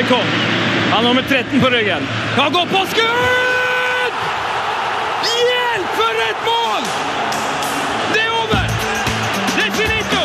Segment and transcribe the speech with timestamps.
[0.00, 0.24] Stoikov.
[0.90, 2.02] Han har nummer 13 på ryggen.
[2.36, 4.14] Kan gå på skudd!
[5.48, 6.82] Hjelp, for et mål!
[8.12, 8.64] Det er over!
[9.56, 10.22] Det er finito!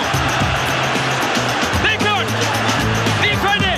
[1.83, 2.31] Det er klart!
[3.23, 3.73] Vi er ferdig!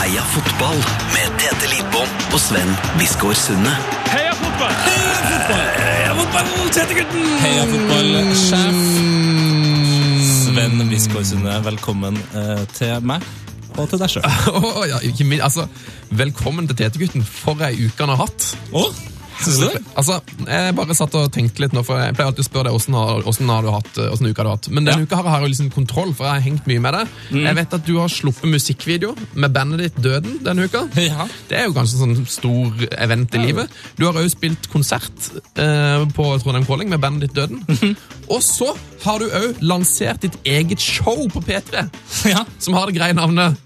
[0.00, 0.82] Heia fotball
[1.14, 3.76] med Tete Lidbom og Sven Biskår Sunde.
[4.10, 4.74] Heia fotball!
[5.54, 7.30] Heia fotball, Tete-gutten!
[7.46, 8.82] Heia fotball-sjef.
[10.34, 13.22] Sven Biskår Sunde, velkommen eh, til meg
[13.78, 14.28] og til deg sjøl.
[14.54, 15.00] oh, ja,
[15.42, 15.66] altså,
[16.14, 17.26] velkommen til Tete-gutten.
[17.26, 18.54] For ei uke han har hatt.
[18.70, 19.13] Det?
[19.94, 22.76] Altså, Jeg bare satt og tenkte litt nå, for jeg pleier alltid å spørre deg
[22.76, 24.68] hvordan har, har du hatt, hvordan uka har du hatt.
[24.70, 25.06] Men denne Ja.
[25.08, 27.08] uka har jeg liksom kontroll, for jeg har hengt mye med deg.
[27.44, 30.84] Jeg vet at du har sluppet musikkvideo med bandet ditt Døden denne uka.
[31.00, 31.26] Ja.
[31.48, 33.70] Det er jo kanskje sånn stor event i livet.
[33.98, 37.96] Du har òg spilt konsert eh, på Trondheim Calling med bandet ditt Døden.
[38.30, 38.70] Og så
[39.04, 41.88] har du òg lansert ditt eget show på P3,
[42.30, 42.44] Ja.
[42.58, 43.56] som har det greie navnet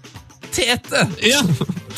[0.53, 1.03] Tete.
[1.23, 1.41] ja.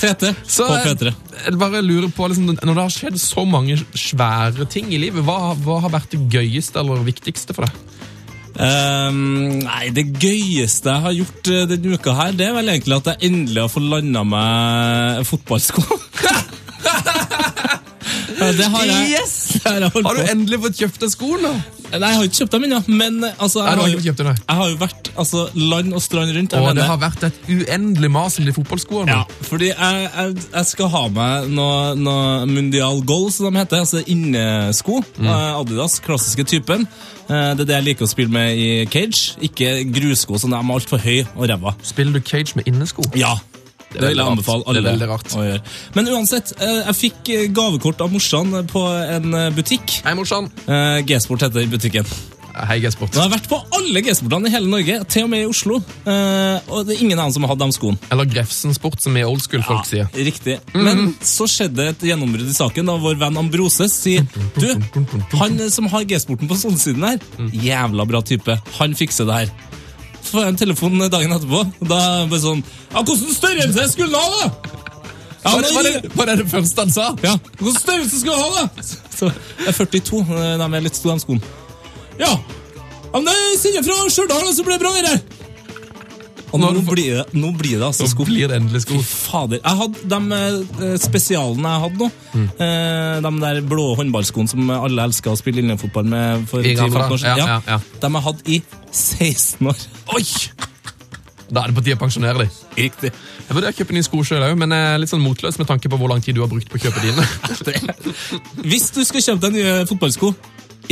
[0.01, 1.13] Tete Så på P3.
[1.45, 5.23] Jeg bare lurer på, liksom, Når det har skjedd så mange svære ting i livet,
[5.26, 7.87] hva, hva har vært det gøyeste eller viktigste for deg?
[8.51, 12.98] Um, nei, det gøyeste jeg har gjort eh, denne uka her, det er vel egentlig
[12.99, 15.85] at jeg endelig har fått landa meg fotballsko.
[18.40, 19.12] Ja, det har jeg.
[19.20, 19.35] Yes!
[19.62, 21.51] Det har, jeg Har du endelig fått kjøpt deg sko nå?
[21.91, 24.77] Nei, jeg har ikke kjøpt dem ennå, men altså, jeg, har kjøpt jeg har jo
[24.79, 26.55] vært altså, land og strand rundt.
[26.55, 29.12] Og det har vært et uendelig mas om de fotballskoene.
[29.12, 33.84] Ja, fordi jeg, jeg, jeg skal ha meg noe, noe Mundial Goal, som de heter.
[33.84, 35.01] Altså innesko.
[35.18, 35.27] Mm.
[35.27, 36.88] eh, Adidas, klassiske typen.
[37.27, 39.35] Eh, Det er det jeg liker å spille med i cage.
[39.43, 41.76] Ikke grussko, som de er altfor høye og ræva.
[41.84, 43.04] Spiller du cage med innesko?
[43.20, 43.35] Ja.
[43.91, 45.31] Det, vil jeg anbefale alle Det er veldig rart.
[45.35, 45.61] å gjøre.
[45.97, 50.01] Men uansett, eh, jeg fikk eh, gavekort av morsan på en eh, butikk.
[50.05, 50.48] Hei, morsan.
[51.07, 52.07] G-sport heter butikken.
[52.51, 53.15] Hei, G-sport.
[53.15, 55.77] Jeg har vært på alle G-sportene i hele Norge, til og med i Oslo.
[55.79, 57.99] Og det er ingen dem som har hatt de skoene.
[58.11, 60.11] Eller Grefsen Sport, som er old school-folk sier.
[60.15, 60.57] Riktig.
[60.76, 64.28] Men så skjedde et gjennombrudd i saken da vår venn Ambroses sier
[64.59, 64.67] Du,
[65.39, 67.23] han som har G-sporten på solsiden her,
[67.55, 68.59] jævla bra type.
[68.81, 69.55] Han fikser det her.
[70.31, 74.21] Får jeg en telefon dagen etterpå, da ble det bare sånn Ja, hvordan størrelse skulle
[74.21, 74.77] han ha, da?
[75.41, 77.07] Ja, Var det, var, det, var det det første han sa?
[77.25, 78.85] ja, Hvilken størrelse skal du ha, da?
[79.17, 80.21] Så jeg er 42.
[80.29, 81.53] da De er litt store, de skoene.
[82.21, 82.31] Ja.
[82.31, 85.41] ja men jeg sender fra Stjørdal, så blir det bra, det der.
[86.51, 88.25] Og Nå blir det, nå blir det altså sko.
[88.25, 88.97] Nå blir det endelig sko.
[89.00, 89.62] Fy fader.
[89.62, 90.39] Jeg hadde de
[90.88, 92.09] eh, spesialene jeg hadde nå.
[92.34, 92.50] Mm.
[92.66, 97.06] Eh, de der blå håndballskoene som alle elsker å spille innefotball med for I gamle
[97.07, 97.44] 10-15 år siden.
[97.45, 98.01] Ja, ja, ja.
[98.03, 98.59] De har hatt i
[98.91, 99.88] 16 år.
[100.17, 100.25] Oi!
[101.51, 102.59] Da er det på tide å pensjonere dem.
[102.78, 103.11] Riktig.
[103.11, 105.67] Jeg vurderer å kjøpe nye sko sjøl òg, men jeg er litt sånn motløs med
[105.67, 107.25] tanke på hvor lang tid du har brukt på å kjøpe dine.
[108.72, 110.31] Hvis du skal kjøpe deg nye fotballsko,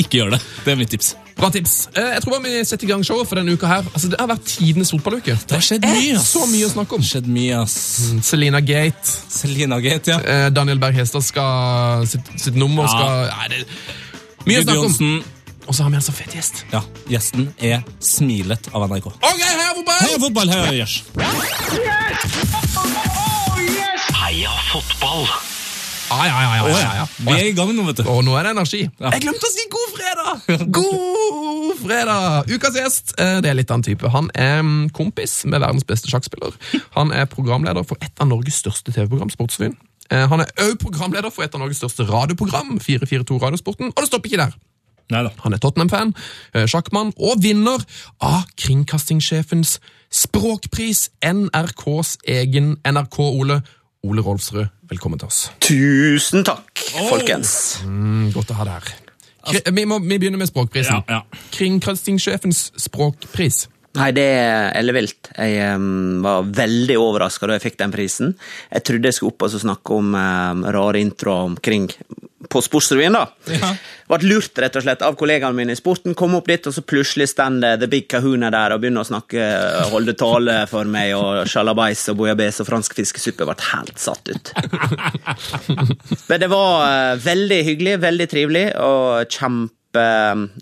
[0.04, 0.42] ikke gjør det.
[0.66, 1.14] Det er mitt tips.
[1.40, 1.88] Bra tips.
[1.96, 3.84] Eh, Jeg tror bare vi setter i gang showet for denne uka her.
[3.94, 5.38] Altså, Det har vært tidenes fotballuke.
[5.48, 6.28] Det har skjedd mye, ass.
[6.36, 7.02] Så mye å snakke om.
[7.06, 7.76] Skjedd mye, ass.
[8.28, 10.20] Selina Gate, Selina Gate, ja.
[10.20, 12.90] eh, Daniel Berg Hestad skal sitt, sitt nummer Ja.
[12.90, 13.66] skal Nei, det
[14.46, 15.24] Mye å snakke om.
[15.70, 16.64] Og så har vi en så fet gjest.
[16.74, 16.80] Ja,
[17.12, 19.06] gjesten er smilet av NRK.
[19.22, 20.00] Ok, heia fotball!
[20.02, 21.04] Heia fotball, heia yes.
[24.14, 25.28] Heia fotball!
[26.12, 27.06] Ah, ja, ja, ja, ja, ja.
[27.22, 28.08] Vi er i gang nå, vet du.
[28.10, 28.80] Og nå er det energi.
[28.98, 29.12] Ja.
[29.14, 29.89] Jeg glemte å si god
[30.20, 30.72] fredag!
[30.72, 32.50] God fredag!
[32.50, 34.10] Ukas gjest eh, det er litt av en type.
[34.14, 36.56] Han er mm, kompis med verdens beste sjakkspiller.
[36.98, 39.78] Han er programleder for et av Norges største TV-program, Sportsrevyen.
[40.10, 43.94] Eh, Han er òg programleder for et av Norges største radioprogram, 442 Radiosporten.
[43.94, 44.58] Og det stopper ikke der.
[45.10, 45.32] Neida.
[45.42, 46.14] Han er Tottenham-fan,
[46.54, 47.82] eh, sjakkmann og vinner
[48.22, 49.80] av kringkastingssjefens
[50.14, 53.62] språkpris, NRKs egen NRK-Ole.
[54.08, 55.50] Ole Rolfsrud, velkommen til oss.
[55.60, 56.72] Tusen takk,
[57.10, 57.82] folkens.
[57.84, 59.09] Mm, godt å ha deg her.
[59.50, 61.02] Kri vi, må, vi begynner med språkprisen.
[61.08, 61.42] Ja, ja.
[61.56, 63.68] Kringkastingssjefens språkpris.
[63.98, 65.32] Nei, det er ellevilt.
[65.34, 68.36] Jeg um, var veldig overraska da jeg fikk den prisen.
[68.70, 71.90] Jeg trodde jeg skulle opp og snakke om um, rare introer omkring
[72.50, 73.26] på Sportsrevyen, da.
[73.52, 73.72] Ja.
[74.10, 76.16] Ble lurt rett og slett av kollegaene mine i sporten.
[76.18, 79.48] Kom opp dit, og så plutselig står The Big Kahuna der og begynner å snakke,
[79.92, 83.46] holde tale for meg, og sjalabais og bouillabaisse og fransk fiskesuppe.
[83.50, 84.54] Ble helt satt ut.
[86.30, 90.06] Men det var uh, veldig hyggelig, veldig trivelig, og kjempe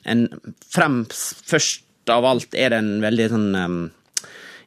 [0.07, 0.27] en,
[0.71, 3.81] frem, Først av alt er det en veldig sånn um,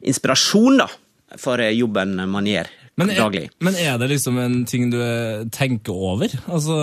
[0.07, 0.87] inspirasjon, da,
[1.39, 2.67] for jobben man gjør
[2.99, 3.45] Men er, daglig.
[3.63, 6.33] men er det liksom en ting du eh, tenker over?
[6.51, 6.75] Altså,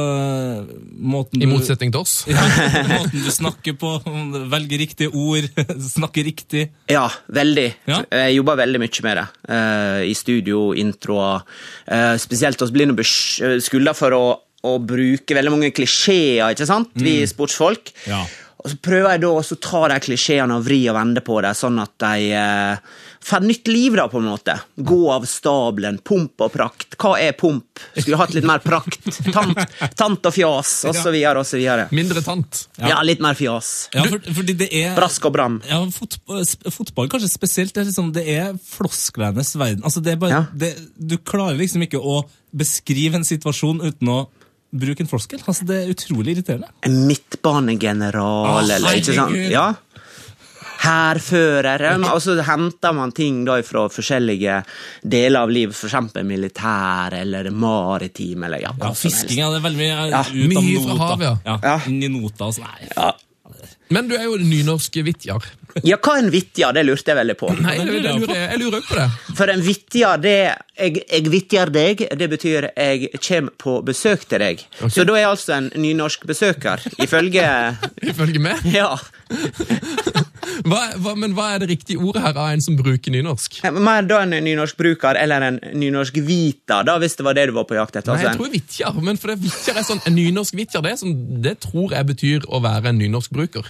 [0.99, 2.15] måten du, I motsetning til oss.
[2.33, 2.47] Ja,
[2.89, 3.93] måten du snakker på,
[4.51, 5.47] velger riktige ord,
[5.99, 6.65] snakker riktig.
[6.91, 7.69] Ja, veldig.
[7.91, 8.01] Ja.
[8.25, 9.27] Jeg jobber veldig mye med det.
[9.53, 11.45] Uh, I studio, introer.
[11.85, 14.25] Uh, spesielt oss blir nå beskylda for å,
[14.65, 16.97] å bruke veldig mange klisjeer, ikke sant?
[16.99, 17.93] Vi sportsfolk.
[18.09, 18.25] Ja.
[18.59, 21.53] Og så prøver jeg da å ta de klisjeene og vri og vende på det,
[21.55, 22.97] sånn at de eh,
[23.29, 24.57] får nytt liv, da, på en måte.
[24.89, 26.97] Gå av stabelen, pomp og prakt.
[26.99, 27.79] Hva er pomp?
[27.95, 29.07] Skulle hatt litt mer prakt.
[29.31, 29.61] Tant,
[29.95, 31.87] tant og fjas, og så videre og så videre.
[31.95, 32.65] Mindre tant.
[32.83, 33.71] Ja, litt mer fjas.
[33.95, 35.61] Ja, for, fordi det er Brask og bram.
[35.69, 36.43] Ja, fotball,
[36.81, 37.77] fotball kanskje spesielt.
[37.77, 39.85] Det er, liksom, det er flosklenes verden.
[39.87, 40.43] Altså, det er bare, Ja.
[40.65, 42.25] det, du klarer liksom ikke å
[42.59, 44.19] beskrive en situasjon uten å
[44.73, 45.41] bruke en floskel.
[45.49, 46.69] Altså, det er utrolig irriterende.
[46.85, 49.37] En midtbanegeneral, Å, eller ikke sant?
[49.53, 49.69] Ja.
[50.79, 52.05] Hærføreren.
[52.13, 54.61] Og så henter man ting da fra forskjellige
[55.03, 56.21] deler av livet, f.eks.
[56.27, 60.83] militær eller maritim, eller ja, Ja, fisking det er veldig mye Ja, ut av mye
[60.85, 61.09] fra nota.
[61.09, 61.57] havet, ja.
[61.65, 61.79] Ja.
[61.91, 62.69] Inn i nota og sånn.
[62.69, 63.11] Nei, Ja.
[63.95, 65.45] Men du er jo nynorsk vitjar.
[65.87, 66.75] ja, hva er en vitjar?
[66.77, 67.49] Det lurte jeg veldig på.
[67.63, 69.37] Nei, det det, lurer jeg lurer jeg, jeg på det.
[69.39, 70.35] For en vitjar, det
[70.79, 74.65] jeg, jeg vitjar deg, det betyr jeg kommer på besøk til deg.
[74.93, 77.47] Så da er jeg altså en nynorsk besøker, ifølge
[78.13, 78.65] Ifølge meg.
[78.75, 78.93] Ja.
[80.69, 83.59] Hva, hva, men hva er det riktige ordet her av en som bruker nynorsk?
[83.75, 87.77] Mer da en nynorskbruker eller en nynorsk-vita, da, hvis det var det du var på
[87.77, 88.15] jakt etter.
[88.17, 90.97] Nei, jeg Altså, tror vitjar, men for det vitjar er sånn, en nynorsk vitjar, det,
[91.03, 91.15] sånn,
[91.45, 93.69] det tror jeg betyr å være en nynorsk bruker.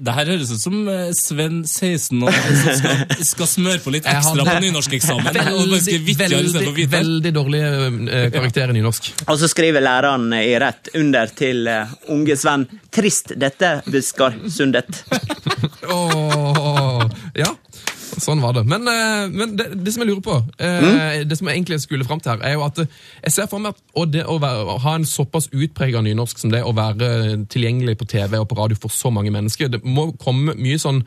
[0.00, 4.08] Det her høres ut som eh, Sven 16 år som skal, skal smøre på litt
[4.12, 5.40] ekstra på nynorskeksamen.
[5.52, 9.12] og Veldig, veldig, veldig dårlig eh, karakter i nynorsk.
[9.26, 15.02] Og så skriver læreren i rett under til eh, unge Sven 'Trist dette, Buskar Sundet'.
[15.94, 17.02] oh,
[17.34, 17.48] ja,
[18.22, 18.64] sånn var det.
[18.70, 21.28] Men, eh, men det, det som jeg lurer på, mm?
[21.28, 23.62] det som jeg egentlig skulle fram til her, er jo at eh, jeg ser for
[23.62, 26.74] meg at og det å, være, å ha en såpass utprega nynorsk som det å
[26.76, 27.12] være
[27.52, 31.02] tilgjengelig på TV og på radio for så mange mennesker, det må komme mye sånn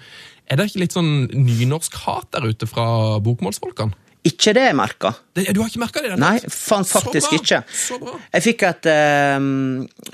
[0.45, 2.85] Er det ikke litt sånn nynorsk-hat der ute fra
[3.25, 3.97] bokmålsfolkene?
[4.25, 5.12] Ikke det jeg merka.
[5.38, 6.15] Du har ikke merka det?
[6.17, 7.59] Nei, faen, faktisk Så ikke.
[7.69, 8.15] Så bra.
[8.33, 9.50] Jeg fikk et uh,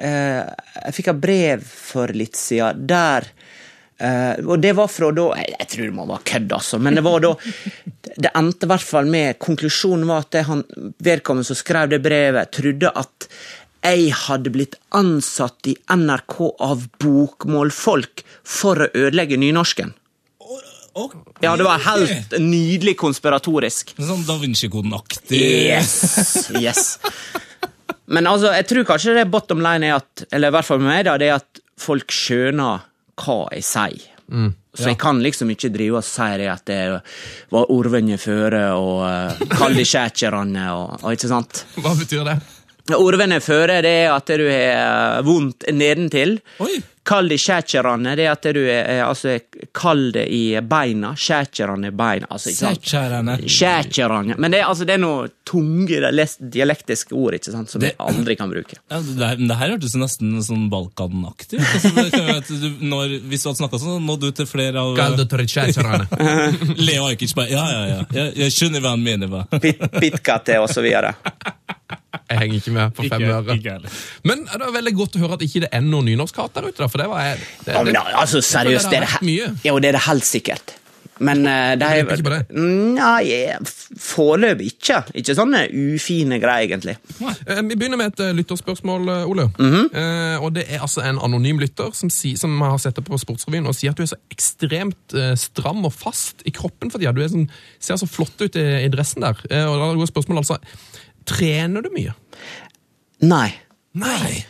[0.04, 0.42] uh,
[0.82, 3.30] Jeg fikk et brev for litt siden der
[4.08, 6.98] eh, Og det var fra da Jeg, jeg tror det må være kødd, altså, men
[6.98, 7.32] det var da
[8.18, 10.66] Det endte i hvert fall med Konklusjonen var at han,
[11.04, 13.30] vedkommende som skrev det brevet, trodde at
[13.82, 19.96] jeg hadde blitt ansatt i NRK av bokmålfolk for å ødelegge nynorsken.
[20.94, 21.22] Okay.
[21.40, 23.94] Ja, det var helt nydelig konspiratorisk.
[23.96, 25.40] Sånn Da Vinci-koden-aktig.
[25.72, 27.00] Yes, yes.
[28.12, 30.92] Men altså, jeg tror kanskje det bottom line er at, eller i hvert fall med
[30.92, 32.84] meg, da, det er at folk skjønner
[33.22, 34.08] hva jeg sier.
[34.72, 36.80] Så jeg kan liksom ikke drive og si det at det
[37.52, 41.66] var orvene føre og uh, kall de kjækjerane og, og ikke sant?
[41.84, 42.38] Hva betyr det?
[42.96, 46.40] Orvene føre det er at du har vondt nedentil.
[46.64, 46.80] Oi.
[47.04, 49.40] Kall det kjækjerane det er at du er altså,
[49.74, 51.16] kald det i beina.
[51.18, 52.28] Kjækjerane i beina.
[52.30, 53.48] Altså, ikke.
[53.50, 54.36] Kjækjerane.
[54.38, 55.98] Men det, er- altså, det er noe tunge
[56.54, 58.78] dialektiske ord ikke sant, som Det- jeg aldri kan bruke.
[58.92, 61.66] Ja, det, det her hørtes nesten sånn Balkan-aktig ut.
[61.74, 65.26] Altså, det du, når, hvis du hadde snakka sånn, nådde du til flere av Galdo
[65.26, 66.06] kjækjerane.
[66.88, 68.02] Leo Ajkic bare Ja, ja, ja.
[68.14, 69.42] Jeg, jeg skjønner hva han mener.
[69.60, 71.16] Pit, Pitkate og så videre.
[72.32, 73.80] Jeg henger ikke med på fem øre.
[74.28, 76.88] Men det er veldig godt å høre at ikke det er noen nynorskhat der ute.
[76.92, 79.50] For det var jeg, det, Ja, men, det, altså, seriøst, det det er mye.
[79.56, 80.78] det, ja, det er det helt sikkert.
[81.22, 82.46] Men uh, det er?
[82.50, 83.26] Nei,
[84.02, 84.96] foreløpig ikke.
[85.22, 86.96] Ikke sånne ufine greier, egentlig.
[87.22, 89.46] Eh, Vi begynner med et eh, lytterspørsmål, eh, Ole.
[89.60, 89.84] Mhm.
[89.94, 93.20] Eh, og Det er altså en anonym lytter som, si, som har sett deg på
[93.22, 97.14] Sportsrevyen og sier at du er så ekstremt stram og fast i kroppen for tida.
[97.14, 97.46] Du er sånn,
[97.80, 99.38] ser så flott ut i, i dressen der.
[99.70, 100.58] Og da går spørsmålet altså
[101.28, 102.16] Trener du mye?
[103.22, 103.50] Nei.
[103.98, 104.42] Nei!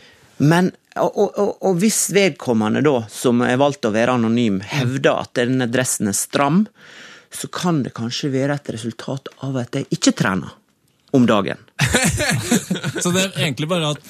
[0.42, 5.32] Men og, og, og, hvis vedkommende, da, som er valgt å være anonym, hevder at
[5.38, 6.66] denne dressen er stram,
[7.32, 10.52] så kan det kanskje være et resultat av at jeg ikke trener
[11.16, 11.56] om dagen.
[13.02, 14.00] Så det er egentlig bare at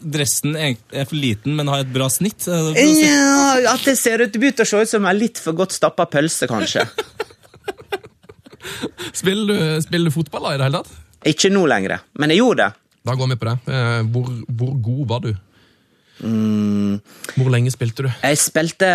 [0.00, 0.76] dressen er
[1.08, 2.44] for liten, men har et bra snitt?
[2.44, 3.04] Det bra snitt?
[3.04, 6.04] Ja, at det ser ut, begynner å se ut som en litt for godt stappa
[6.12, 6.82] pølse, kanskje.
[9.20, 10.90] Spiller du, spiller du fotball da, i det hele tatt?
[11.28, 12.86] Ikke nå lenger, men jeg gjorde det.
[13.04, 13.56] Da går vi på det.
[13.72, 14.28] Eh, hvor,
[14.60, 15.30] hvor god var du?
[16.20, 17.00] Mm.
[17.36, 18.10] Hvor lenge spilte du?
[18.12, 18.88] Jeg spilte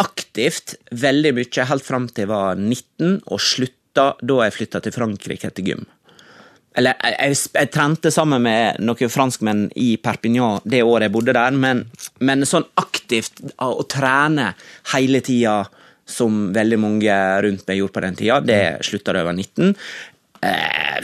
[0.00, 4.96] aktivt veldig mye helt fram til jeg var 19, og slutta da jeg flytta til
[4.96, 5.84] Frankrike etter gym.
[6.78, 11.36] Eller, jeg, jeg, jeg trente sammen med noen franskmenn i Perpignan det året jeg bodde
[11.36, 11.84] der, men,
[12.24, 14.54] men sånn aktivt å, å trene
[14.94, 15.60] hele tida,
[16.08, 19.76] som veldig mange rundt meg gjorde på den tida, det slutta da jeg var 19.
[20.42, 20.98] Eh,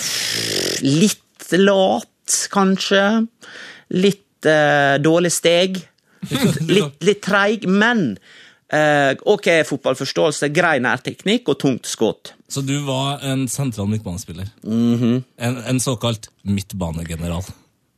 [0.83, 3.05] litt lat, kanskje.
[3.95, 5.81] Litt eh, dårlig steg.
[6.67, 8.17] Litt, litt treig, men
[8.75, 12.33] eh, ok fotballforståelse, grei nærteknikk og tungt skudd.
[12.51, 14.51] Så du var en sentral midtbanespiller?
[14.67, 15.23] Mhm.
[15.39, 17.47] en, en såkalt midtbanegeneral?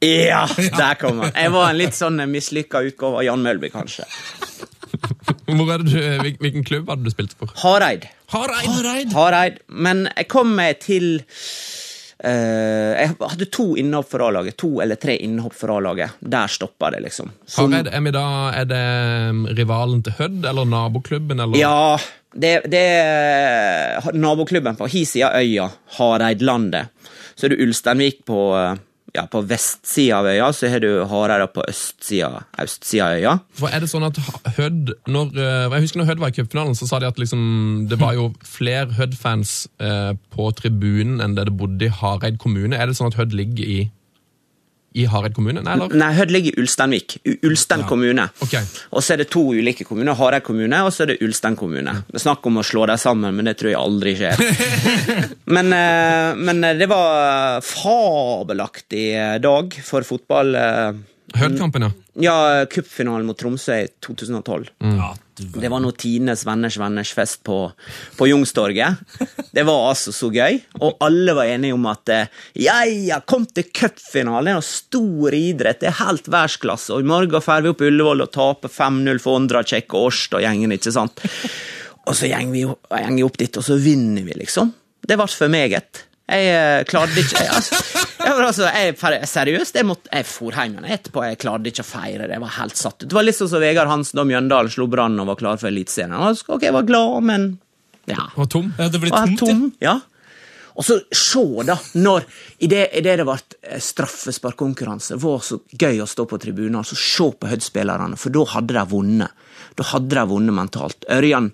[0.04, 0.44] Ja,
[0.82, 1.32] der kom han.
[1.32, 4.04] Jeg var en litt sånn mislykka utgave av Jan Mølby, kanskje.
[5.50, 7.52] Hvilken klubb hadde du spilt for?
[7.64, 8.04] Hareid.
[8.30, 9.12] Hareid!
[9.12, 9.60] Hareid.
[9.68, 11.20] Men jeg kom meg til
[12.20, 14.58] Uh, Jeg hadde to innhopp for A-laget.
[14.60, 16.18] To eller tre innhopp for A-laget.
[16.20, 17.30] Der stoppa det, liksom.
[17.46, 18.24] Så- Hareid, er, vi da,
[18.60, 18.80] er det
[19.30, 21.56] um, rivalen til Hødd, eller naboklubben, eller?
[21.56, 21.96] Ja,
[22.36, 26.92] det, det er naboklubben på hi side av øya, Hareidlandet.
[27.40, 28.76] Så er det Ulsteinvik på, eh,
[29.16, 33.34] ja, på vestsida av øya, så har du Hareid på østsida østsida av øya.
[33.58, 34.20] For er det sånn at
[34.56, 37.88] Hødd når, eh, Jeg husker når Hødd var i cupfinalen, så sa de at liksom,
[37.90, 42.76] det var jo flere Hødd-fans eh, på tribunen enn det det bodde i Hareid kommune.
[42.76, 43.80] Er det sånn at Hødd ligger i,
[44.92, 45.62] i Hareid kommune?
[45.62, 45.92] Nei, eller?
[46.00, 47.16] Nei, Hødd ligger i Ulsteinvik.
[47.46, 47.88] Ulstein ja.
[47.88, 48.26] kommune.
[48.42, 48.66] Okay.
[48.90, 50.16] Og så er det to ulike kommuner.
[50.18, 51.94] Hareid kommune og så er det Ulstein kommune.
[52.08, 54.42] Det er snakk om å slå dem sammen, men det tror jeg aldri skjer.
[55.56, 59.06] men, eh, men det var fabelaktig
[59.44, 60.56] dag for fotball.
[61.38, 61.90] Hødd-kampen, ja.
[62.20, 64.70] Ja, cupfinalen mot Tromsø i 2012.
[64.82, 67.72] Ja, Det var nå tidenes venners venners fest på,
[68.18, 68.98] på Jungstorget.
[69.56, 72.26] Det var altså så gøy, og alle var enige om at eh,
[72.60, 77.00] ja, ja, kom til cupfinalen, det er noe stor idrett, det er helt verdensklasse, og
[77.06, 80.74] i morgen drar vi opp Ullevål og taper 5-0 for Ondracek og Årst og gjengen,
[80.76, 81.22] ikke sant?
[82.10, 84.70] Og så går vi, jo- vi opp dit, og så vinner vi, liksom.
[85.06, 86.00] Det ble for meget.
[86.30, 87.78] Jeg eh, klarte ikke jeg, altså,
[88.20, 91.24] jeg, var altså, jeg, Seriøst, jeg, måtte, jeg for hjem igjen etterpå.
[91.26, 92.36] Jeg klarte ikke å feire det.
[92.36, 93.08] Jeg var helt satt ut.
[93.08, 95.70] Det var litt sånn som Vegard Hansen da Mjøndalen slo Brann og var klar for
[95.72, 96.14] Eliteserien.
[96.14, 97.50] Altså, Ok, jeg var glad, men
[98.10, 98.30] ja.
[98.36, 98.70] Var tom.
[98.78, 99.66] ja, det ble tomt, tom.
[99.82, 99.98] Ja.
[100.78, 102.24] Og så se, da, når
[102.62, 106.78] i det, det det ble eh, straffesparkkonkurranse, det var så gøy å stå på tribunen
[106.80, 109.46] og så se på Hødd-spillerne, for da hadde de vunnet.
[109.76, 111.04] Da hadde de vunnet mentalt.
[111.10, 111.50] Ørjan,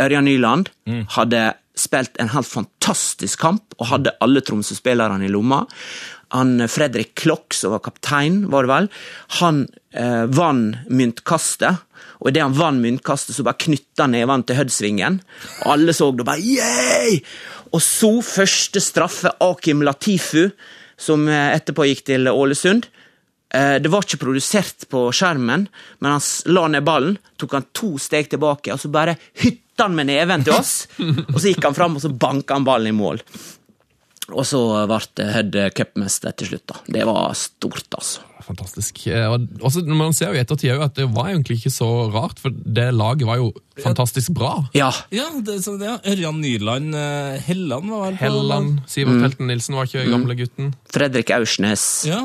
[0.00, 0.70] Ørjan Nyland
[1.16, 1.42] hadde
[1.80, 5.64] spilt en helt fantastisk kamp og hadde alle Tromsø-spillerne i lomma.
[6.36, 8.90] Han, eh, Fredrik Klokk, som var kaptein, var det vel,
[9.40, 11.86] han eh, vant myntkastet.
[12.20, 15.20] Og idet han vant myntkastet, så bare knytta nevene til Hødd-svingen.
[15.64, 17.18] Og alle så det bare yeah!
[17.72, 20.50] Og så første straffe, Akim Latifu,
[21.00, 22.88] som eh, etterpå gikk til Ålesund.
[23.54, 25.66] Eh, Det var ikke produsert på skjermen,
[26.00, 26.22] men han
[26.52, 29.16] la ned ballen, tok han to steg tilbake, og så bare
[29.80, 30.74] hytta han med neven til oss.
[31.00, 33.20] Og så gikk han fram, og så banka han ballen i mål.
[34.30, 36.66] Og så ble Hødd cupmester til slutt.
[36.70, 36.76] da.
[36.86, 38.20] Det var stort, altså.
[38.46, 39.00] Fantastisk.
[39.10, 42.38] Eh, Og også, man ser jo i ettertid at det var egentlig ikke så rart,
[42.42, 43.50] for det laget var jo
[43.82, 44.52] fantastisk bra.
[44.74, 44.90] Ja.
[45.10, 45.98] Ja, det, så, ja.
[46.06, 50.72] Ørjan Nyland eh, Helland var vel på Helland, Sivert Helten Nilsen var ikke gamle gutten.
[50.94, 51.84] Fredrik Aursnes.
[52.08, 52.24] Ja.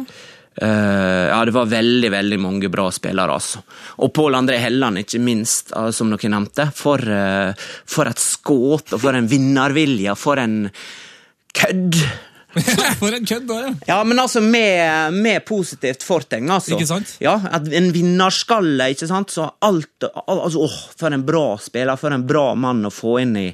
[0.61, 3.33] Eh, ja, det var veldig veldig mange bra spillere.
[3.33, 3.63] altså.
[4.03, 6.69] Og Pål André Helland, ikke minst, eh, som dere nevnte.
[6.75, 10.71] For, eh, for et skudd, og for en vinnervilje, for en
[11.53, 11.99] kødd!
[13.01, 13.71] For en kødd, da, ja.
[13.87, 16.77] Ja, men altså med, med positivt fortegn, altså.
[16.77, 17.09] Ikke sant?
[17.19, 19.33] Ja, En vinnerskalle, ikke sant.
[19.35, 23.35] Så alt altså, åh, For en bra spiller, for en bra mann å få inn
[23.41, 23.49] i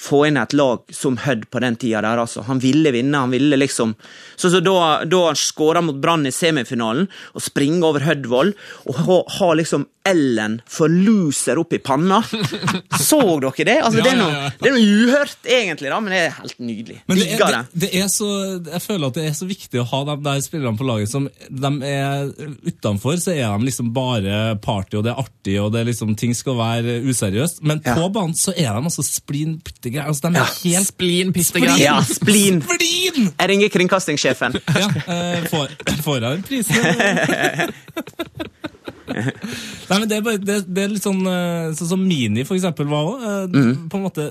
[0.00, 2.42] få inn et lag som Hødd på den tida der, altså.
[2.48, 3.94] Han ville vinne, han ville liksom
[4.36, 8.54] Så, så da, da han skåra mot Brann i semifinalen, og springer over Hødvold,
[8.86, 12.20] og ha, ha liksom Ellen for loser opp i panna
[13.08, 13.74] Så dere det?
[13.82, 14.50] Altså, Ja, det, er noe, ja.
[14.60, 16.98] det er noe uhørt, egentlig, da, men det er helt nydelig.
[17.08, 17.90] Men det er, det.
[17.98, 18.28] er så,
[18.68, 21.26] jeg føler at det er så viktig å ha de der spillerne på laget som
[21.26, 22.30] de er
[22.68, 26.14] utenfor, så er de liksom bare party, og det er artig, og det er liksom,
[26.18, 27.62] ting skal være useriøst.
[27.66, 27.96] Men Ja.
[27.98, 29.56] på banen så er de altså splin
[29.86, 30.06] pittegreie.
[30.10, 30.46] Altså, de er Ja.
[30.64, 31.78] helt Splin, pistegreie.
[31.80, 32.60] Ja, splin.
[32.62, 33.30] splin!
[33.38, 34.58] Jeg ringer kringkastingssjefen.
[34.74, 35.70] Ja, eh, får,
[36.02, 36.76] får jeg den prisen?
[39.06, 42.58] Nei, men det er, bare, det, det er litt sånn eh, Sånn som Mini, for
[42.58, 43.54] eksempel, var òg.
[43.90, 44.24] På en måte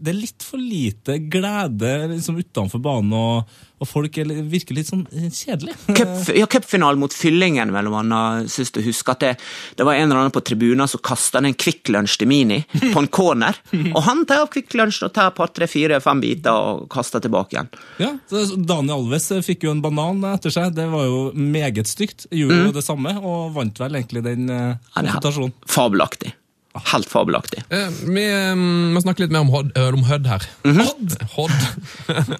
[0.00, 4.90] Det er litt for lite glede liksom utenfor banen, og, og folk er, virker litt
[4.90, 5.40] sånn kjedelige.
[5.40, 5.76] kjedelig.
[5.98, 9.30] Cup, ja, Cupfinalen mot Fyllingen, mellom annet, synes du husker at det,
[9.78, 13.00] det var en eller annen på tribunen som kasta en Kvikk Lunsj til Mini på
[13.00, 13.56] en corner.
[13.94, 16.84] Og han tar opp Kvikk Lunsj og tar et par, tre, fire, fem biter og
[16.92, 17.70] kaster tilbake igjen.
[18.02, 20.74] Ja, Daniel Alves eh, fikk jo en banan etter seg.
[20.76, 22.28] Det var jo meget stygt.
[22.34, 25.56] Gjorde jo det samme, og vant vel egentlig den eh, Ja, konfrontasjonen.
[25.70, 26.34] Fabelaktig.
[26.74, 27.62] Helt fabelaktig.
[27.74, 28.54] Eh, Vi eh,
[28.94, 30.44] må snakke litt mer om Hødd, eh, om Hod her.
[30.64, 31.16] Hødd?
[31.34, 31.64] Hødd.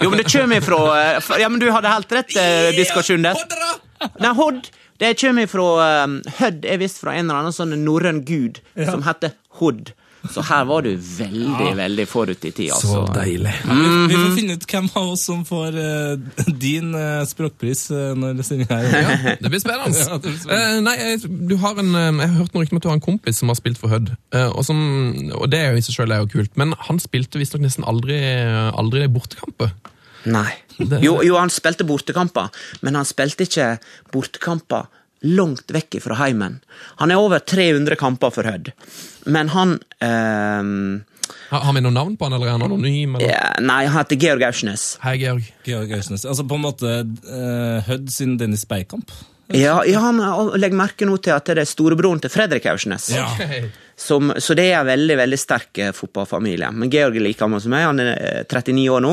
[0.03, 3.43] Jo, men det kommer ifra eh, Ja, men du hadde helt rett, uh, Diskusjones.
[4.23, 4.71] Nei, Hod
[5.03, 5.67] Det kommer ifra
[6.05, 9.91] um, Hødd er visst fra en eller annen sånn norrøn gud som heter Hodd.
[10.29, 12.89] Så her var du veldig, veldig forut i tid, altså.
[12.93, 13.53] Så deilig.
[13.65, 13.77] Vi,
[14.11, 18.43] vi får finne ut hvem av oss som får uh, din uh, språkpris uh, når
[18.45, 19.01] sendinga er over.
[19.01, 19.97] Ja, det blir spennende.
[20.11, 20.77] Ja, det blir spennende.
[20.77, 22.99] Eh, nei, jeg, du har en, jeg har hørt noe rykte om at du har
[22.99, 24.13] en kompis som har spilt for Hødd.
[24.37, 24.79] eh, og, som,
[25.39, 28.21] og det er jo i seg er kult, men han spilte visstnok nesten aldri,
[28.77, 29.73] aldri bortekamper.
[30.29, 30.51] Nei.
[31.01, 32.53] Jo, jo, han spilte bortekamper,
[32.85, 33.75] men han spilte ikke
[34.13, 34.89] bortekamper
[35.27, 36.61] langt vekk fra heimen.
[37.03, 38.73] Han er over 300 kamper for Hødd,
[39.29, 40.71] men han eh,
[41.51, 43.19] Har, har vi noe navn på han, eller er han anonym?
[43.19, 43.35] Eller?
[43.35, 44.95] ja, Nei, han heter Georg Aursnes.
[45.05, 45.51] Hei, Georg.
[45.67, 46.25] Georg Aursnes.
[46.25, 49.13] Altså på en måte uh, Hødd sin Dennis Beikamp?
[49.51, 53.11] Ja, ja men legg merke nå til at det er storebroren til Fredrik Aursnes.
[53.15, 53.27] Ja.
[54.01, 56.71] Som, så det er en veldig veldig sterk eh, fotballfamilie.
[56.73, 59.13] Men Georg er like gammel som meg, han er eh, 39 år nå.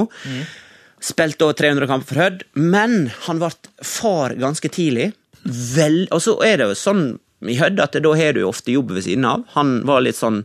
[1.03, 3.49] Spilte over 300 kamper for Hødd, men han ble
[3.83, 5.09] far ganske tidlig.
[5.45, 7.07] Vel, og så er det jo sånn
[7.45, 9.43] i Hødd at da har du jo ofte jobb ved siden av.
[9.53, 10.39] Han var litt sånn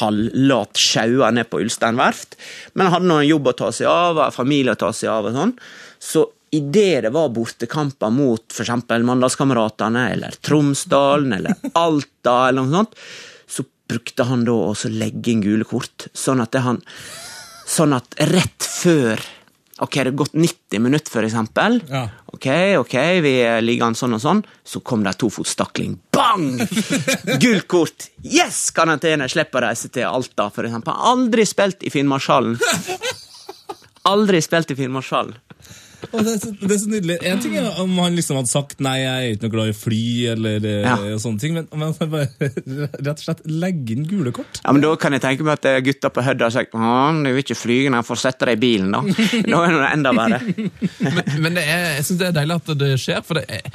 [0.00, 2.34] halvlat sjaua ned på Ulstein verft,
[2.74, 5.36] men han hadde noen jobb å ta seg av, familie å ta seg av og
[5.38, 5.52] sånn.
[6.02, 8.72] Så idet det var bortekamper mot f.eks.
[8.90, 12.98] Mandalskameratene eller Tromsdalen eller Alta eller noe sånt,
[13.46, 16.82] så brukte han da å legge inn gule kort, sånn at han
[17.72, 19.20] Sånn at rett før
[19.82, 21.80] Ok, det har gått 90 minutter, for eksempel.
[21.90, 22.04] Ja.
[22.30, 22.46] Ok,
[22.78, 23.32] ok, vi
[23.66, 24.42] ligger an sånn og sånn.
[24.62, 25.96] Så kom det tofotstakling.
[26.14, 26.60] Bang!
[27.42, 28.06] Gult kort!
[28.22, 28.68] Yes!
[28.76, 29.26] Karantene.
[29.32, 30.94] Slipper å reise til Alta, for eksempel.
[31.10, 32.54] Aldri spilt i Finnmarkshallen.
[34.12, 35.34] Aldri spilt i Finnmarkshallen.
[36.10, 37.16] Og det, er så, det er så nydelig.
[37.30, 39.76] En ting er om han liksom hadde sagt nei, jeg er ikke noe glad i
[39.76, 40.00] fly,
[40.32, 40.96] eller eh, Ja.
[41.22, 42.50] sånne ting, men, men han bare
[43.06, 44.60] rett og slett legge inn gule kort.
[44.64, 46.92] Ja, men Da kan jeg tenke meg at eh, gutta på Hødd har sagt «Å,
[47.22, 49.02] du vil ikke fly, men får sette deg i bilen, da.
[49.52, 50.40] Da er det enda verre.
[51.02, 53.66] Men, men det er, jeg synes det er deilig at det skjer, for det er,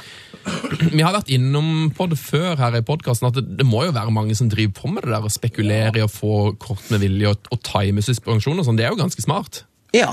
[0.96, 3.92] vi har vært innom på det før her i podkasten, at det, det må jo
[3.96, 7.02] være mange som driver på med det der, og spekulere i å få kort med
[7.04, 8.78] vilje og, og time suspensjon og sånn.
[8.80, 9.62] Det er jo ganske smart.
[9.96, 10.10] Ja,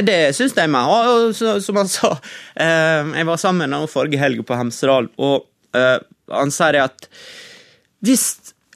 [0.00, 0.88] det syns jeg meg.
[0.88, 2.14] Og, så, som han sa,
[2.56, 5.44] eh, jeg var sammen med ham forrige helg på Hemsedal, og
[5.76, 5.98] eh,
[6.32, 7.08] han sier at
[8.02, 8.30] hvis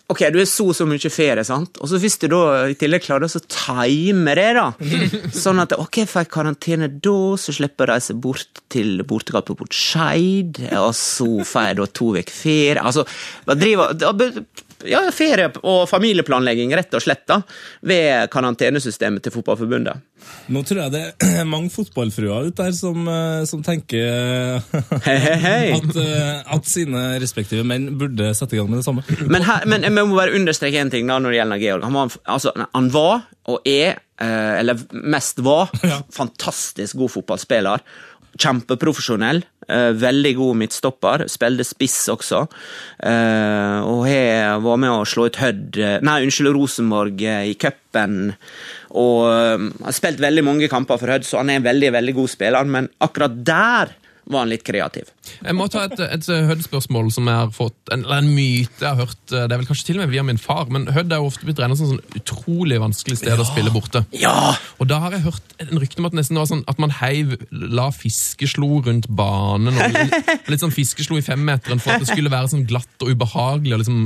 [0.07, 1.81] Ok, du er så og så mye ferie, sant?
[1.83, 4.69] og så hvis du da i tillegg klarer å time det, da
[5.43, 9.51] Sånn at ok, får jeg karantene da, så slipper jeg å reise bort til bortekamp
[9.59, 13.03] på Skeid, og så får jeg da to uker ferie Altså,
[13.51, 13.99] driver
[14.85, 17.41] ja, ferie og familieplanlegging, rett og slett, da,
[17.87, 20.03] ved karantenesystemet til Fotballforbundet.
[20.51, 24.59] Nå tror jeg det er mange fotballfruer ute der som, eh, som tenker
[25.05, 25.73] hey, hey, hey.
[25.77, 29.05] at, eh, at sine respektive menn burde sette i gang med det samme.
[29.33, 31.87] Men, her, men jeg må bare understreke en ting da når det gjelder Georg.
[31.87, 36.01] Han var, altså, han var og er, eh, eller mest var, Ja.
[36.13, 37.85] fantastisk god fotballspiller.
[38.39, 39.43] Kjempeprofesjonell.
[39.69, 41.27] eh, veldig god midtstopper.
[41.31, 42.47] Spilte spiss også.
[43.03, 48.35] eh, og har var med å slå ut Hødd eh, Nei, unnskyld, Rosenborg i cupen.
[48.97, 52.31] Og har spilt veldig mange kamper for Hødd, så han er en veldig, veldig god
[52.31, 52.65] spiller.
[52.65, 53.97] Men akkurat der
[54.27, 55.11] var han litt kreativ.
[55.39, 58.89] Jeg må ta et, et Hødd-spørsmål som jeg har fått, en, eller en myte jeg
[58.89, 61.23] har hørt, det er vel kanskje til og med via min far, men Hødd er
[61.23, 64.03] jo ofte blitt regnet som sånn utrolig vanskelig sted å spille borte.
[64.17, 64.35] Ja!
[64.83, 67.37] Og da har jeg hørt en rykte om at, nesten var sånn, at man heiv,
[67.51, 72.33] la fiskeslo rundt banen, og litt, litt sånn fiskeslo i femmeteren for at det skulle
[72.33, 73.77] være sånn glatt og ubehagelig.
[73.79, 74.03] og liksom...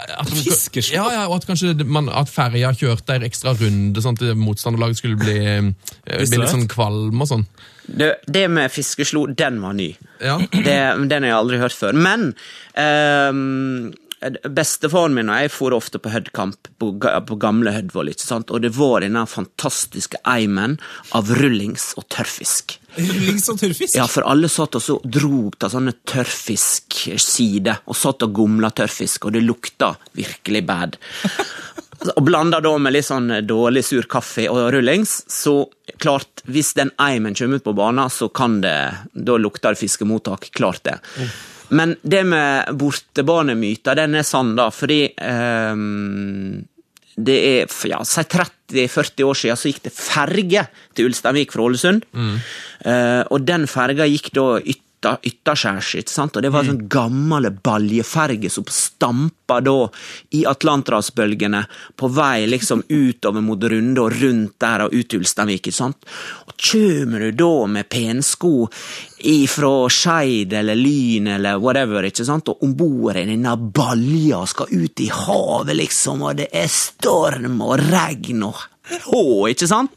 [0.00, 0.94] At, Fiskeslo?
[0.96, 5.02] Ja, ja, og at kanskje man, at ferja kjørte en ekstra runde, sånn at motstanderlaget
[5.02, 7.44] skulle bli, eh, bli litt sånn kvalm og sånn.
[7.90, 9.90] Det, det med fiskeslo, den var ny.
[10.22, 10.38] Ja.
[10.52, 10.78] Det,
[11.10, 11.96] den har jeg aldri hørt før.
[11.96, 12.30] Men
[12.76, 18.72] um, bestefaren min og jeg for ofte på Hødd-kamp på, på gamle Hødvoll, og det
[18.76, 20.76] var denne fantastiske eimen
[21.16, 22.76] av rullings og tørrfisk.
[22.98, 23.96] Rullings og tørrfisk.
[23.96, 29.28] Ja, for alle satt og så dro til sånne tørrfisksider, og satt og gomla tørrfisk,
[29.28, 31.00] og det lukta virkelig bad.
[32.00, 35.66] Og blanda da med litt sånn dårlig sur kaffe og rullings, så
[36.00, 38.76] klart, hvis den eimen kommer ut på banen, så kan det
[39.12, 40.96] Da lukter det fiskemottak, klart det.
[41.70, 46.64] Men det med bortebanemyter, den er sann, da, fordi ehm,
[47.20, 50.64] det er ja, si 30-40 år siden så gikk det ferge
[50.96, 52.06] til Ulsteinvik fra Ålesund.
[52.80, 54.46] Eh, og den ferga gikk da
[55.00, 56.36] ytter, ytterskjærs, ikke sant?
[56.36, 59.88] og det var sånn gamle baljeferge som stampa da
[60.36, 61.64] i Atlanterhavsbølgene
[61.96, 65.66] på vei liksom utover mot Runde og rundt der og ut til Ulsteinvik.
[65.66, 66.06] ikke sant?
[66.46, 68.68] Og kjømer du da med pensko
[69.30, 74.72] ifra Skeid eller Lyn eller whatever, ikke sant, og om bord i denne balja skal
[74.72, 78.66] ut i havet, liksom, og det er storm og regn og
[79.06, 79.22] hå,
[79.52, 79.94] ikke sant?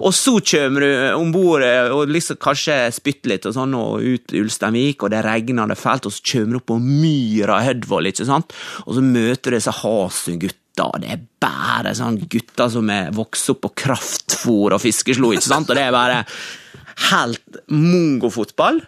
[0.00, 4.36] Og så kommer du om bord og liksom kanskje spytter litt og sånn, og ut
[4.36, 8.10] Ulsteinvik, og det regner det fælt, og så kommer du opp på myra i Hødvoll,
[8.12, 8.54] ikke sant?
[8.86, 10.90] Og så møter du disse Hasund-gutta.
[11.00, 15.70] det er bare sånn gutter som er vokst opp på kraftfôr og fiskeslo, ikke sant?
[15.70, 16.22] Og det er bare
[17.10, 18.82] helt mongofotball.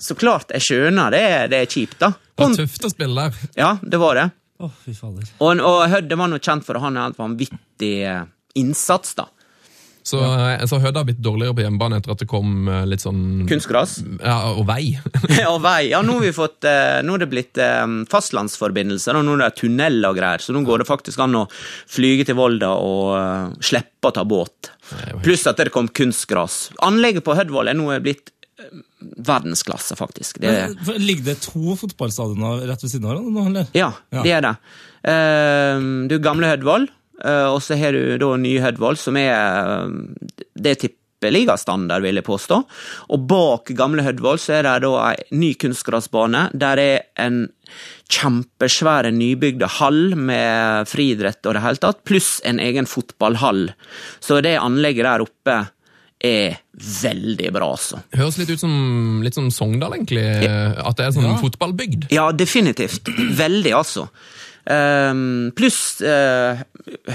[0.00, 2.14] Så klart, jeg skjønner det, det er kjipt, da.
[2.16, 3.48] Det var tøft å spille der.
[3.58, 4.30] Ja, det var det.
[4.60, 5.28] Å, fy fader.
[5.40, 8.24] Og, og Hødde var nå kjent for å ha en helt vanvittig eh,
[8.60, 9.30] innsats, da.
[10.02, 10.66] Så, ja.
[10.66, 13.98] så Hødd har blitt dårligere på hjemmebane etter at det kom eh, litt sånn Kunstgras.
[14.18, 14.96] Ja, og vei.
[15.42, 15.90] Ja, vei.
[15.92, 19.44] Ja, nå har vi fått eh, Nå er det blitt eh, fastlandsforbindelser, og nå er
[19.44, 23.14] det tunnel og greier, så nå går det faktisk an å flyge til Volda og
[23.18, 24.72] eh, slippe å ta båt.
[25.22, 26.70] Pluss at det kom kunstgras.
[26.82, 28.39] Anlegget på Hødvoll er nå blitt eh,
[29.00, 30.38] verdensklasse, faktisk.
[30.42, 30.52] Det,
[30.86, 33.66] Men, Ligger det to fotballstadioner rett ved siden av hverandre?
[33.76, 34.22] ja, Ja.
[34.22, 34.54] det er det.
[35.10, 36.88] Eh, du gamle Hødvoll,
[37.24, 39.88] eh, og så har du da nye Hødvoll, som er eh,
[40.60, 42.58] Det er tippeligastandard, vil jeg påstå.
[43.10, 46.50] Og bak gamle Hødvoll så er det da ei ny kunstgressbane.
[46.56, 47.48] Der er en
[48.10, 53.70] kjempesvære nybygde hall med friidrett og det hele tatt, pluss en egen fotballhall.
[54.20, 55.58] Så det anlegget der oppe
[56.20, 56.58] er
[57.00, 58.02] veldig bra, altså.
[58.16, 60.26] Høres litt ut som litt som Sogndal, egentlig.
[60.44, 62.10] At det er sånn fotballbygd.
[62.12, 63.08] Ja, definitivt.
[63.38, 64.08] Veldig, altså.
[64.70, 66.60] Um, Pluss uh,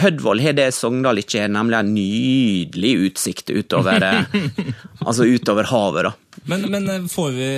[0.02, 4.34] Hødvold har det Sogndal ikke har, nemlig en nydelig utsikt utover eh,
[5.06, 6.42] Altså utover havet, da.
[6.50, 7.50] Men, men eh, får, vi,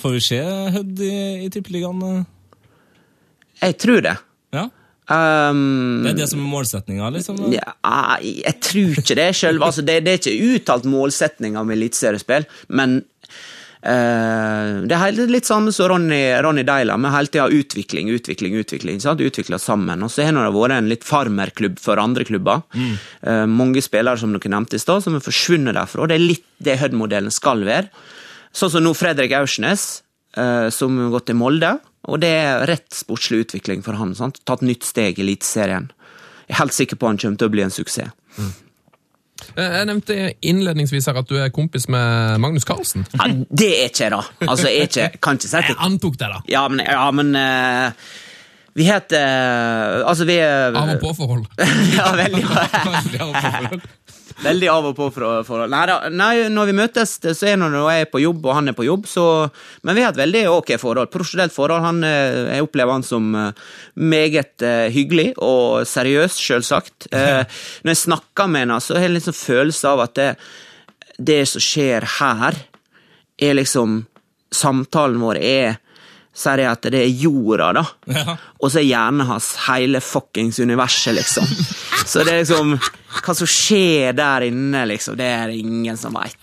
[0.00, 0.40] får vi se
[0.78, 1.12] Hødd i,
[1.44, 2.24] i Tippeligaen?
[3.60, 4.16] Jeg tror det.
[4.56, 4.66] Ja?
[5.06, 7.36] Um, Det er det som er målsettinga, liksom?
[7.54, 7.74] ja,
[8.18, 9.60] jeg tror ikke det sjøl.
[9.62, 12.96] Altså, det, det er ikke uttalt målsetning med eliteseriespill, men
[13.86, 18.98] uh, det er litt samme som Ronny, Ronny Deila, med hele tida utvikling, utvikling, utvikling.
[19.04, 19.22] Sant?
[19.22, 20.02] Utvikla sammen.
[20.02, 22.66] Og så har det vært en litt farmerklubb for andre klubber.
[22.74, 26.10] Eh, mange spillere som dere nevnte i stad, som har forsvunnet derfra.
[26.10, 27.92] Det er litt det Hødd-modellen skal være.
[28.56, 30.00] Sånn som nå Fredrik Aursnes,
[30.34, 31.76] uh, som har gått til Molde.
[32.06, 34.14] Og det er rett sportslig utvikling for han.
[34.18, 34.38] Sant?
[34.46, 35.90] Tatt nytt steg i Eliteserien.
[36.46, 38.14] Jeg er helt sikker på han kommer til å bli en suksess.
[38.36, 38.54] Mm.
[39.56, 40.14] Jeg nevnte
[40.48, 43.04] innledningsvis her at du er kompis med Magnus Carlsen.
[43.16, 44.22] Ja, det er ikke jeg, da.
[44.46, 45.72] Altså, jeg er ikke, kan ikke si det.
[45.72, 46.40] Jeg antok det, da.
[46.50, 48.14] Ja, men, ja, men uh,
[48.76, 51.46] Vi heter Altså, vi er Av og på-forhold.
[51.98, 52.44] Ja, veldig,
[54.44, 55.70] veldig av og på for- forhold.
[55.70, 58.68] Nei, nei, når vi møtes, så er det når jeg er på jobb og han
[58.68, 59.50] er på jobb, så
[59.82, 61.10] Men vi har et veldig ok forhold.
[61.10, 61.82] Profesjonelt forhold.
[61.82, 63.52] Han, eh, jeg opplever han som eh,
[63.96, 67.08] meget eh, hyggelig og seriøs, selvsagt.
[67.16, 67.44] Eh,
[67.84, 70.36] når jeg snakker med han, så har jeg liksom følelse av at det,
[71.18, 72.54] det som skjer her,
[73.40, 74.06] er liksom
[74.52, 75.78] Samtalen vår er
[76.36, 77.82] Sier jeg at det er jorda, da.
[78.12, 78.34] Ja.
[78.60, 81.46] Og så er hjernen hans hele fuckings universet, liksom.
[82.06, 82.74] Så det er liksom
[83.16, 86.36] Hva som skjer der inne, liksom, det er det ingen som veit.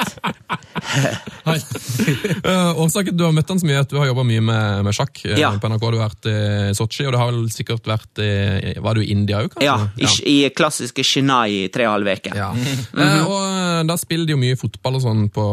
[1.46, 4.80] Uh, årsaken du har møtt han så mye, er at du har jobba mye med,
[4.88, 5.52] med sjakk eh, Ja.
[5.62, 5.84] på NRK.
[5.94, 6.36] Du har vært i
[6.78, 9.68] Sotsji, og du har vel sikkert vært i Var du i India òg, kanskje?
[9.68, 12.34] Ja, i, i klassiske Chennai i tre og en halv uke.
[12.42, 12.50] Ja.
[12.58, 15.46] Eh, og eh, da spiller de jo mye fotball og sånn på,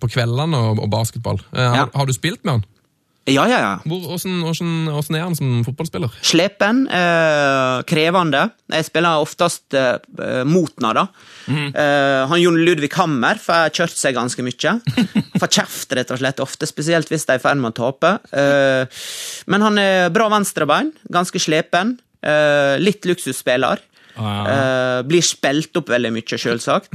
[0.00, 1.42] på kveldene, og, og basketball.
[1.50, 1.90] Eh, har, Ja.
[1.98, 2.66] har du spilt med han?
[3.26, 3.70] Ja, ja, ja.
[3.82, 6.12] Hvor, hvordan, hvordan, hvordan er han som fotballspiller?
[6.22, 8.44] Slepen, eh, krevende.
[8.70, 9.96] Jeg spiller oftest eh,
[10.46, 11.06] mot han, da.
[11.50, 14.76] Eh, han Jon Ludvig Hammer får kjørt seg ganske mye.
[15.42, 18.14] Får kjeft, rett og slett, ofte, spesielt hvis de er i ferd med å tape.
[18.30, 19.02] Eh,
[19.50, 21.96] men han er bra venstrebein, ganske slepen.
[22.22, 23.82] Eh, litt luksusspiller.
[24.16, 26.88] Ah, Eh, blir spilt opp veldig mye, sjølsagt.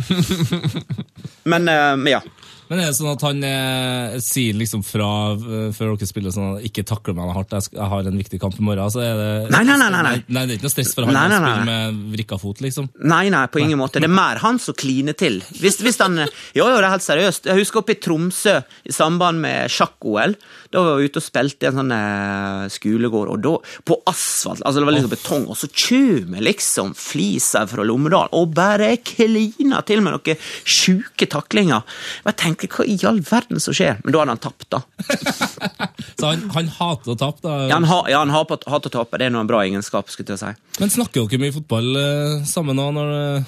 [1.52, 2.22] Men eh, ja.
[2.72, 6.54] Men er det sånn at han eh, sier liksom fra eh, før dere spiller sånn
[6.56, 8.88] at ikke takle meg hardt, jeg, jeg har en viktig kamp i morgen?
[8.94, 10.14] Så er det, Nei, nei, nei, nei, nei.
[10.32, 11.52] nei, det er ikke noe stress for han Nei, å nei, nei.
[11.52, 12.88] spille med vrikka fot, liksom?
[13.12, 14.00] Nei, nei, på ingen måte.
[14.00, 15.42] Det er mer han som kliner til.
[15.60, 17.52] Hvis, hvis han, jo, jo, det er helt seriøst.
[17.52, 18.56] Jeg husker oppe i Tromsø
[18.88, 20.38] i samband med sjakk-OL.
[20.72, 23.54] Da var vi ute og spilte i en sånn eh, skolegård, og da,
[23.88, 28.54] på asfalt, altså det var liksom betong, og så kommer liksom Flisa fra Lommedal og
[28.56, 31.84] bare kliner til med noen sjuke taklinger.
[32.26, 34.00] Jeg tenker, hva i all verden som skjer?
[34.06, 34.82] Men da hadde han tapt, da.
[36.20, 37.56] Så han, han hater å tape, da?
[37.68, 39.20] Ja, han, ha, ja, han hater hater å tape.
[39.20, 40.52] Det er noe bra egenskap, skulle jeg si.
[40.82, 42.88] Men snakker dere mye fotball eh, sammen nå?
[42.96, 43.44] Når, det-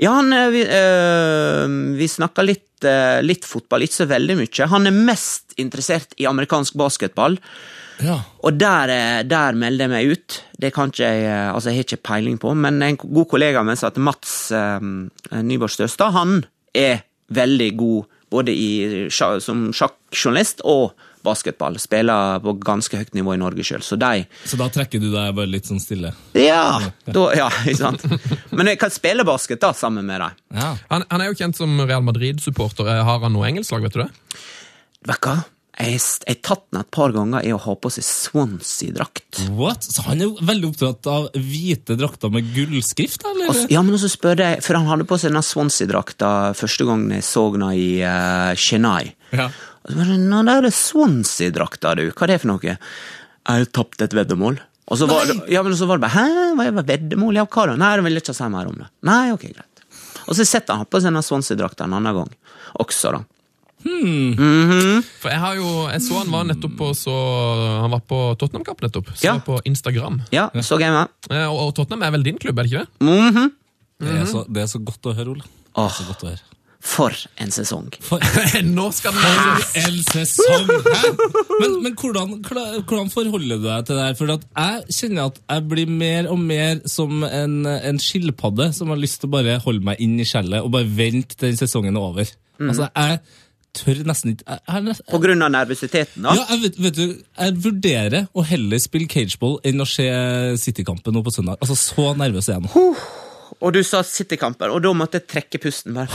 [0.00, 4.70] Ja, han, eh, vi, øh, vi snakka litt, eh, litt fotball, ikke så veldig mye.
[4.72, 7.38] Han er mest interessert i amerikansk basketball,
[8.00, 8.20] ja.
[8.42, 10.38] og der, der melder jeg meg ut.
[10.60, 13.68] Det kan ikke jeg Altså, jeg har ikke peiling på, men en god kollega av
[13.68, 14.80] meg at Mats øh,
[15.42, 20.92] Nyborg Støstad, han er veldig god både i, som sjakkjournalist og
[21.26, 21.78] basketball.
[21.82, 25.36] Spiller på ganske høyt nivå i Norge sjøl, så de Så da trekker du deg
[25.36, 26.14] bare litt sånn stille?
[26.38, 26.80] Ja!
[27.06, 28.04] Da, ja, ikke sant?
[28.56, 30.42] Men jeg kan spille basket da, sammen med dem.
[30.56, 30.74] Ja.
[30.92, 32.90] Han, han er jo kjent som Real Madrid-supporter.
[33.04, 34.10] Har han noe engelsklag, vet du det?
[35.08, 35.38] Vet du hva?
[35.80, 39.40] Jeg har tatt den et par ganger i å ha på seg Swansea-drakt.
[39.56, 39.86] What?
[39.86, 43.52] Så han er jo veldig opptatt av hvite drakter med gullskrift, eller?
[43.52, 47.14] Også, Ja, men så spør jeg, For han hadde på seg denne Swansea-drakta første gangen
[47.16, 49.14] jeg så den i uh, Chennai.
[49.32, 49.48] Ja.
[49.84, 52.04] Og så bare, Nå, det er Swansea-drakta, du.
[52.10, 52.76] Hva er det for noe?
[52.76, 52.78] Jeg
[53.48, 54.60] har tapt et veddemål.
[54.90, 57.38] Og så var, ja, men så var det bare Hæ, hva er veddemål?
[57.38, 57.76] Ja, hva da?
[57.78, 58.88] Nei, jeg vil ikke si mer om det.
[59.06, 59.84] Nei, ok, greit.
[60.26, 62.32] Og så setter han på seg denne Swansea-drakta en annen gang
[62.78, 63.22] også, da.
[63.82, 67.14] For jeg har jo, jeg så han var nettopp på så,
[67.84, 69.12] Han var på Tottenham-kamp nettopp.
[69.16, 69.38] Så Ja.
[69.44, 70.20] på Instagram.
[70.32, 71.08] Ja, så jeg med.
[71.30, 73.08] Eh, Og, og Tottenham er vel din klubb, er det ikke det?
[73.08, 73.50] Mhm.
[74.00, 75.42] Det er, så, det er så godt å høre, Ole.
[75.76, 75.90] Åh.
[75.92, 76.40] Så godt å høre.
[76.80, 77.90] For en sesong.
[78.00, 78.16] For
[78.64, 80.70] Nå skal den For en sesong!
[81.60, 82.38] Men, men hvordan,
[82.88, 84.14] hvordan forholder du deg til det her?
[84.16, 88.88] For at jeg kjenner at jeg blir mer og mer som en, en skilpadde som
[88.88, 91.60] har lyst til å bare holde meg inn i skjellet og bare vente til den
[91.60, 92.32] sesongen er over.
[92.60, 93.20] Altså, jeg
[93.76, 96.36] tør nesten ikke jeg, jeg, jeg, På grunn av nervøsiteten, da.
[96.38, 100.06] ja, jeg, vet, vet du, jeg vurderer å heller spille cageball enn å se
[100.60, 101.60] City-kampen nå på søndag.
[101.60, 102.86] Altså, Så nervøs er jeg nå.
[103.60, 105.96] Og du sa City-kampen, og da måtte jeg trekke pusten.
[105.96, 106.08] bare.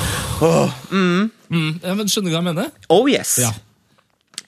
[0.90, 1.30] Mm,
[1.84, 2.74] ja, men Skjønner du hva jeg mener?
[2.94, 3.38] Oh yes!
[3.44, 3.54] Ja.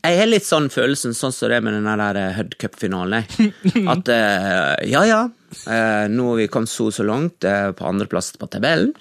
[0.08, 3.28] Jeg har litt sånn følelsen sånn som det med den der eh, Hud Cup-finalen.
[3.94, 8.32] At uh, ja, ja, uh, nå har vi kommet så så langt uh, på andreplass
[8.40, 8.94] på tabellen.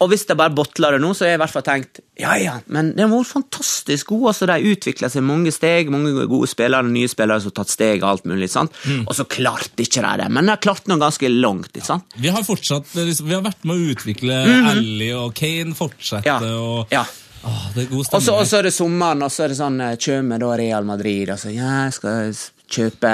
[0.00, 2.32] Og hvis det bare botler det nå, så har jeg i hvert fall tenkt ja,
[2.40, 4.30] ja, men de har vært fantastisk gode.
[4.32, 8.00] altså De utvikla seg mange steg, mange gode spillere, nye spillere som har tatt steg
[8.00, 8.48] og alt mulig.
[8.52, 8.72] sant?
[9.04, 11.72] Og så klarte ikke de det, men de har klart noe ganske langt.
[11.74, 12.16] ikke sant?
[12.16, 14.40] Vi har fortsatt, liksom, vi har vært med å utvikle
[14.72, 16.26] Ally og Kane fortsetter.
[16.26, 16.40] Ja.
[16.56, 17.04] og ja.
[17.46, 18.34] Åh, Det er god stemning.
[18.40, 21.38] og så er det sommeren, og så er det sånn kommer da Real Madrid, og
[21.38, 22.32] så ja, jeg skal
[22.70, 23.12] kjøpe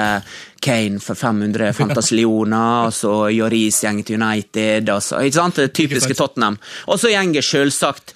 [0.63, 5.55] Kane for 500 fantasillioner, og så Joris går til United, og så Ikke sant?
[5.61, 6.57] Det typiske Tottenham.
[6.87, 8.13] Og så går selvsagt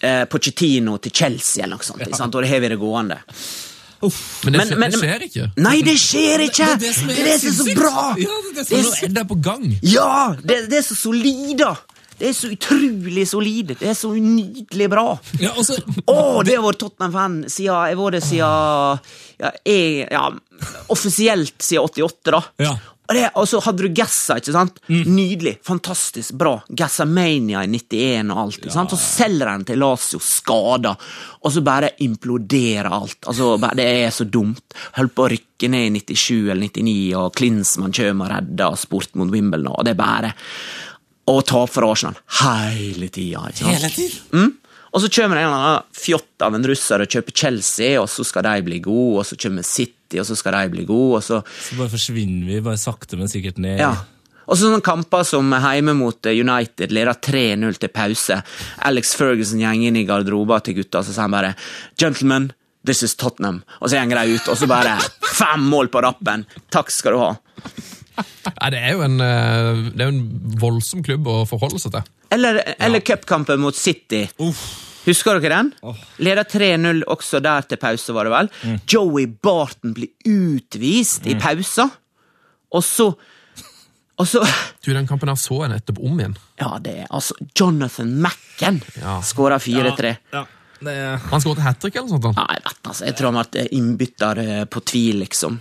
[0.00, 2.02] eh, Pochettino til Chelsea, eller noe sånt.
[2.04, 2.34] Ikke sant?
[2.34, 3.20] Og det har vi det gående.
[4.04, 4.44] Uff.
[4.44, 5.44] Men det, Men- men- det skjer ikke.
[5.64, 6.66] Nei, det skjer ikke!
[6.76, 8.14] Det det Det er er så bra!
[8.20, 9.64] Ja, det er det som er er på gang.
[9.82, 10.34] Ja!
[10.42, 11.74] Det, det er så solid, da!
[12.18, 13.74] Det er så utrolig solid.
[13.80, 15.06] Det er så nydelig bra.
[15.42, 19.04] Ja, altså, oh, det har vært Tottenham-fan siden Jeg har vært det siden
[19.40, 20.26] ja, jeg, ja,
[20.94, 22.42] Offisielt siden 88, da.
[22.62, 22.74] Ja.
[23.04, 24.78] Og, det, og så hadde du Gassa, ikke sant?
[24.88, 25.58] Nydelig.
[25.66, 26.54] Fantastisk bra.
[26.72, 28.60] Gassamania i 91 og alt.
[28.62, 28.94] ikke sant?
[28.94, 30.94] Så selger han til Lazio skada,
[31.44, 33.18] og så bare imploderer alt.
[33.28, 34.78] Altså, bare, Det er så dumt.
[34.96, 39.20] Holdt på å rykke ned i 97 eller 99, og Klinsmann kommer og redder sport
[39.20, 40.32] mot Wimbledon, og det er bare
[41.30, 43.46] å ta for Arsenal hele tida.
[43.62, 44.20] Hele tiden.
[44.34, 44.52] Mm.
[44.94, 48.06] Og så kommer det en eller annen fjott av en russer og kjøper Chelsea, og
[48.12, 51.18] så skal de bli gode, og så kommer City, og så skal de bli gode,
[51.18, 53.80] og så så bare forsvinner vi bare sakte, men sikkert ned.
[53.82, 53.96] Ja.
[54.44, 58.38] Og så sånne kamper som hjemme mot eh, United leder 3-0 til pause.
[58.86, 61.54] Alex Ferguson går inn i garderoben til gutta, og så sier han bare
[61.96, 62.52] 'Gentlemen,
[62.86, 63.64] this is Tottenham'.
[63.80, 64.98] Og så går de ut, og så bare
[65.40, 66.46] fem mål på rappen.
[66.70, 67.32] Takk skal du ha.
[68.16, 70.22] Nei, det er jo en, eh, det er en
[70.60, 72.08] voldsom klubb å forholde seg til.
[72.34, 74.24] Eller, eller cupkampen mot City.
[75.04, 75.72] Husker dere den?
[76.24, 78.50] Leder 3-0 også der til pause, var det vel.
[78.88, 81.90] Joey Barton blir utvist i pausa,
[82.74, 83.12] og så
[84.16, 84.44] Og så
[84.84, 86.36] Du, Den kampen her så jeg nettopp om igjen.
[86.60, 89.16] Ja, det er altså Jonathan Macken Ja.
[89.26, 90.12] skåra 4-3.
[90.32, 90.44] Ja,
[90.86, 91.16] det er...
[91.30, 92.40] Han skåret hat trick eller noe sånt.
[92.40, 95.58] jeg vet altså, jeg tror han ble innbytter eh, på tvil, liksom.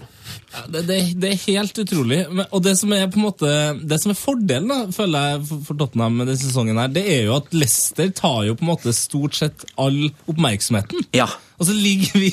[0.54, 2.20] Ja, Det, det, det er helt utrolig.
[2.32, 3.50] Men- Og det som er på en måte
[3.84, 7.04] Det som er fordelen da, føler jeg for, for Tottenham med denne sesongen, her, det
[7.18, 9.98] er jo at Leicester tar jo på en måte stort sett all
[10.32, 11.04] oppmerksomheten.
[11.18, 11.28] Ja.
[11.60, 12.32] Og så ligger vi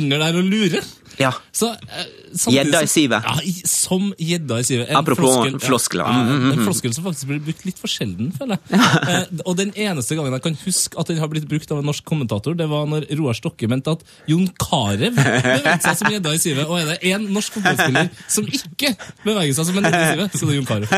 [0.00, 0.84] under der og lurer.
[1.22, 1.30] Ja.
[1.54, 2.06] Så, eh,
[2.52, 3.26] Gjedda i sivet.
[3.26, 3.34] Ja,
[3.68, 4.90] som gjedda i sivet.
[4.96, 6.04] Apropos floskel- floskler.
[6.08, 8.80] Ja, Mm, mm, mm, en floskel som faktisk blir brukt litt for sjelden, føler jeg.
[9.12, 11.86] Eh, og den eneste gangen jeg kan huske at den har blitt brukt av en
[11.90, 16.32] norsk kommentator, det var når Roar Stokke mente at Jon Carew beveget seg som gjedda
[16.36, 16.64] i sivet.
[16.68, 18.94] Og er det én norsk fotballspiller som ikke
[19.26, 20.88] beveger seg som en gjedde i sivet, så det er Jon Carew.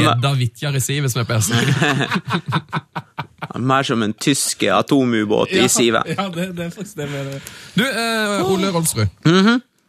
[0.00, 1.54] Gjedda Vitjar i sivet, som er på si.
[3.58, 6.08] Mer som en tysk atomubåt i sivet.
[6.16, 7.42] Ja, det, det er faktisk det med det.
[7.74, 9.08] Du, eh, Ole Rolfsrud.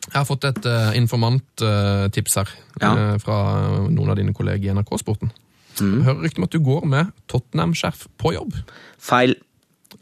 [0.04, 2.50] Jeg har fått et uh, informanttips her
[2.82, 2.89] Ja.
[2.92, 3.38] uh, fra
[3.88, 5.32] noen av dine kolleger i NRK-sporten.
[5.80, 8.58] Hører rykte om at du går med Tottenham-skjerf på jobb.
[9.02, 9.36] Feil.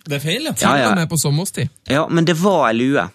[0.07, 0.53] Det er feil, ja.
[0.61, 0.95] Ja, ja.
[0.95, 1.69] Med på sommerstid.
[1.87, 3.05] Ja, men det var ei lue.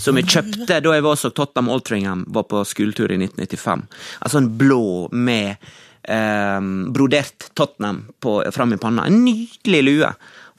[0.00, 3.84] Som jeg kjøpte da jeg var så Tottenham Altringham var på skoletur i 1995.
[4.24, 5.60] Altså en blå med
[6.08, 6.60] eh,
[6.94, 9.06] brodert Tottenham på, fram i panna.
[9.06, 10.12] En nydelig lue.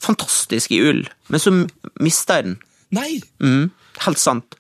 [0.04, 1.06] Fantastisk i ull.
[1.32, 1.56] Men så
[2.04, 2.60] mista jeg den.
[2.94, 3.22] Nei!
[3.44, 3.72] Mm,
[4.06, 4.58] helt sant.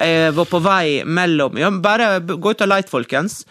[0.00, 3.42] Jeg var på vei mellom ja, Bare gå ut og leit, folkens,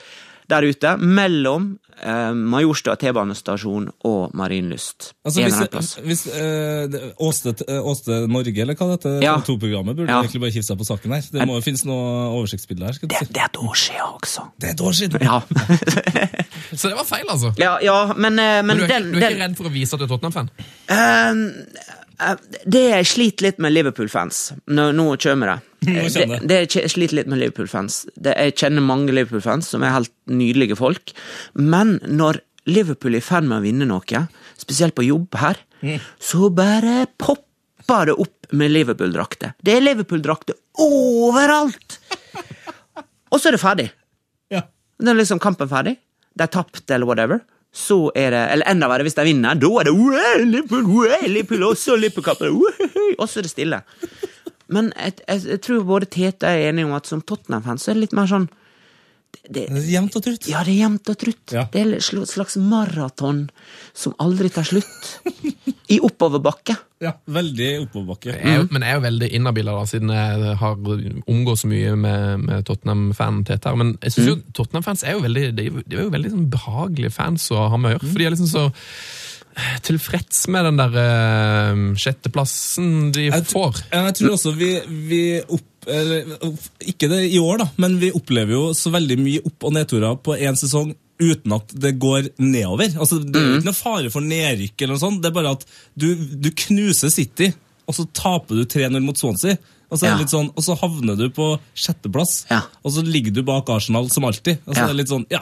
[0.50, 0.96] der ute.
[1.00, 1.68] Mellom
[2.02, 5.12] eh, Majorstua T-banestasjon og Marienlyst.
[5.26, 5.90] Altså, En hvis, eller plass.
[6.06, 9.36] hvis eh, det- Åsted, eh, Norge, eller hva det heter, Ja.
[9.46, 10.22] to-programmet, burde Ja.
[10.24, 11.22] egentlig bare kifte seg på saken her.
[11.32, 12.94] Det må jo finnes noe oversiktsbilde her.
[12.94, 13.34] skal du Det, si.
[13.34, 14.48] det er et år siden også.
[14.60, 15.22] Det er et år siden!
[15.22, 15.40] Ja,
[16.80, 17.54] Så det var feil, altså.
[17.58, 19.66] ja, ja men, eh, men, Men du er, den, du er den ikke redd for
[19.70, 20.50] å vise at du er Tottenham-fan?
[20.90, 22.36] Eh,
[22.68, 25.60] det jeg sliter litt med Liverpool-fans Nå, nå kommer det.
[25.88, 26.40] Nå det, det.
[26.50, 31.14] det jeg sliter litt med Liverpool-fans Jeg kjenner mange Liverpool-fans som er helt nydelige folk,
[31.56, 34.26] men når Liverpool er i ferd med å vinne noe,
[34.60, 35.62] spesielt på jobb her,
[36.20, 39.56] så bare popper det opp med Liverpool-drakter.
[39.64, 42.00] Det er Liverpool-drakter overalt!
[43.30, 43.88] Og så er det ferdig.
[44.50, 44.64] Ja.
[45.00, 45.96] Det er liksom kampen ferdig.
[46.34, 47.42] De er tapt, eller whatever.
[47.76, 49.94] Så er det, eller enda verre, hvis de vinner, da er det
[50.50, 50.88] Liverpool,
[51.30, 52.58] Liverpool, også Liverpool-kampen,
[53.20, 53.82] og så er det stille.
[54.74, 58.00] Men jeg, jeg, jeg tror både Tete er enig om at som Tottenham-fan så er
[58.00, 58.50] det litt mer sånn
[59.50, 60.48] det, det, Jevnt og trutt.
[60.50, 61.54] Ja, det er jevnt og trutt.
[61.54, 61.64] Ja.
[61.72, 63.48] Det er et slags maraton
[63.98, 65.10] som aldri tar slutt.
[65.90, 66.76] I oppoverbakke.
[67.02, 68.34] Ja, Veldig oppoverbakke.
[68.36, 70.76] Jeg er, men jeg er jo veldig inhabil, siden jeg har
[71.32, 73.80] omgått så mye med, med Tottenham-fan Tete her.
[73.80, 77.16] Men jeg synes jo Tottenham-fans er jo veldig de de er jo veldig sånn behagelige
[77.16, 78.12] fans å ha med å gjøre.
[78.12, 78.68] For de er liksom så
[79.86, 83.82] tilfreds med den der uh, sjetteplassen de Jeg får.
[83.92, 84.72] Jeg tror også vi,
[85.10, 86.26] vi opp, eller,
[86.92, 90.18] Ikke det i år, da, men vi opplever jo så veldig mye opp- og nedturer
[90.26, 92.94] på én sesong uten at det går nedover.
[92.96, 95.22] Altså, Det er ikke noe fare for nedrykk, eller noe sånt.
[95.22, 95.66] det er bare at
[96.00, 97.50] du, du knuser City,
[97.90, 99.58] og så taper du 3-0 mot Swansea.
[99.90, 100.16] Og så, er Ja.
[100.20, 102.62] det litt sånn, og så havner du på sjetteplass, Ja.
[102.86, 104.60] og så ligger du bak Arsenal som alltid.
[104.68, 104.84] Og så Ja.
[104.86, 105.42] er det litt sånn, ja.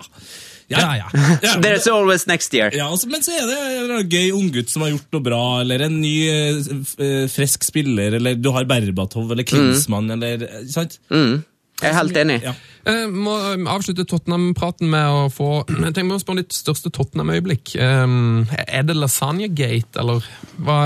[0.69, 1.06] Ja, ja.
[1.41, 1.53] ja.
[1.63, 2.73] There's always next year.
[2.75, 3.60] Ja, altså, men så er det
[4.01, 6.58] en gøy unggutt som har gjort noe bra, eller en ny eh,
[6.99, 10.97] eh, frisk spiller, eller du har Berbatov eller Klinsmann, eller eh, sant?
[11.08, 11.38] Mm.
[11.77, 12.36] Jeg er helt enig.
[12.41, 12.51] Ja.
[12.89, 13.36] Eh, må
[13.69, 15.47] avslutte Tottenham-praten med å få
[15.86, 17.75] Jeg tenker å spørre om ditt største Tottenham-øyeblikk.
[17.77, 20.25] Eh, er det Lasagnegate, eller
[20.58, 20.80] hva,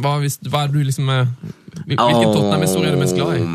[0.00, 1.30] hva, hvis, hva er du liksom eh,
[1.84, 3.46] hvil- Hvilken Tottenham-historie er du mest glad i?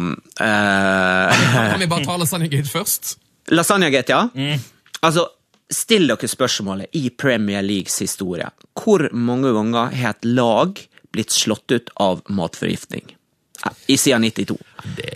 [0.48, 3.16] Eh, Kan vi bare ta Lasagnegate først?
[3.52, 4.56] Lasagne Gate, ja.
[5.02, 5.26] Altså,
[5.72, 8.50] still dere spørsmålet i Premier Leagues historie.
[8.78, 10.80] Hvor mange ganger har et lag
[11.12, 13.16] blitt slått ut av matforgiftning?
[13.92, 14.58] I siden 92.
[14.98, 15.10] Det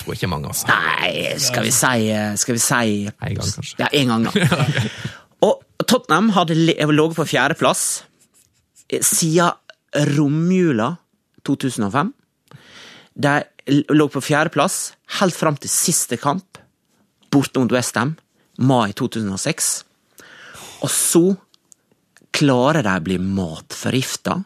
[0.00, 0.70] tror jeg ikke mange, altså.
[0.70, 3.74] Nei, skal vi si Skal vi si En gang, kanskje.
[3.82, 4.70] Ja, en gang, da.
[5.46, 7.84] Og Tottenham hadde ligget på fjerdeplass
[8.88, 9.52] eh, siden
[10.16, 10.94] romjula
[11.44, 12.12] 2005.
[13.20, 13.34] De
[13.90, 14.80] lå på fjerdeplass
[15.20, 16.58] helt fram til siste kamp,
[17.32, 18.16] borte mot Westham,
[18.58, 19.70] mai 2006.
[20.84, 21.24] Og så
[22.36, 24.40] klarer de å bli matforgifta.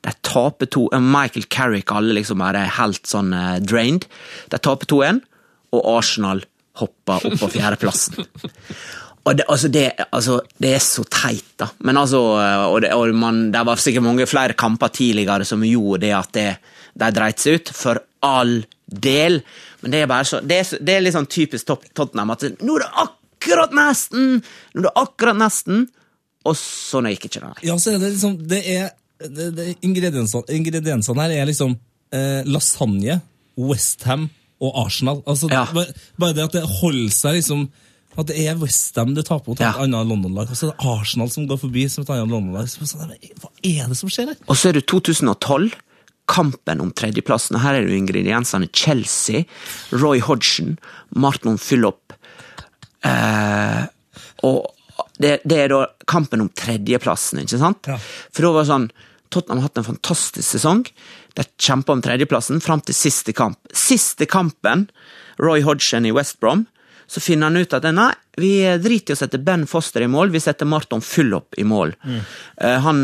[0.00, 4.06] De taper to eh, Michael Carrick, alle liksom er helt sånn eh, drained.
[4.52, 5.20] De taper 2-1,
[5.76, 6.42] og Arsenal
[6.80, 8.20] hopper opp på fjerdeplassen.
[9.28, 9.82] Og det, altså det,
[10.16, 11.66] altså, det er så teit, da.
[11.84, 16.06] Men altså, og det, og man, det var sikkert mange flere kamper tidligere som gjorde
[16.06, 17.72] det at de dreit seg ut.
[17.76, 19.42] For all del.
[19.84, 22.78] Men det er bare så, det er, det er litt sånn typisk Tottenham at nå
[22.78, 24.42] er det akkurat nesten!
[24.74, 25.88] Nå er akkurat nesten!
[26.46, 27.64] Og sånn gikk ikke det.
[27.68, 31.74] Ja, så er det liksom Det er det, det, ingrediensene, ingrediensene her er liksom
[32.12, 33.20] eh, lasagne,
[33.58, 35.22] Westham og Arsenal.
[35.26, 35.66] Altså, Ja.
[35.72, 37.68] bare, bare det at det holder seg liksom
[38.18, 39.74] At det er Westham du taper mot et Ja.
[39.78, 42.66] annet London-lag, og så er det Arsenal som går forbi som et annet London-lag.
[42.66, 42.98] Sånn,
[43.38, 44.36] Hva er det som skjer her?
[44.48, 45.70] Og så er det 2012,
[46.26, 47.60] kampen om tredjeplassen.
[47.60, 49.44] Her er det ingrediensene Chelsea,
[49.92, 50.78] Roy Hodgson,
[51.14, 52.12] Martin Fyllop.
[53.06, 53.84] Eh,
[54.48, 54.66] og
[55.20, 57.88] det, det er da kampen om tredjeplassen, ikke sant?
[57.90, 57.98] Ja.
[58.32, 58.90] For da var det sånn
[59.30, 60.82] Tottenham har hatt en fantastisk sesong.
[61.38, 63.60] De kjempa om tredjeplassen fram til siste kamp.
[63.70, 64.88] Siste kampen,
[65.38, 66.64] Roy Hodgson i West Brom,
[67.10, 70.30] så finner han ut at nei, vi driter i å sette Ben Foster i mål,
[70.30, 71.96] vi setter Marton Fullop i mål.
[72.06, 73.00] Eh, han,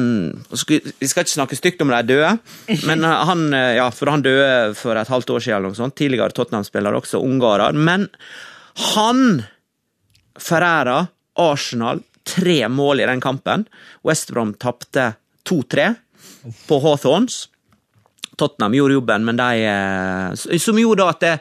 [0.50, 2.36] vi skal ikke snakke stygt om de døde,
[2.88, 5.80] men eh, han, eh, ja, for han døde for et halvt år siden, eller noe
[5.80, 5.98] sånt.
[5.98, 7.74] tidligere Tottenham-spiller, også ungarer.
[7.74, 8.06] Men
[8.94, 9.42] han
[10.42, 11.06] Ferrera,
[11.40, 13.66] Arsenal, tre mål i den kampen.
[14.06, 15.14] West Brom tapte
[15.48, 15.94] 2-3
[16.66, 17.46] på Hawthorns.
[18.36, 21.38] Tottenham gjorde jobben, men de, eh, som gjorde at det,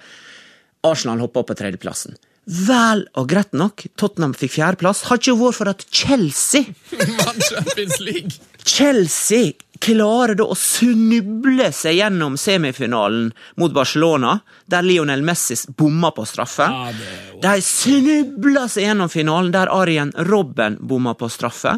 [0.86, 2.16] Arsenal hoppa opp på tredjeplassen.
[2.46, 5.08] Vel og greit nok, Tottenham fikk fjerdeplass.
[5.10, 8.38] Har ikke vært for at Chelsea Vant Champions League!
[8.66, 16.26] Chelsea klarer da å snuble seg gjennom semifinalen mot Barcelona, der Lionel Messi bomma på
[16.26, 16.68] straffe.
[16.70, 21.78] Ja, er De snubler seg gjennom finalen, der Arjen Robben bomma på straffe.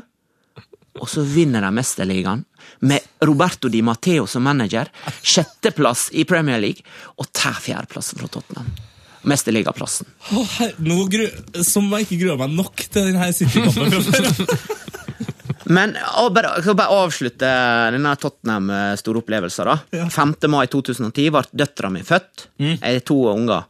[0.97, 2.43] Og så vinner de Mesterligaen
[2.79, 4.89] med Roberto Di Matteo som manager.
[5.21, 6.85] Sjetteplass i Premier League,
[7.17, 8.71] og tar fjerdeplassen fra Tottenham.
[9.27, 10.07] Mesterligaplassen.
[10.31, 11.25] Oh, her, nå gru,
[11.65, 14.47] som jeg ikke gruer meg nok til denne City-kampen.
[15.73, 17.49] Men å, bare, jeg skal bare avslutte
[17.95, 19.67] denne Tottenham-store opplevelsen.
[19.67, 20.07] da.
[20.13, 20.35] 5.
[20.53, 22.47] mai 2010 ble døtra mi født.
[22.61, 23.65] Jeg er to unger.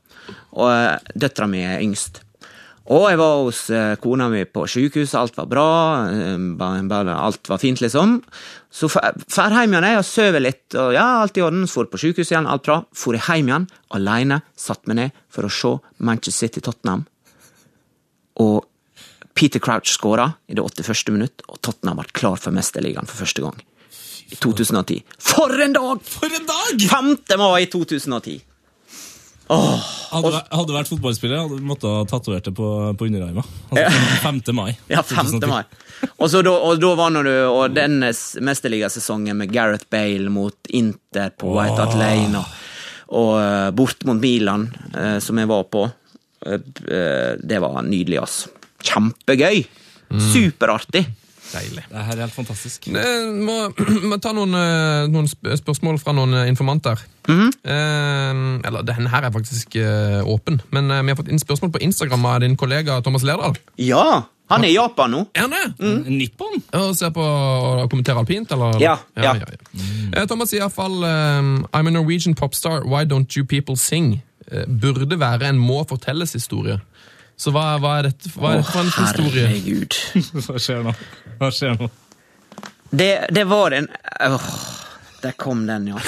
[0.58, 2.22] Og eh, døtra mi er yngst.
[2.88, 5.66] Og jeg var hos eh, kona mi på sykehuset, alt var bra.
[6.08, 8.22] eh, Alt var fint, liksom.
[8.72, 11.66] Så drar hjem igjen, jeg og sover litt, og ja, alt i orden.
[11.68, 12.82] Så på sykehuset igjen, alt bra.
[12.94, 13.68] Jeg hjem igjen,
[13.98, 17.08] alene, satt meg ned for å se Manchester City-Tottenham.
[18.44, 18.64] Og
[19.38, 21.12] Peter Crouch skåra i det 81.
[21.14, 23.58] minutt, og Tottenham ble klar for Mesterligaen for første gang.
[24.28, 25.04] I 2010.
[25.24, 26.02] For en dag!
[26.04, 26.82] For en dag!
[26.90, 27.12] 5.
[27.40, 28.42] mai 2010.
[29.48, 32.68] Åh, Hadde, vært- hadde vært fotballspiller, hadde du måttet ha tatovert det på,
[33.00, 33.46] på underarmen.
[33.72, 34.42] Altså, 5.
[34.58, 34.74] mai.
[34.92, 35.38] Ja, 5.
[35.48, 35.62] mai.
[36.18, 40.68] Og, så da, og da var nå du Og den mesterligasesongen med Gareth Bale mot
[40.76, 42.60] Inter på White Hart Lane, og,
[43.22, 45.86] og eh, bort mot Milan, eh, som jeg var på,
[46.46, 46.60] eh,
[46.92, 48.52] eh, det var nydelig, altså.
[48.84, 49.64] Kjempegøy!
[50.32, 51.06] Superartig.
[51.48, 51.84] Deilig.
[51.88, 52.88] Det her er helt fantastisk.
[52.92, 53.04] Vi
[53.48, 53.56] må,
[54.12, 57.00] må ta noen, eh, noen spørsmål fra noen informanter.
[57.28, 57.52] informanter.
[57.64, 61.72] eh, eller denne her er faktisk eh, åpen, men eh, vi har fått inn spørsmål
[61.76, 63.56] på Instagram av din kollega Thomas Lerdal.
[63.80, 64.26] Ja!
[64.48, 65.26] Han er i Japan nå.
[65.36, 65.88] Er han det?
[66.08, 66.62] Nippon?
[66.80, 68.78] Og ser på og kommenterer alpint, eller?
[68.80, 69.34] Ja, ja.
[70.14, 74.22] Eh, Thomas sier iallfall um, I'm a Norwegian popstar, why don't you people sing?
[74.48, 76.80] Eh, burde være en må fortelles-historie.
[77.38, 79.46] Så hva, hva, er dette, hva er dette for en historie?
[79.46, 79.98] Herregud.
[80.48, 80.94] Hva skjer nå?
[81.38, 81.90] Hva skjer nå?
[82.90, 83.90] Det, det var en
[84.26, 84.48] Åh,
[85.22, 86.00] Der kom den, ja.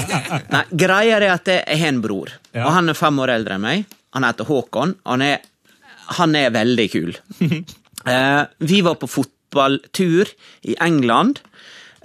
[0.54, 2.68] Nei, greia er at jeg har en bror, Ja.
[2.68, 3.86] og han er fem år eldre enn meg.
[4.14, 4.94] Han heter Håkon.
[5.10, 5.42] Han er,
[6.20, 7.16] han er veldig kul.
[8.06, 10.28] Eh, vi var på fotballtur
[10.70, 11.40] i England.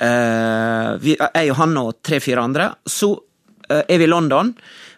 [0.02, 2.72] Eh, vi, jeg og han og tre-fire andre.
[2.90, 3.12] Så
[3.70, 4.50] eh, er vi i London.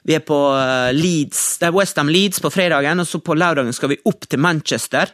[0.04, 3.76] Vi er på eh, Leeds, det er Westham Leeds på fredagen, og så på lørdagen
[3.76, 5.12] skal vi opp til Manchester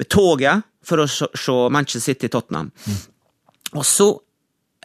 [0.00, 2.70] med toget for å se Manchester City Tottenham.
[3.76, 4.08] Og så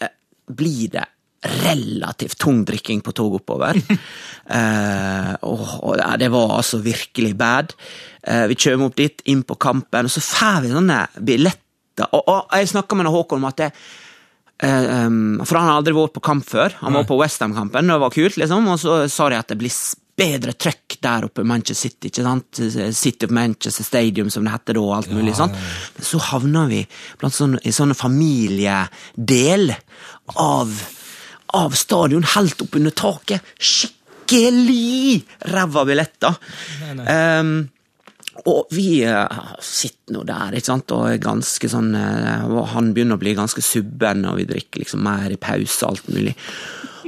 [0.01, 0.11] eh,
[0.51, 1.05] blir det
[1.47, 3.77] relativt tung drikking på toget oppover.
[4.57, 7.75] eh, og, og det var altså virkelig bad.
[8.23, 12.11] Eh, vi kommer opp dit, inn på kampen, og så får vi sånne billetter.
[12.11, 13.71] Og, og jeg snakka med Håkon om at det,
[14.57, 16.73] For han har aldri vært på kamp før.
[16.81, 18.67] Han var på Westham-kampen, det var kult, liksom.
[18.73, 19.73] Og så sa de at det blir
[20.17, 22.09] bedre trøkk der oppe i Manchester City.
[22.09, 22.61] ikke sant?
[22.97, 25.53] City of Manchester Stadium, som det heter da, og alt mulig sånn.
[25.53, 26.81] Men så havna vi
[27.21, 29.75] sånne, i sånne familiedel
[30.41, 30.73] av,
[31.61, 33.53] av stadion, helt opp under taket.
[33.61, 35.21] Skikkelig
[35.53, 36.41] ræva billetter.
[37.05, 37.57] Um,
[38.45, 42.91] og vi eh, sitter nå der, ikke sant, og er ganske sånn eh, og Han
[42.95, 46.35] begynner å bli ganske subben, og vi drikker liksom mer i pause og alt mulig.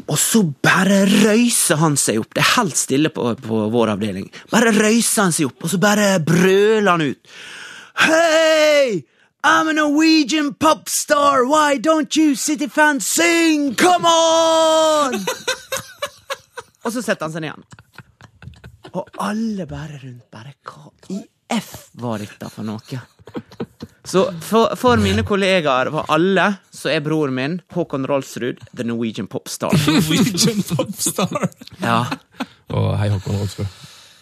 [0.08, 2.32] Og så bare røyser han seg opp.
[2.34, 4.30] Det er helt stille på, på vår avdeling.
[4.52, 7.40] Bare røyser han seg opp, og så bare brøler han ut.
[8.00, 9.04] Hei!
[9.42, 11.46] I'm a Norwegian pop star!
[11.46, 13.76] Why don't you City fans sing?
[13.76, 15.16] Come on!
[16.84, 17.70] og så setter han seg ned igjen.
[18.94, 21.20] Og alle bare rundt bare Hva i
[21.56, 23.00] F var dette for noe?
[24.06, 29.28] Så for, for mine kollegaer, var alle, så er broren min, Håkon Rolfsrud, the Norwegian
[29.30, 29.74] popstar.
[29.88, 31.50] Norwegian popstar.
[31.82, 32.04] Ja,
[32.74, 33.68] Og hei, Håkon Rolfsrud.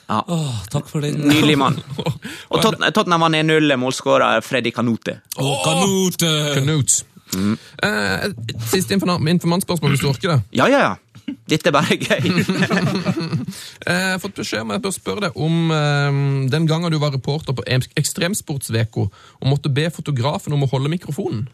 [0.08, 1.20] Oh, takk for den.
[1.28, 1.76] Nydelig mann.
[2.52, 5.18] Og Tot Tottenham var 1-0, målskårer Freddy Kanote.
[5.36, 7.04] Åh, Kanute.
[7.36, 7.58] Mm.
[7.84, 8.30] Eh,
[8.72, 10.38] siste informa- informantspørsmål, hvis du orker det.
[10.56, 10.94] Ja, ja, ja.
[11.52, 12.28] Dette er bare gøy.
[12.28, 13.44] Eh,
[13.88, 16.18] Jeg har fått beskjed om jeg bør spørre deg om eh,
[16.52, 17.64] den gangen du var reporter på
[18.00, 21.46] Ekstremsportsveko og måtte be fotografen om å holde mikrofonen.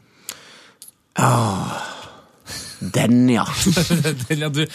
[2.94, 3.46] Den, ja.
[4.28, 4.66] Den, ja, du,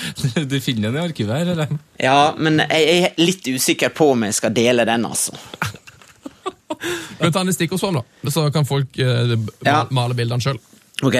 [0.48, 1.74] du finner den i arkivet her, eller?
[2.00, 5.34] Ja, men jeg er litt usikker på om jeg skal dele den, altså.
[5.58, 8.32] Kan vi ta den i stikkordsform, da?
[8.32, 9.78] Så kan folk eh, ma- Ja.
[9.92, 10.58] male bildene sjøl.
[11.04, 11.18] Ok,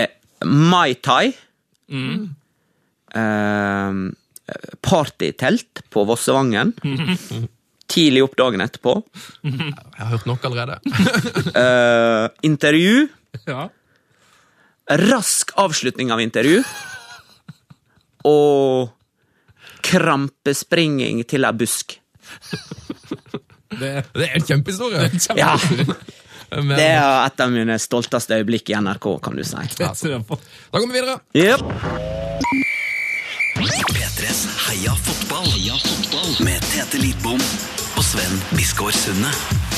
[0.48, 1.34] Mai Tai.
[3.16, 4.10] Ehm,
[4.84, 6.72] partytelt på Vossevangen.
[7.88, 8.98] Tidlig opp dagen etterpå.
[9.42, 10.78] Jeg har hørt nok allerede.
[11.58, 13.06] Eh, intervju.
[13.48, 13.68] Ja.
[15.08, 16.60] Rask avslutning av intervju.
[18.28, 18.90] Og
[19.88, 21.96] krampespringing til ei busk.
[23.68, 25.10] Det, Det er en kjempehistorie!
[25.38, 25.54] Ja,
[26.50, 29.56] Men, Det er et av mine stolteste øyeblikk i NRK, kan du si.
[29.76, 29.90] det.
[29.92, 31.18] Da går vi videre.
[31.36, 32.16] Yep.
[34.68, 35.46] P3s Heia fotball.
[35.54, 36.44] Heia fotball.
[36.44, 37.40] Med Tete Lidbom
[37.96, 39.30] og Sven Biskår Sunde.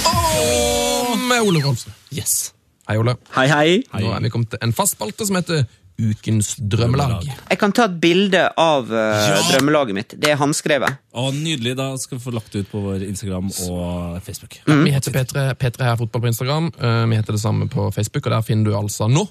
[0.09, 1.93] Og med Ole Rolfsrud.
[2.11, 2.51] Yes.
[2.89, 3.15] Hei, Ole.
[3.37, 3.77] Hei, hei.
[3.93, 5.63] Nå er vi kommet til en fast spalte som heter
[6.01, 7.29] Ukens drømmelag.
[7.29, 10.17] Jeg kan ta et bilde av eh, drømmelaget mitt.
[10.19, 10.99] Det er håndskrevet.
[11.15, 11.77] Å, nydelig.
[11.79, 14.59] Da skal vi få lagt det ut på vår Instagram og Facebook.
[14.67, 16.73] Vi heter P3, P3 her fotball på Instagram.
[16.81, 19.29] Uh, Vi heter det samme på Facebook, og der finner du altså nå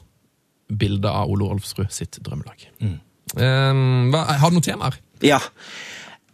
[0.70, 2.70] bildet av Ole Olfsrud sitt drømmelag.
[2.80, 3.84] Eh,
[4.14, 5.02] hva, har du noen temaer?
[5.26, 5.40] Ja.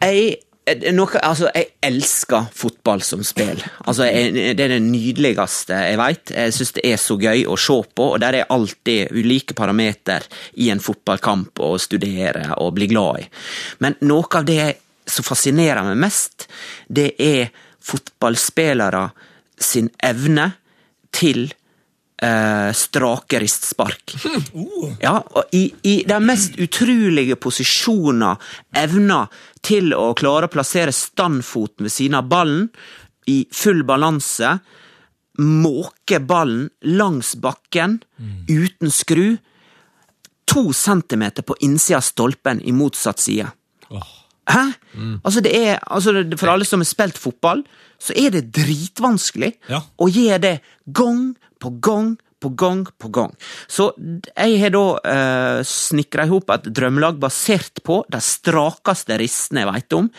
[0.02, 3.60] Jeg, eh, noe, altså, jeg elsker fotball som spill.
[3.86, 6.32] Altså, jeg, det er det nydeligste jeg veit.
[6.34, 10.26] Jeg syns det er så gøy å se på, og der er alltid ulike parameter
[10.62, 13.28] i en fotballkamp å studere og bli glad i.
[13.84, 14.74] Men noe av det
[15.06, 16.48] som fascinerer meg mest,
[16.88, 17.52] det er
[17.86, 19.06] fotballspillere
[19.62, 20.50] sin evne
[21.14, 21.46] til
[22.22, 24.14] eh, strake ristspark.
[25.02, 28.36] Ja, og i, I de mest utrolige posisjoner,
[28.76, 29.26] evner
[29.66, 32.68] til å klare å plassere standfoten ved siden av ballen,
[33.26, 34.58] i full balanse,
[35.42, 37.98] måke ballen langs bakken,
[38.48, 39.36] uten skru,
[40.46, 43.48] to centimeter på innsida av stolpen i motsatt side.
[44.46, 44.62] Hæ?
[45.26, 47.64] Altså det er, altså for alle som har spilt fotball,
[47.98, 49.82] så er det dritvanskelig Ja.
[49.98, 50.54] å gjøre det
[50.86, 53.32] gang på gang på gang på gang.
[53.66, 53.90] Så
[54.36, 59.70] jeg har da eh, snikra i hop et drømmelag basert på de strakeste ristene jeg
[59.72, 60.10] veit om.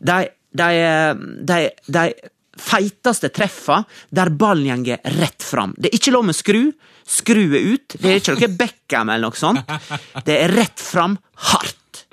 [0.00, 0.18] De,
[0.56, 0.70] de,
[1.46, 2.04] de, de
[2.60, 5.74] feiteste treffa der ballen går rett fram.
[5.76, 6.62] Det er ikke lov med skru.
[7.10, 7.98] Skru er ut.
[7.98, 9.76] Det er ikke noe Beckham eller noe sånt.
[10.26, 11.18] Det er rett fram,
[11.50, 12.04] hardt.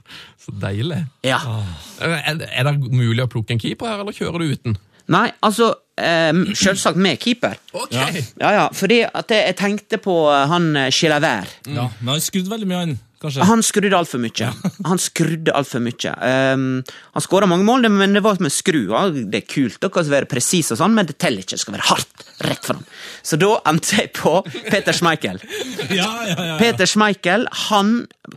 [0.43, 1.01] Så deilig.
[1.27, 1.39] Ja.
[2.03, 4.77] Er det mulig å plukke en keeper her, eller kjører du uten?
[5.11, 7.57] Nei, altså um, Selvsagt med keeper.
[7.73, 8.23] Okay.
[8.39, 11.59] Ja, ja, fordi at jeg, tenkte på han Chilavert.
[11.67, 12.97] Ja, men han skrudde veldig mye, han.
[13.17, 13.45] Kanskje.
[13.49, 14.47] Han skrudde altfor mye.
[14.85, 16.11] Han skrudde alt for mye.
[16.53, 16.65] Um,
[17.15, 18.83] han skåra mange mål, men det var med skru.
[19.17, 21.57] Det er kult å være presis, og sånn, men det teller ikke.
[21.57, 22.25] Det skal være hardt.
[22.45, 22.83] Rett fram.
[23.25, 24.35] Så da endte jeg på
[24.69, 25.41] Peter Schmeichel.
[25.87, 26.55] Ja, ja, ja, ja.
[26.59, 27.91] Peter Schmeichel han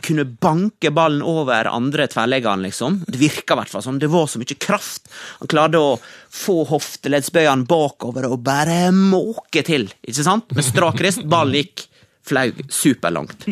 [0.04, 3.00] kunne banke ballen over andre tverrleggeren, liksom.
[3.08, 3.98] Det virka i hvert fall sånn.
[4.00, 5.10] Det var så mye kraft.
[5.40, 5.96] Han klarte å
[6.30, 10.54] få hofteleddsbøyene bakover og bare måke til, ikke sant?
[10.56, 11.26] Med strak rist.
[11.28, 11.89] Ballen gikk
[12.30, 13.44] flaug superlangt.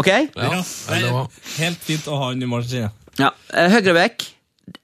[0.00, 0.10] Ok?
[0.10, 2.48] Ja, Ja, det er helt fint å ha han i
[2.88, 2.92] jeg.
[3.20, 3.30] Ja.
[3.54, 4.28] eh, Høyrebekk.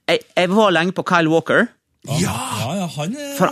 [0.07, 1.67] Jeg, jeg var lenge på Kyle Walker.
[2.01, 2.33] Ja,
[2.79, 3.51] ja, han er For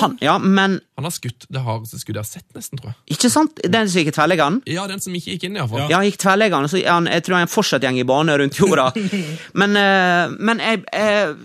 [0.00, 2.96] han, ja, men Han har skutt det hardeste skuddet jeg har sett, nesten, tror jeg.
[3.18, 3.60] ikke sant?
[3.60, 4.56] Den som gikk i tverrleggeren?
[4.72, 5.82] Ja, den som ikke gikk inn, iallfall.
[5.84, 8.86] Ja, han gikk tverrleggeren, så han, jeg tror han fortsatt går i bane rundt jorda.
[9.60, 11.36] Men, eh, men jeg, jeg,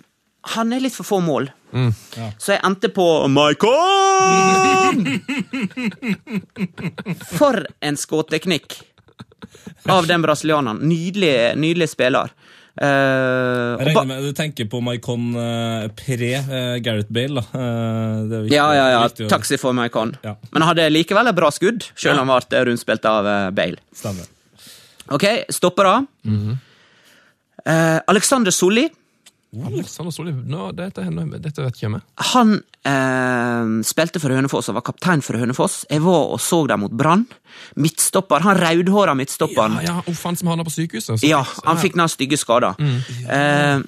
[0.56, 1.50] han er litt for få mål.
[2.40, 3.76] Så jeg endte på Maikon!
[7.38, 8.78] For en skåtteknikk
[9.92, 10.80] av den brasilianeren.
[10.90, 12.32] Nydelig, nydelig spiller.
[12.76, 17.62] Uh, Jeg regner med du tenker på Maikon uh, pre uh, Gareth Bale, da.
[18.28, 19.04] Det viktig- ja, ja, ja.
[19.06, 20.12] viktig å- Taxi for Maikon.
[20.26, 20.34] Ja.
[20.52, 23.80] Men han hadde likevel et bra skudd, selv om han ble rundspilt av Bale.
[23.96, 24.28] Stemmer.
[25.16, 25.24] Ok,
[25.54, 26.02] stoppere.
[27.66, 28.90] Eh, Alexander Solli.
[29.64, 31.04] Alexander Solli, nå, dette,
[31.40, 32.02] dette vet ikke jeg med.
[32.34, 32.56] Han
[32.90, 35.86] eh, spilte for Hønefoss og var kaptein for Hønefoss.
[35.90, 37.26] Jeg var og så dem mot Brann.
[37.80, 38.44] Midtstopper.
[38.46, 39.78] Han raudhåra midtstopperen.
[39.86, 41.20] Ja, ja, han som havna på sykehuset.
[41.22, 42.76] så- Ja, han fikk den stygge skada.
[42.80, 43.80] Eh,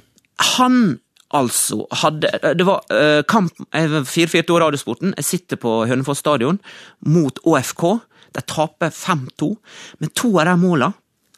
[0.55, 0.99] han
[1.33, 5.13] altså hadde Det var eh, kamp Jeg var 44 år Radiosporten.
[5.17, 6.59] Jeg sitter på Hønefoss stadion
[7.05, 7.99] mot ÅFK.
[8.33, 9.55] De taper 5-2,
[9.99, 10.93] men to av de måla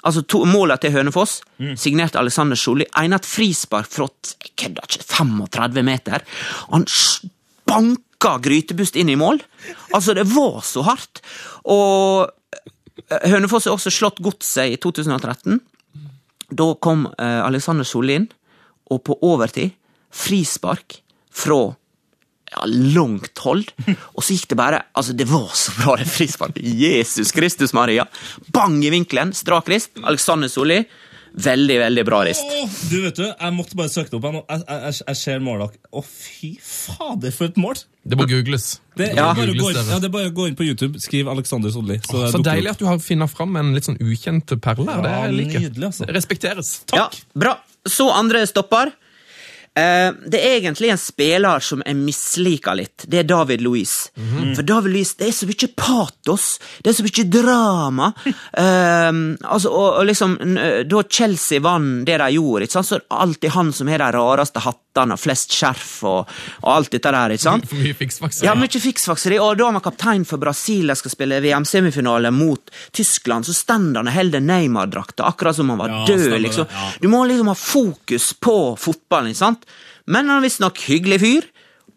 [0.08, 1.42] Altså to måla til Hønefoss,
[1.76, 2.86] signert Alexander Solli.
[2.96, 4.08] Einat frispark fra
[4.56, 6.24] kødder ikke, 35 meter.
[6.72, 6.86] Han
[7.68, 9.42] banka Grytebust inn i mål.
[9.94, 11.22] Altså, det var så hardt.
[11.68, 12.30] Og
[13.10, 15.60] eh, Hønefoss har også slått Godset i 2013.
[16.50, 18.30] Da kom eh, Alexander Solli inn,
[18.90, 19.76] og på overtid
[20.10, 21.76] frispark fra
[22.52, 22.64] ja,
[22.96, 23.68] langt hold.
[24.16, 26.64] Og så gikk det bare Altså, det var så bra, det frisparket!
[26.66, 28.08] Jesus Kristus Maria!
[28.56, 29.34] Bang i vinkelen!
[29.38, 29.92] Strak rist.
[30.04, 30.84] Alexander Solli.
[31.30, 32.42] Veldig, veldig bra rist.
[32.58, 34.26] Oh, du vet du, Jeg måtte bare søke det opp.
[34.50, 35.76] Jeg, jeg, jeg, jeg ser målet.
[35.94, 37.84] Å, fy fader, for et mål!
[38.10, 38.66] Det må googles.
[38.98, 39.30] Det, Ja.
[39.30, 41.70] er bare inn, Googles, ja, det er bare å gå inn på YouTube, skriv Alexander
[41.72, 42.00] Solli.
[42.08, 44.88] Så, Så deilig at du har funnet fram en litt sånn ukjent perle.
[44.90, 46.08] Ja, Det er jeg liker nydelig, altså.
[46.18, 46.74] Respekteres.
[46.82, 46.98] respekteres.
[46.98, 47.06] Ja,
[47.46, 47.54] bra.
[47.88, 48.92] Så andre stopper.
[49.80, 53.06] Eh, det er egentlig en spiller som jeg misliker litt.
[53.08, 54.10] Det er David Louise.
[54.58, 56.48] For David Louise, det er så mye patos,
[56.84, 58.12] det er så mye drama.
[58.58, 59.22] um,
[59.56, 60.38] altså, og, og liksom,
[60.90, 62.90] Da Chelsea vant det de gjorde, ikke sant?
[62.90, 66.32] så er det alltid han som har de rareste hattene og flest skjerf og,
[66.64, 67.36] og alt dette der.
[67.36, 67.68] ikke sant?
[67.70, 68.48] For mye fiksfakseri.
[68.50, 72.74] Ja, mye fiksfakseri, og da han var kaptein for Brasil, de skal spille VM-semifinale mot
[72.96, 76.68] Tyskland, så stender han og holder Neymar-drakta, akkurat som han var Ja, død, liksom.
[76.74, 76.90] ja.
[77.04, 79.69] Du må liksom ha fokus på fotballen, ikke sant?
[80.10, 81.48] Men han er visstnok hyggelig fyr,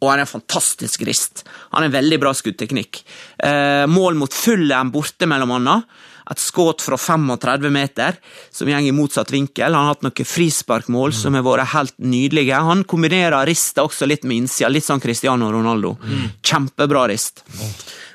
[0.02, 1.44] og han er en fantastisk rist.
[1.70, 3.04] Han har en veldig bra skuddteknikk.
[3.38, 6.00] Eh, mål mot Fulham borte, mellom annet.
[6.32, 8.18] Et skudd fra 35 meter,
[8.54, 9.74] som går i motsatt vinkel.
[9.74, 12.60] Han har hatt noen frisparkmål som har vært helt nydelige.
[12.62, 15.96] Han kombinerer rista også litt med innsida, litt sånn Cristiano Ronaldo.
[16.42, 17.44] Kjempebra rist.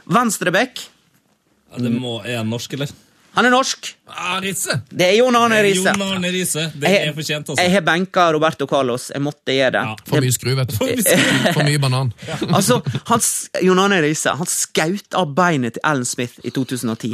[0.08, 0.86] Venstrebekk.
[1.74, 2.94] Ja, det må, er han norsk, eller?
[3.38, 3.92] Han er norsk.
[4.10, 4.80] Ah, Risse.
[4.90, 5.92] Det er Jon Arne Riise.
[5.94, 6.64] Jon Arne Riise.
[6.74, 7.74] Det Jeg, er fortjent, jeg altså.
[7.76, 9.12] har benka Roberto Carlos.
[9.14, 9.84] Jeg måtte gjøre det.
[9.86, 10.78] Ja, For mye skru, vet du.
[11.54, 12.10] For mye banan.
[12.58, 12.80] Altså,
[13.12, 13.22] han,
[13.68, 17.14] Jon Arne Riise han skaut av beinet til Ellen Smith i 2010.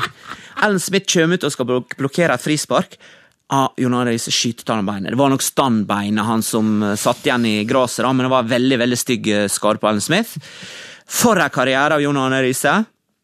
[0.64, 2.96] Ellen Smith kommer ut og skal blok blokkere et frispark.
[3.52, 5.12] Ah, Jon Arne Riise skyter av beinet.
[5.12, 8.80] Det var nok standbeinet han som eh, satt igjen i gresset, men det var veldig
[8.86, 10.40] veldig stygg eh, skade på Ellen Smith.
[11.14, 12.80] For en karriere av Jon Arne Riise.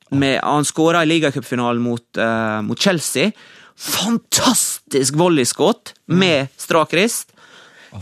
[0.10, 3.32] Med, han skåra i ligacupfinalen mot, uh, mot Chelsea.
[3.80, 7.32] Fantastisk volleyskudd med strak rist.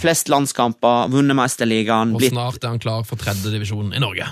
[0.01, 2.16] Flest landskamper, vunnet Mesterligaen.
[2.18, 4.28] Og snart er han klar for tredjedivisjon i Norge.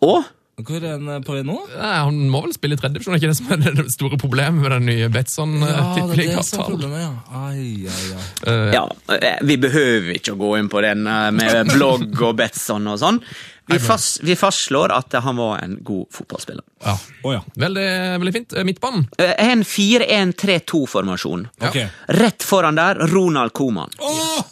[0.00, 0.24] Og
[0.60, 1.54] Hvor er han eh, på vei nå?
[1.72, 4.60] Nei, han må vel spille i tredjedivisjon, er ikke det som er det store problemet
[4.60, 6.82] med den nye Ja, det det Betson-tippeligaavtalen?
[6.90, 7.12] Ja, ja.
[7.46, 8.58] Ai, ai, ai.
[8.74, 8.82] ja,
[9.16, 13.00] eh, vi behøver ikke å gå inn på den eh, med blogg og Betson og
[13.00, 13.22] sånn.
[13.66, 16.64] Vi, fast, vi fastslår at han var en god fotballspiller.
[16.84, 16.96] ja.
[17.22, 17.42] Oh, ja.
[17.54, 17.84] Veldig,
[18.20, 18.52] veldig fint.
[18.52, 19.04] Eh, Midtbanen.
[19.18, 21.48] Eh, En 4-1-3-2-formasjon.
[21.60, 21.86] Okay.
[22.06, 23.90] Rett foran der, Ronald Coman.
[23.98, 24.44] Oh!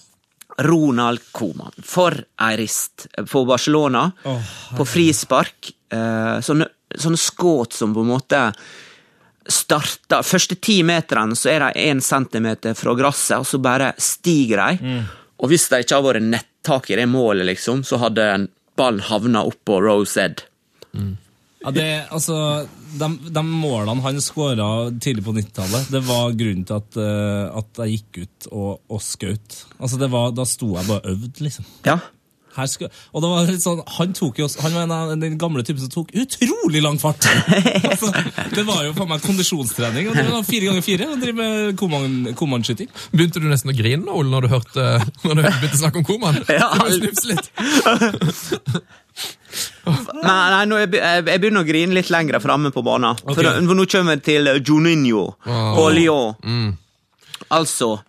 [0.58, 1.72] Ronald Coman.
[1.82, 4.10] For ei rist på Barcelona.
[4.24, 4.42] oh,
[4.76, 5.70] på frispark.
[5.92, 6.66] Eh, sånne,
[6.98, 8.40] sånne skudd som på en måte
[9.48, 14.60] starta Første ti meterne så er de én centimeter fra gresset, og så bare stiger
[14.76, 14.98] de.
[15.40, 18.26] Og hvis det ikke har vært nettak i det målet, liksom, så hadde
[18.78, 20.44] ballen havna oppå Rose Ed.
[21.58, 22.66] Ja, det, altså,
[23.00, 24.68] de, de målene han skåra
[25.02, 29.02] tidlig på 90-tallet, det var grunnen til at, eh, at jeg gikk ut og, og
[29.02, 29.58] skjøt.
[29.80, 31.66] Altså, det var, da sto jeg bare og øvde, liksom.
[31.88, 31.98] Ja.
[32.56, 35.36] Her skal, og det var litt sånn, Han tok jo, han var en av den
[35.38, 37.28] gamle typen som tok utrolig lang fart!
[37.90, 38.10] altså,
[38.54, 40.08] det var jo faen meg kondisjonstrening.
[40.10, 42.90] og Det var fire ganger fire og driver med koman- komanskyting.
[43.12, 44.88] Begynte du nesten å grine nå, Ole, når du hørte
[45.24, 46.42] når du begynte å snakke om Koman?
[46.58, 46.72] Ja.
[46.74, 47.46] Du snufse litt.
[49.88, 53.18] Nei, nei nå jeg, jeg begynner å grine litt lenger framme på banen.
[53.24, 56.76] For, for nå kommer vi til Juninho og Lyon.
[57.54, 58.07] Altså eh,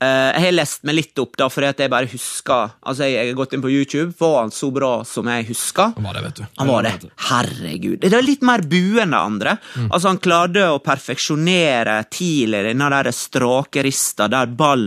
[0.00, 3.36] Jeg har lest meg litt opp, da, for jeg bare husker Altså, jeg, jeg har
[3.36, 4.14] gått inn på YouTube.
[4.18, 5.92] Var han så bra som jeg husker?
[5.98, 6.44] Han var det, vet du?
[6.56, 6.92] Han var det.
[7.28, 7.98] Herregud.
[8.00, 9.56] Det er litt mer bue enn det andre.
[9.90, 14.86] Altså, han klarte å perfeksjonere tidlig denne der strake rista der ball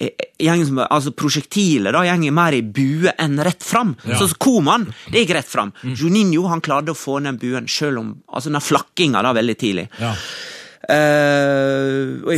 [0.00, 3.92] eh, gjeng som- altså Prosjektilet da gjenger mer i bue enn rett fram.
[4.16, 5.74] Så så Koman det gikk rett fram.
[5.84, 9.86] Juninho han klarte å få ned buen, selv om altså den flakkinga da veldig tidlig.
[10.00, 10.14] Ja.
[10.90, 12.32] Uh, og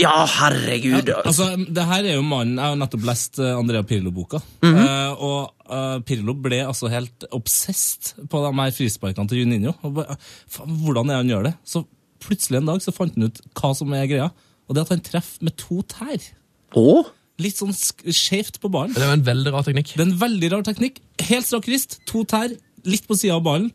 [0.00, 1.08] jeg herregud!
[1.08, 1.12] Ja, herregud.
[1.22, 4.40] Altså, det her er jo mannen Jeg har nettopp lest eh, Andrea Pirlo-boka.
[4.62, 4.86] Mm -hmm.
[4.88, 9.72] uh, og uh, Pirlo ble altså helt obsessed på de her frisparkene til Juninho.
[9.82, 10.16] Og bare,
[10.48, 11.54] faen, hvordan er han gjør det?
[11.64, 11.84] Så
[12.20, 14.30] plutselig en dag så fant han ut hva som er greia.
[14.68, 16.20] Og det at han treffer med to tær.
[16.74, 17.04] Åh?
[17.38, 18.94] Litt sånn skjevt på ballen.
[18.94, 19.94] Det var en veldig rar teknikk.
[19.96, 21.00] Det er en veldig rar teknikk.
[21.20, 22.52] Helt strak rist, to tær,
[22.84, 23.72] litt på sida av ballen.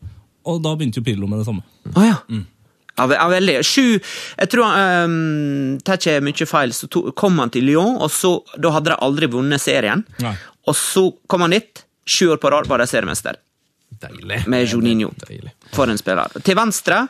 [0.48, 1.62] Og da begynte jo Pirlo med det samme.
[1.92, 2.16] Å ja.
[2.28, 2.57] Ja, ve-
[3.06, 3.56] ja, veldig.
[3.66, 4.72] Sju Jeg tror
[5.06, 8.94] um, Tar ikke mye feil, så to, kom han til Lyon, og så Da hadde
[8.94, 10.04] de aldri vunnet serien.
[10.24, 10.34] Nei.
[10.68, 11.84] Og så kom han dit.
[12.08, 13.38] Sju år på rad var de seriemester
[14.02, 14.42] Deilig.
[14.48, 15.12] med Juninho.
[15.28, 15.52] Deilig.
[15.76, 16.32] For en spiller.
[16.44, 17.06] Til venstre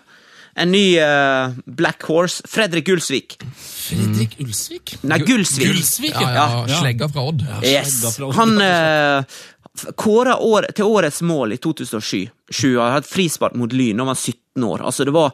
[0.59, 3.37] en ny uh, Black Horse, Fredrik Gulsvik.
[3.55, 4.97] Fredrik Ulsvik?
[5.07, 5.69] Nei, Gulsvik.
[5.69, 6.81] Gulsvik, Ja, ja, ja.
[6.81, 7.45] Slegga fra Odd.
[7.63, 8.01] Yes.
[8.17, 8.35] Fra Odd.
[8.35, 12.29] Han uh, kåra år, til årets mål i 2007.
[12.65, 14.83] Han hadde frispark mot Lyn da han var 17 år.
[14.91, 15.31] Altså, det var,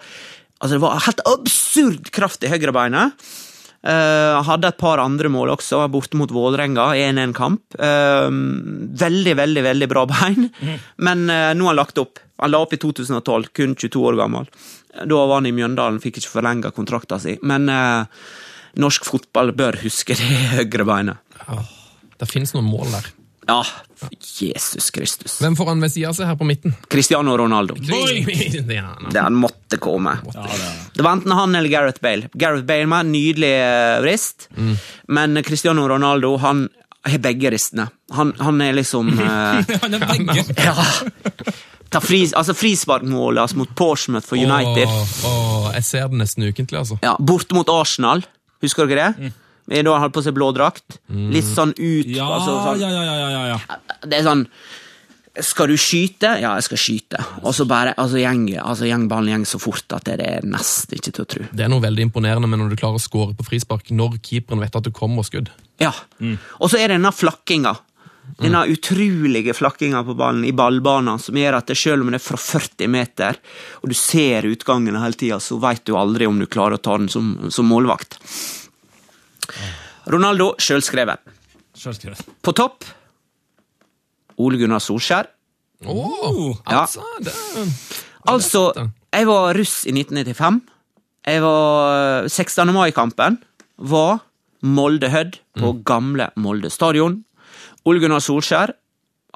[0.60, 3.26] altså, det var helt absurd kraft i høyrebeinet.
[3.84, 7.76] Uh, hadde et par andre mål også, borte mot Vålerenga, 1-1-kamp.
[7.76, 8.30] Uh,
[9.02, 10.48] veldig, veldig veldig bra bein,
[11.04, 12.22] men uh, nå har han lagt opp.
[12.42, 14.48] Han la opp i 2012, kun 22 år gammel.
[14.94, 17.36] Da var han i Mjøndalen, fikk ikke forlenga kontrakta si.
[17.46, 18.24] Men eh,
[18.82, 21.18] norsk fotball bør huske det høyrebeinet.
[22.18, 23.10] Det finnes noen mål der.
[23.46, 23.60] Ja,
[24.40, 25.38] Jesus Kristus.
[25.40, 26.74] Hvem får han ved sida seg her på midten?
[26.90, 27.76] Cristiano Ronaldo.
[27.80, 28.94] Ja.
[29.10, 30.16] Det han måtte komme.
[30.94, 32.30] Det var enten han eller Gareth Bale.
[32.32, 33.52] Gareth Bale med en nydelig
[34.04, 36.66] vrist, rist, men Cristiano Ronaldo han
[37.04, 37.88] har begge ristene.
[38.16, 40.44] Han, han er liksom eh, Han er begge.
[40.64, 40.74] Ja.
[41.94, 44.88] Ta fris, altså Frisparkmålet altså, mot Portsmouth for United.
[44.88, 46.98] Åh, åh, jeg ser det nesten ukentlig, altså.
[47.04, 48.24] Ja, Borte mot Arsenal.
[48.64, 49.32] Husker dere det?
[49.66, 50.98] Da han hadde på seg blå drakt.
[51.08, 52.08] Litt sånn ut.
[52.12, 52.82] Ja, altså, sånn.
[52.82, 54.00] ja, ja, ja, ja, ja.
[54.04, 54.42] Det er sånn
[55.42, 56.34] Skal du skyte?
[56.38, 57.22] Ja, jeg skal skyte.
[57.42, 60.94] Og så bare altså, gjeng, altså, gjeng, ballen gjeng så fort at det er nesten
[60.94, 61.48] ikke til å tro.
[61.50, 64.62] Det er noe veldig imponerende med når du klarer å score på frispark når keeperen
[64.62, 65.50] vet at du kommer skudd.
[65.82, 65.90] Ja.
[66.60, 67.74] Og så er det denne flakkinga.
[68.38, 72.24] Denne utrolige flakkinga på ballen i ballbanen som gjør at det selv om det er
[72.24, 73.38] fra 40 meter,
[73.82, 76.96] og du ser utgangen hele tida, så veit du aldri om du klarer å ta
[76.98, 78.18] den som, som målvakt.
[80.10, 81.18] Ronaldo sjølskreven.
[82.44, 82.84] På topp
[84.42, 85.28] Ole Gunnar Solskjær.
[85.86, 86.54] Oh.
[86.70, 86.84] Ja.
[86.84, 87.32] altså, det
[88.24, 88.60] Altså,
[89.12, 90.60] jeg var russ i 1995.
[91.28, 92.72] Jeg var 16.
[92.72, 93.36] mai-kampen
[93.76, 94.22] var
[94.64, 97.18] Molde-Hødd på gamle Molde stadion.
[97.84, 98.72] Ole Gunnar Solskjær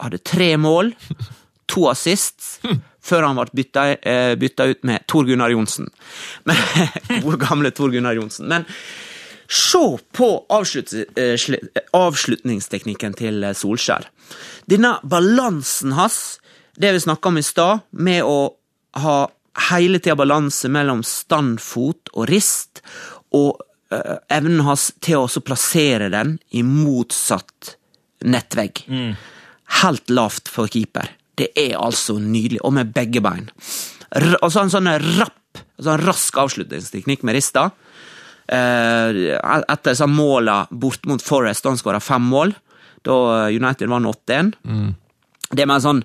[0.01, 0.95] hadde tre mål,
[1.71, 2.63] to assist,
[3.05, 5.91] før han ble bytta, eh, bytta ut med Tor Gunnar Johnsen.
[7.25, 8.49] Hvor gamle Tor Gunnar Johnsen.
[8.49, 8.65] Men
[9.49, 11.57] se på avslutt, eh,
[11.93, 14.09] avslutningsteknikken til eh, Solskjær.
[14.69, 16.39] Denne balansen hans,
[16.77, 18.53] det vi snakka om i stad, med å
[19.01, 19.17] ha
[19.71, 22.83] hele tida balanse mellom standfot og rist,
[23.33, 27.77] og eh, evnen hans til å plassere den i motsatt
[28.29, 28.85] nettvegg.
[29.81, 31.15] Helt lavt for keeper.
[31.39, 33.49] Det er altså nydelig, og med begge bein.
[34.17, 37.69] R altså en sånn rapp, altså en rask avslutningsteknikk med rista.
[38.49, 42.55] Eh, etter disse måla bort mot Forest, da han skåra fem mål,
[43.05, 43.19] da
[43.53, 44.55] United vant 8-1.
[45.49, 46.03] Det er mer sånn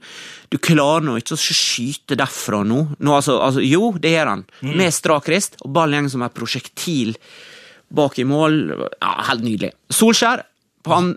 [0.54, 2.78] Du klarer nå ikke å skyte derfra nå.
[3.04, 4.46] nå altså, altså, jo, det gjør han.
[4.62, 7.16] Med strak rist, og ballen går som et prosjektil
[7.94, 8.60] bak i mål.
[9.02, 9.74] Ja, Helt nydelig.
[9.92, 10.46] Solskjær
[10.84, 11.14] på han,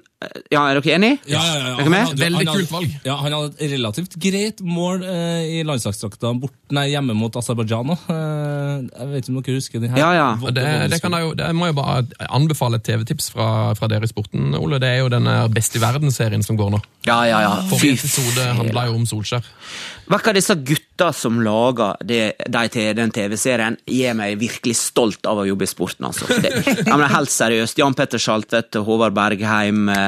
[0.51, 1.19] ja, Er dere enige?
[1.29, 1.73] Ja, ja, ja.
[1.85, 2.93] Han hadde- Veldig kult valg.
[3.05, 6.33] Ja, Han hadde et relativt greit mål eh, i landslagsdrakta
[6.89, 7.91] hjemme mot Aserbajdsjan.
[7.93, 9.99] Eh, jeg vet ikke om dere husker den her?
[10.01, 10.51] Ja, ja.
[10.51, 14.09] Det, det, kan jeg, jo, det må jeg bare anbefale et TV-tips fra, fra dere
[14.09, 14.81] i sporten, Ole.
[14.81, 16.81] Det er jo denne Best i verden-serien som går nå.
[17.07, 17.53] Ja, ja, ja.
[17.69, 19.45] Forrige episode handla jo om Solskjær.
[20.07, 25.41] Hva disse gutta som lager det, de til den TV-serien, gjør meg virkelig stolt av
[25.43, 26.07] å jobbe i sporten.
[26.07, 26.29] altså.
[26.31, 27.81] Det, jeg mener, helt seriøst.
[27.83, 30.06] Jan Petter Saltvedt, Håvard Bergheim, eh,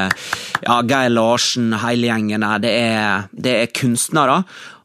[0.65, 2.63] ja, Geir Larsen, hele gjengen her.
[2.65, 4.43] Det er, det er kunstnere.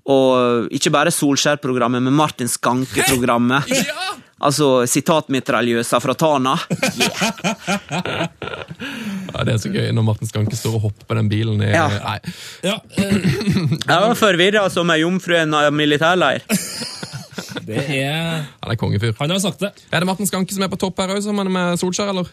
[0.10, 3.70] Og ikke bare Solskjær-programmet, men Martin Skanke-programmet.
[3.72, 4.12] Ja!
[4.44, 6.58] Altså sitatmitraljøsa fra Tana.
[9.34, 11.62] Ja, Det er så gøy når Martin Skanke står og hopper på den bilen.
[11.64, 11.86] I, Ja.
[11.88, 12.18] Nei,
[12.66, 13.14] Ja, eh,
[13.88, 16.44] Jeg var forvirra som ei jomfru i en eh, militærleir.
[17.66, 19.16] det er han er kongefyr.
[19.20, 19.72] Han har sagt det.
[19.92, 22.28] Er det Martin Skanke som er på topp her òg, sammen med Solskjær, eller?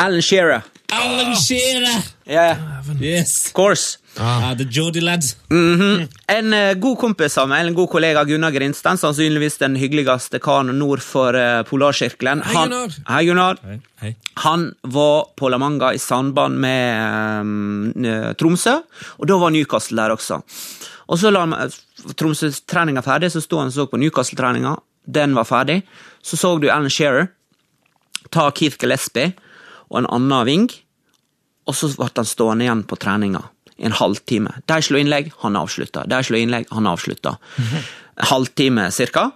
[0.00, 0.62] Alan Shearer.
[0.92, 2.02] Alan Shearer!
[2.26, 2.56] Yeah,
[3.00, 3.46] Yes!
[3.46, 3.98] of course.
[4.18, 4.54] Ah.
[4.56, 5.22] the Geordie lad.
[5.50, 10.72] En uh, god kompis av meg, en god kollega, Gunnar Grinstein, sannsynligvis den hyggeligste karen
[10.78, 12.42] nord for uh, Polarsirkelen.
[12.46, 12.96] Hei, Gunnar.
[13.10, 13.60] Hei, Gunnar.
[13.66, 13.76] Hei.
[14.02, 14.12] Hei.
[14.46, 18.08] Han var på La Manga i samband med um,
[18.40, 18.78] Tromsø,
[19.20, 20.40] og da var Newcastle der også.
[21.10, 21.44] Og så la
[22.16, 24.74] Tromsø-treninga ferdig, så sto han og så på Newcastle-treninga.
[25.06, 25.82] Den var ferdig.
[26.22, 27.28] Så så du Alan Shearer
[28.30, 29.32] ta Keith Gillespie
[29.90, 30.68] og en annen ving,
[31.68, 33.42] og så ble han stående igjen på treninga
[33.80, 34.52] i en halvtime.
[34.68, 36.04] De slo innlegg, han avslutta.
[36.10, 37.36] De slo innlegg, han avslutta.
[38.20, 39.30] En halvtime cirka.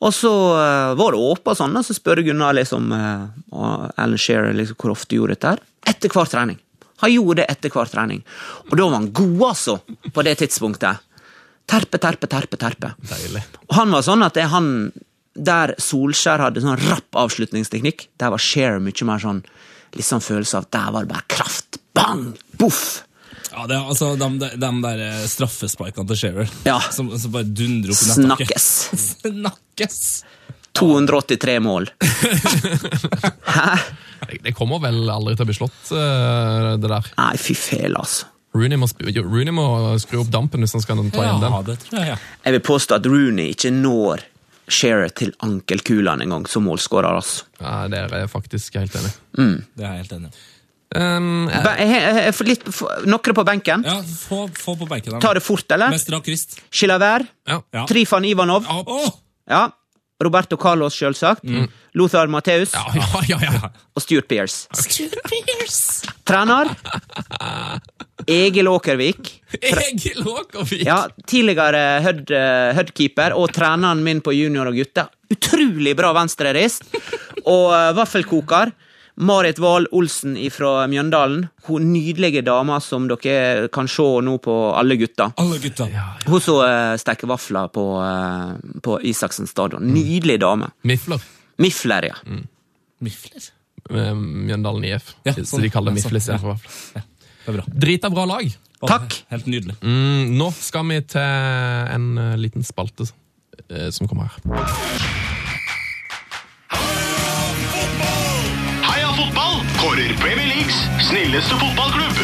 [0.00, 4.20] Og så eh, var det åpent sånn, og så spør Gunnar liksom, eh, og Alan
[4.20, 5.64] Shearer liksom, hvor ofte gjorde dette her.
[5.90, 6.60] Etter hver trening.
[7.02, 8.22] Han gjorde det etter hver trening.
[8.68, 9.76] Og da var han god, altså,
[10.14, 11.02] på det tidspunktet.
[11.70, 12.92] Terpe, terpe, terpe, terpe.
[13.10, 13.42] Deilig.
[13.68, 14.72] Og han var sånn at det er han
[15.40, 19.44] Der Solskjær hadde sånn rapp avslutningsteknikk, der var Shearer mye mer sånn
[19.96, 21.80] litt sånn følelse av der var det bare kraft.
[21.96, 22.26] Bang!
[22.60, 23.02] Boff!
[23.50, 26.52] Ja, det er altså de, de, de der eh, straffesparkene til Shearer.
[26.68, 26.78] Ja.
[26.94, 28.62] Som, som bare dundrer opp i nettaket.
[28.62, 28.68] Snakkes.
[29.26, 30.02] Snakkes!
[30.78, 31.90] 283 mål.
[33.56, 33.72] Hæ?
[34.44, 37.08] Det, kommer vel aldri til å bli slått, eh, det der.
[37.18, 38.28] Nei, fy fele, altså.
[38.54, 39.64] Rooney må, Rooney må
[40.02, 41.66] skru opp dampen hvis han skal ta igjen Ja, den.
[41.68, 42.16] det tror jeg, ja.
[42.46, 44.24] Jeg vil påstå at Rooney ikke når
[44.70, 47.18] Shearer til ankelkulene engang som målskårer.
[47.20, 47.44] Altså.
[47.60, 49.64] Ja, Det er jeg faktisk helt enig Mm.
[49.76, 50.30] Det er jeg helt enig.
[50.92, 53.84] Um, jeg- jeg- jeg- litt- Noen på benken.
[53.84, 55.20] Ja, få, få på benken.
[55.20, 55.88] Ta det fort, eller?
[55.90, 56.58] Mester strak rist.
[56.72, 57.26] Chilavert.
[57.46, 57.60] ja.
[57.72, 57.84] Ja.
[57.86, 58.64] Trifan Ivanov.
[58.64, 58.82] Ja.
[58.86, 59.10] Åh!
[59.48, 59.70] Ja.
[60.20, 61.42] Roberto Carlos, selvsagt.
[61.96, 62.74] Lothar Matheus.
[62.74, 63.70] Ja, ja, ja, ja.
[63.96, 64.66] Og Stuart Pearce.
[64.76, 66.06] Stuart Pearce!
[66.28, 66.70] Trener
[68.28, 69.30] Egil Åkervik.
[69.60, 70.84] Egil Åkervik!
[70.86, 75.08] Ja, tidligere Hødd- eh, Hødd-keeper og treneren min på junior og gutter.
[75.32, 76.84] Utrolig bra venstrerist.
[77.46, 78.74] Og eh, vaffelkoker.
[79.20, 81.42] Marit Wahl Olsen fra Mjøndalen.
[81.68, 85.30] Hun nydelige dama som dere kan se nå på alle gutta.
[85.40, 85.86] Alle gutta.
[86.26, 89.84] Hun som uh, steker vafler på, eh, på Isaksen stadion.
[89.92, 90.70] Nydelig dame.
[90.88, 91.20] Mifler.
[91.60, 92.16] Mifler, ja.
[93.04, 93.50] Mifler?
[93.90, 95.14] eh, Mjøndalen IF.
[95.24, 95.64] Ja, så sånn.
[95.66, 96.20] de kaller det Ja, sånn.
[96.20, 97.06] Istedenfor vafler.
[97.40, 97.64] Det er bra.
[97.86, 98.52] Drita bra lag.
[98.80, 99.18] Takk.
[99.32, 99.76] Helt nydelig.
[99.84, 103.04] Mm, nå skal vi til en eh, liten spalte
[103.68, 105.29] eh, som kommer her.
[109.80, 110.76] Kårer Premier Leagues
[111.08, 112.18] snilleste fotballklubb.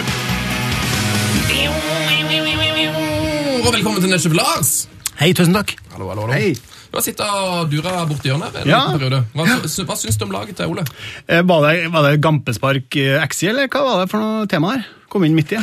[3.66, 4.72] Og velkommen til Netchef Lars!
[5.20, 5.72] Hei, tusen takk.
[5.94, 6.34] Hallo, hallo, hallo.
[6.36, 6.52] Hei.
[6.92, 8.82] Du har sittet og dura borti hjørnet en Ja.
[8.86, 9.22] liten periode.
[9.34, 10.84] Hva, sy- hva syns du om laget til Ole?
[11.28, 14.74] Eh, Var det, var det Gampespark eh, XI, eller hva var det for noe tema
[14.76, 14.86] her?
[15.09, 15.57] Kom inn midt i.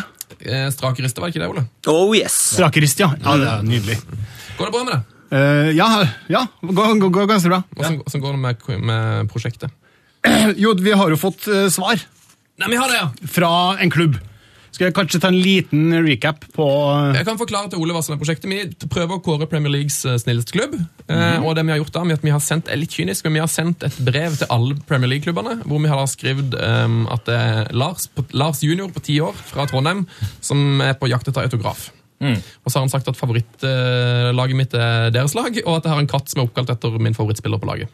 [0.43, 1.65] Eh, Strakeriste, var det ikke det, Ole?
[1.87, 2.33] Oh yes.
[2.57, 3.13] Strakeriste, ja.
[3.23, 3.99] Ja, det er nydelig.
[4.57, 5.01] Går det bra med det?
[5.33, 5.87] Eh, ja,
[6.29, 7.63] ja, går, går, går ganske bra.
[7.75, 8.19] Hvordan, ja.
[8.19, 9.71] går det med, med prosjektet?
[10.63, 11.99] Jo, vi har jo fått eh, svar
[12.61, 13.30] Nei, vi har det, ja!
[13.34, 13.49] fra
[13.82, 14.19] en klubb.
[14.74, 18.01] Skal jeg kanskje ta en liten recap på eh, Jeg kan forklare til Ole hva
[18.05, 18.49] som er prosjektet.
[18.49, 20.74] Vi prøver å kåre Premier Leagues eh, snilleste klubb.
[21.05, 23.28] Eh, og det vi har gjort da, er at vi har sendt, er litt kynisk,
[23.28, 26.57] men vi har sendt et brev til alle Premier League-klubbene, hvor vi har da skrevet
[26.57, 30.07] eh, at det er Lars, på, Lars junior på ti år fra Trondheim
[30.41, 31.91] som er på jakt etter autograf.
[32.24, 35.99] Og så har han sagt at favorittlaget mitt er deres lag, og at jeg har
[35.99, 37.91] en katt som er oppkalt etter min favorittspiller på laget.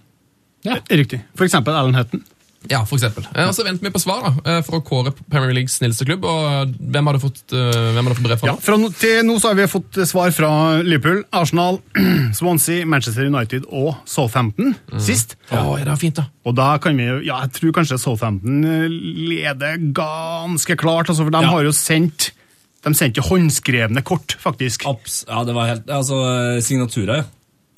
[0.66, 1.22] Riktig.
[1.36, 2.24] For eksempel Alan Hutton.
[2.68, 3.24] Ja, for eksempel.
[3.40, 6.04] Eh, Og så venter vi på svar da, eh, for å kåre Premier Leagues snilleste
[6.06, 6.26] klubb.
[6.28, 8.48] og Hvem hadde fått, eh, hvem fått brev fra?
[8.50, 10.50] Ja, fra nå, til nå så har vi fått svar fra
[10.84, 11.80] Liverpool, Arsenal,
[12.36, 15.38] Swansea, Manchester United og Southampton sist.
[15.54, 16.26] Å, ja, det var fint, da.
[16.46, 21.24] Og da kan vi jo, ja, jeg tror kanskje Southampton eh, leder ganske klart, altså,
[21.24, 21.48] for de Ja.
[21.56, 22.32] har jo sendt
[22.84, 24.86] de sendte jo håndskrevne kort, faktisk.
[24.88, 26.16] Abs ja, det var helt Altså,
[26.64, 27.24] signaturer, ja.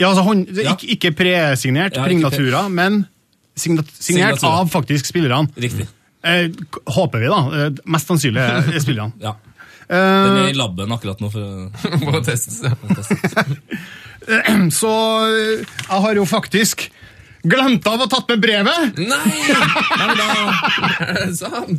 [0.01, 0.71] Ja, altså hånd, Ja.
[0.75, 3.03] Ikke, ikke presignert, Ja, signaturer, men
[3.55, 4.59] signat, signert signatura.
[4.63, 5.47] av faktisk spillerne.
[5.61, 5.85] Riktig.
[6.23, 6.47] Eh,
[6.93, 7.41] håper vi, da.
[7.67, 9.13] Eh, mest sannsynlig er spillerne.
[9.21, 9.35] Ja.
[9.91, 11.27] Eh, Den er i laben akkurat nå.
[11.33, 11.43] For,
[11.81, 12.57] For å testes.
[14.81, 14.91] Så
[15.27, 16.77] eh, jeg har jo faktisk
[17.41, 18.97] glemt av å tatt med brevet!
[19.01, 19.07] Nei!
[19.09, 19.49] Nei,
[19.97, 20.27] men da,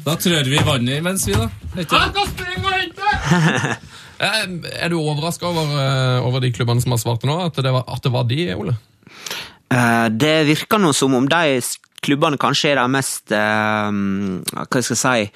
[0.08, 1.46] da trør vi vannet imens, vi, da.
[1.78, 3.06] Jeg skal springe og hente!
[4.22, 4.42] Eh,
[4.84, 7.38] Er du overraska over, eh, over de klubbene som har svart nå?
[7.46, 8.76] At det var, at det var de, Ole?
[9.72, 11.60] Eh, Det virker nå som om de
[12.02, 15.30] klubbene kanskje er de mest Hva skal jeg si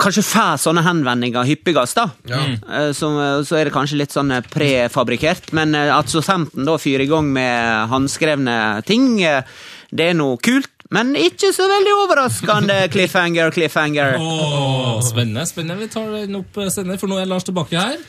[0.00, 2.06] Kanskje får sånne henvendinger hyppigst, da.
[2.24, 2.38] Ja.
[2.72, 3.10] Eh, Så,
[3.44, 5.52] så er det kanskje litt sånn prefabrikert, prefabrikkert.
[5.52, 10.70] Men at Southampton da fyrer i gang med håndskrevne ting, det er noe kult.
[10.90, 14.16] Men ikke så veldig overraskende cliffhanger, cliffhanger.
[14.18, 15.44] Åh, spennende.
[15.46, 15.84] spennende.
[15.84, 18.00] Vi tar den opp eh, senere, for nå er Lars tilbake her.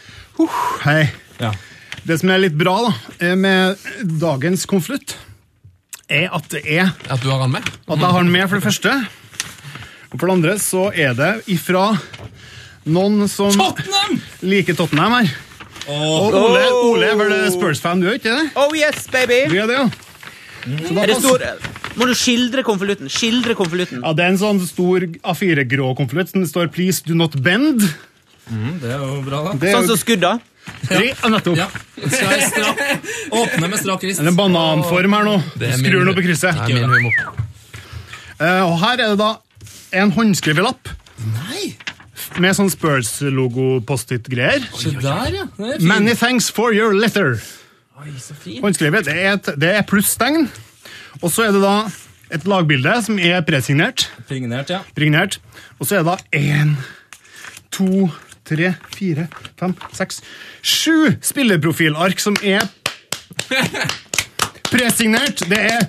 [0.86, 1.04] Hei.
[1.42, 1.52] Ja.
[2.08, 3.78] Det som er litt bra da, eh, med
[4.22, 5.14] dagens konvolutt,
[6.12, 7.68] er at det er At du har han med?
[7.70, 8.96] at jeg har den med, for det første.
[10.12, 11.84] Og for det andre så er det ifra
[12.90, 14.18] noen som Tottenham!
[14.42, 15.30] liker Tottenham her.
[15.92, 18.50] Og Ole, Ole er vel Spurs-fan, du er ikke det?
[18.60, 19.44] Oh yes, baby!
[19.54, 19.86] Du er det, ja.
[20.82, 21.46] Så da Er det stor,
[21.98, 23.10] må du skildre konvolutten?
[23.12, 24.02] Skildre konvolutten.
[24.04, 27.84] Ja, det er en sånn stor A4-grå konvolutt Den står 'Please do not bend'.
[28.82, 29.72] Det er jo bra, da.
[29.76, 30.40] Sånn som skudda.
[30.92, 31.56] Ja, nettopp.
[31.58, 31.68] Ja.
[32.02, 32.82] Skal jeg strak,
[33.34, 34.20] åpne med strak rist.
[34.20, 35.38] Det er en bananform her nå.
[35.80, 36.60] Skrur den opp i krysset.
[36.68, 37.40] Det er min humor.
[38.42, 39.32] Uh, og her er det da
[40.02, 40.90] en håndskrevet lapp
[41.22, 41.76] Nei!
[42.42, 44.64] med sånn Spurs-logo Post-it-greier.
[44.80, 45.46] Se der, ja.
[45.84, 47.36] Many thanks for your letter.
[48.02, 48.62] Oi, så fint.
[48.64, 50.48] Håndskrevet det er, et, det er plusstegn.
[51.20, 51.76] Og så er det da
[52.32, 54.06] et lagbilde som er presignert.
[54.30, 54.80] Pregnert, ja.
[54.96, 55.40] Pregnert.
[55.82, 56.76] Og så er det da én,
[57.76, 58.08] to,
[58.48, 59.28] tre, fire,
[59.60, 60.22] fem, seks,
[60.64, 62.64] sju spillerprofilark som er
[64.72, 65.44] presignert.
[65.52, 65.88] Det er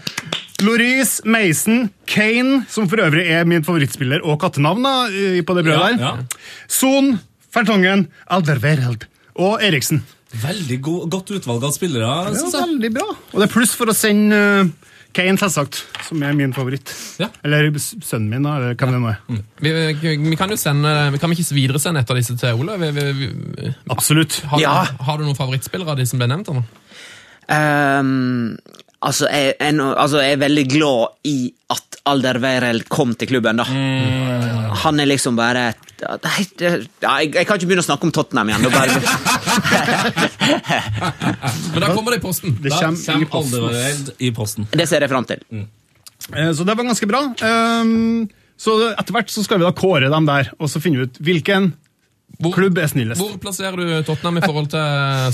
[0.63, 4.95] Loris, Mason, Kane, som for øvrig er min favorittspiller og kattenavn da,
[5.47, 6.03] på det brødet Ja, der.
[6.03, 6.43] ja.
[6.71, 7.17] Son,
[7.53, 9.07] Fertongen, Alderweireld
[9.43, 10.03] og Eriksen.
[10.43, 12.47] Veldig god, godt utvalg av spillere, jeg.
[12.55, 13.09] veldig bra.
[13.35, 14.71] Og det er pluss for å sende uh,
[15.13, 16.89] Kane, selvsagt, som er min favoritt.
[17.21, 17.29] Ja.
[17.45, 19.43] Eller sønnen min, da, eller hvem det nå er.
[19.61, 22.61] Vi, vi, vi kan jo sende Vi kan vi ikke videresende et av disse til
[22.63, 22.79] Ole?
[22.81, 23.07] Vi, vi,
[23.59, 24.41] vi, Absolutt.
[24.53, 24.75] har, Ja.
[24.89, 26.49] du, har du noen favorittspillere av de som ble nevnt?
[26.49, 26.65] eller?
[27.53, 28.57] Um,
[29.03, 31.37] altså, jeg, jeg, altså, jeg er veldig glad i
[31.75, 33.65] at Alderweireld kom til klubben, da.
[34.83, 35.69] Han er liksom bare
[36.03, 36.73] Nei, ja,
[37.23, 38.65] jeg, jeg kan ikke begynne å snakke om Tottenham igjen.
[38.75, 38.91] Bare,
[41.73, 42.57] Men da kommer det i posten.
[42.59, 43.27] Det Da kommer.
[43.39, 44.67] Alderweireld i posten.
[44.73, 45.41] det ser jeg fram til.
[45.53, 45.67] Mm.
[46.57, 47.21] Så det var ganske bra.
[47.43, 48.29] Um,
[48.63, 51.63] Så etter hvert så skal vi da kåre dem der, og så finne ut hvilken
[52.43, 53.21] Hvor, klubb er snillest.
[53.23, 54.85] hvor plasserer du Tottenham i forhold til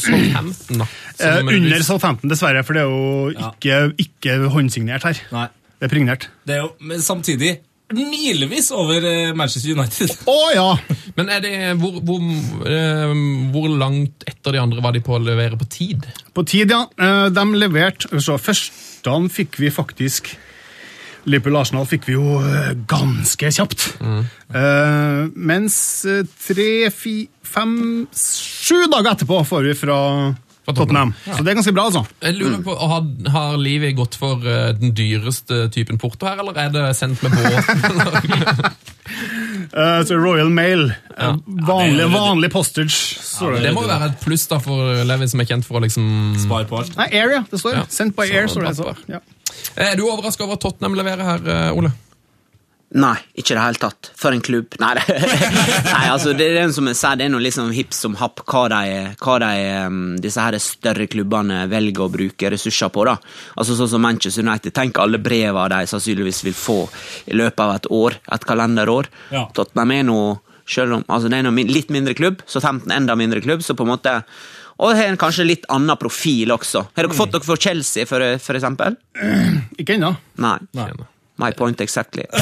[0.04, 0.76] Southampton?
[0.82, 0.86] da?
[1.20, 3.38] Eh, under Southampton, dessverre, for det er jo Ja.
[3.52, 5.16] ikke, ikke håndsignert her.
[5.32, 5.48] Nei.
[5.78, 6.28] Det er prignert.
[6.46, 7.56] Det er jo men samtidig
[7.94, 10.10] milevis over eh, Manchester United.
[10.28, 10.66] Å ja!
[11.16, 12.26] Men er det, hvor, hvor,
[12.68, 13.14] eh,
[13.54, 16.04] hvor langt etter de andre var de på å levere på tid?
[16.36, 16.82] På tid, ja.
[17.00, 20.34] Eh, De leverte så Førstene fikk vi faktisk
[21.28, 22.38] Liverpool-Arsenal fikk vi jo
[22.88, 23.88] ganske kjapt.
[24.00, 25.78] Eh, mens
[26.46, 27.14] tre, fi,
[27.44, 27.74] fem,
[28.16, 29.98] sju dager etterpå får vi Fra
[30.76, 31.14] Tottenham.
[31.26, 31.36] Ja.
[31.38, 32.02] Så det er ganske bra, altså.
[32.22, 36.52] Jeg lurer på, Har, har livet gått for uh, den dyreste typen porto her, eller
[36.58, 38.72] er det sendt med båt?
[39.68, 40.90] Uh, so Royal Mail.
[40.90, 41.38] eh, Ja.
[41.46, 43.18] vanlig, Ja, det vanlig postage.
[43.20, 43.62] står det.
[43.62, 46.36] det må jo være et pluss da for Levi, som er kjent for å liksom
[46.40, 46.96] Spar på alt.
[46.96, 47.42] Nei, Air, ja.
[47.50, 47.74] Det står.
[47.74, 47.82] Ja.
[47.88, 48.76] Sendt by Så Air, står det.
[48.76, 48.94] Så.
[49.08, 49.20] Ja.
[49.76, 51.92] Er du overraska over at Tottenham leverer her, eh, Ole?
[52.96, 54.08] Nei, ikke i det hele tatt.
[54.16, 54.78] For en klubb.
[54.80, 54.94] Nei,
[55.92, 58.62] nei altså, det er som jeg sier, det er noe liksom hipp som happ hva,
[58.72, 59.50] de, hva de,
[59.84, 63.04] um, disse her større klubbene velger å bruke ressurser på.
[63.04, 63.18] da.
[63.60, 64.72] Altså Sånn som Manchester United.
[64.76, 66.78] Tenk alle brevene de sannsynligvis vil få
[67.28, 69.10] i løpet av et år, et kalenderår.
[69.36, 69.44] Ja.
[69.56, 70.22] Tottenham er nå,
[70.68, 73.76] selv om, altså det er noe litt mindre klubb, så 15 enda mindre klubb, så
[73.76, 74.16] på en måte
[74.78, 76.84] og har en kanskje litt annen profil også.
[76.94, 78.96] Har dere fått dere for Chelsea, for, for eksempel?
[79.80, 80.14] Ikke ennå.
[80.38, 80.56] Nei.
[80.78, 80.92] Nei.
[81.38, 82.26] My point exactly.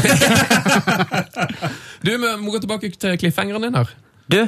[2.01, 3.89] Du, Vi må gå tilbake til cliffhangeren din her.
[4.31, 4.41] Du,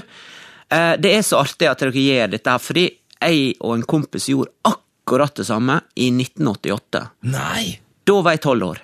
[0.69, 2.89] Eh, det er så artig at dere gjør dette, her, fordi
[3.19, 7.07] jeg og en kompis gjorde akkurat det samme i 1988.
[7.33, 7.79] Nei!
[8.05, 8.83] Da var jeg tolv år.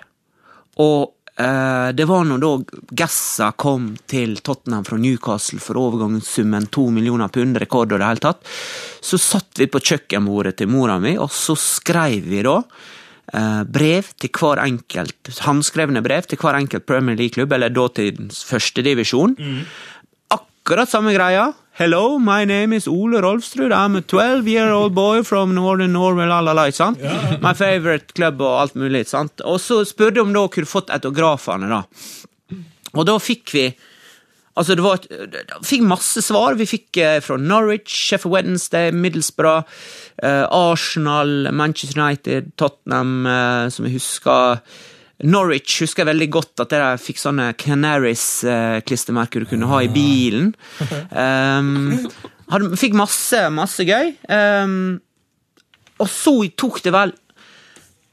[0.81, 6.89] Og eh, det var når da Gassa kom til Tottenham fra Newcastle for overgangssummen to
[6.93, 8.43] millioner pund, rekord og det hele tatt,
[9.05, 12.59] så satt vi på kjøkkenbordet til mora mi, og så skrev vi da
[13.73, 19.37] brev til hver enkelt, håndskrevne brev til hver enkelt Premier League-klubb, eller datidens førstedivisjon.
[20.35, 21.51] Akkurat samme greia.
[21.75, 23.73] Hello, my name is Ole Rolfsrud.
[23.75, 27.01] I'm a 12 year old boy from northern Norway, la, la, la, ikke sant?
[27.43, 29.43] My favorite club og alt mulig, ikke sant?
[29.43, 31.81] Og så spurte om da kunne fått autografene, da.
[32.95, 33.67] Og da fikk vi
[34.55, 35.01] Altså, det var
[35.67, 36.55] fikk masse svar.
[36.55, 43.87] Vi fikk eh, fra Norwich, Sheffield Wednesday, Middlesbrough, eh, Arsenal, Manchester United, Tottenham, eh, som
[43.87, 44.61] jeg husker.
[45.23, 50.53] Norwich husker jeg veldig godt at dere fikk sånne Canaries-klistremerker du kunne ha i bilen.
[52.45, 54.11] Um, fikk masse, masse gøy.
[54.29, 54.99] Um,
[56.03, 57.13] og så tok det vel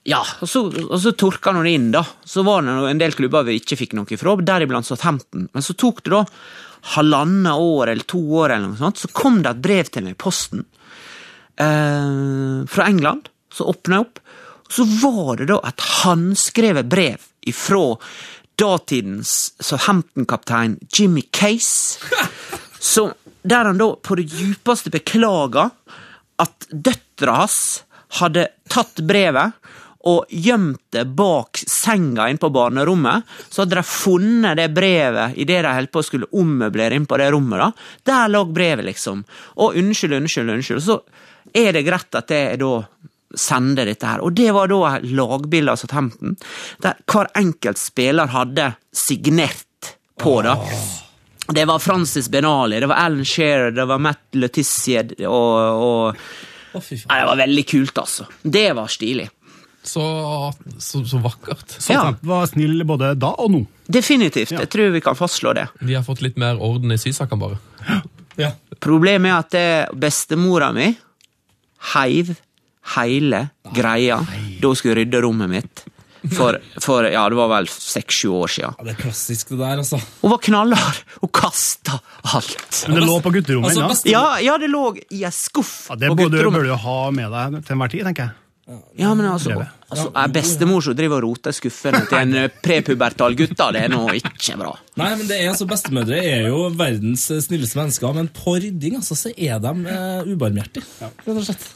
[0.09, 2.03] ja, og så, og så torka det inn, da.
[2.27, 5.45] Så var det en del klubber vi ikke fikk noe fra, deriblant Southampton.
[5.53, 6.23] Men så tok det da
[6.97, 10.17] halvannet år eller to år, eller noe sånt, så kom det et brev til meg
[10.17, 10.65] i posten
[11.61, 13.29] eh, fra England.
[13.53, 14.19] Så åpna opp,
[14.69, 17.97] så var det da et håndskrevet brev ifra
[18.57, 21.99] datidens Southampton-kaptein Jimmy Case,
[22.79, 25.71] så, der han da på det djupeste beklaga
[26.43, 27.83] at døtra hans
[28.21, 29.59] hadde tatt brevet
[30.09, 33.23] og gjemt det bak senga inne på barnerommet.
[33.49, 37.19] Så hadde de funnet det brevet idet de holdt på å skulle ommøblere inn på
[37.21, 37.63] det rommet.
[37.63, 37.69] da.
[38.11, 39.23] Der lå brevet, liksom.
[39.63, 40.83] Og unnskyld, unnskyld, unnskyld.
[40.83, 40.99] Så
[41.55, 42.73] er det greit at jeg da
[43.39, 44.21] sender dette her.
[44.21, 46.37] Og det var da lagbildet av Southampton,
[46.85, 50.57] der hver enkelt spiller hadde signert på da.
[51.53, 56.25] Det var Francis Benali, det var Alan Shearer, det var Matt Letizier og, og.
[56.73, 58.27] Nei, Det var veldig kult, altså.
[58.43, 59.27] Det var stilig.
[59.83, 60.03] Så,
[60.79, 61.75] så, så vakkert.
[61.75, 63.63] Southampton var snill både da og nå.
[63.93, 64.55] Definitivt.
[64.55, 64.63] Ja.
[64.63, 65.67] Jeg tror vi kan fastslå det.
[65.83, 67.99] De har fått litt mer orden i sysakene, bare.
[68.39, 68.55] Ja.
[68.81, 70.93] Problemet er at det bestemora mi
[71.95, 72.35] heiv
[72.97, 74.21] hele greia
[74.63, 75.85] da skulle rydde rommet mitt.
[76.37, 78.75] For, for ja, det var vel seks-sju år siden.
[78.79, 79.99] ja, det er klassisk, det der, altså.
[80.21, 81.01] Hun var knallhard!
[81.19, 81.97] Hun kasta
[82.31, 82.85] alt.
[82.87, 84.13] Men det lå på gutterommet Altså, ennå.
[84.13, 86.61] Ja, ja, det lå i ei skuff Ja, det på gutterommet.
[86.61, 88.39] bør du ha med deg til enhver tid, tenker jeg.
[88.99, 89.57] Ja, men altså,
[89.89, 93.83] altså er bestemor som driver og roter i skuffene til en prepubertal prepubertal gutta, det
[93.87, 94.73] er nå ikke bra.
[95.01, 98.99] Nei, men det er altså Bestemødre er jo verdens eh, snilleste mennesker, men på rydding
[98.99, 100.85] altså, så er de uh, ubarmhjertige.
[101.01, 101.69] Rett og slett.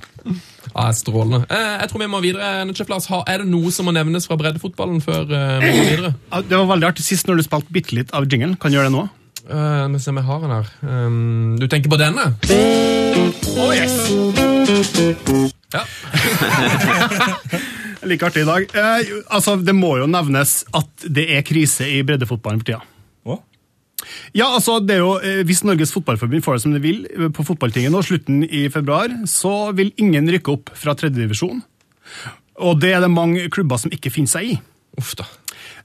[0.72, 1.46] Ja, Strålende.
[1.48, 2.64] Eh, jeg tror vi må videre.
[2.90, 3.08] Lars.
[3.26, 6.14] Er det noe som må nevnes fra breddefotballen før eh, vi går videre?
[6.32, 8.56] Ja, Det var veldig artig sist når du spilte bitte litt av jinglen.
[8.60, 9.06] Kan du gjøre det nå?
[9.46, 10.72] Uh, vi ser om jeg har den her.
[10.82, 12.32] Um, du tenker på denne?
[13.56, 15.54] Oh, yes!
[15.76, 15.84] Ja.
[18.06, 18.66] Like artig i dag.
[18.76, 22.82] Eh, altså, det må jo nevnes at det er krise i breddefotballen for tida.
[23.26, 23.38] Hva?
[24.36, 27.26] Ja, altså, det er jo, eh, Hvis Norges Fotballforbund får det som det vil eh,
[27.34, 31.64] på fotballtinget nå, slutten i februar, så vil ingen rykke opp fra tredjedivisjon.
[32.62, 34.58] Og det er det mange klubber som ikke finner seg i.
[35.00, 35.26] Uff da.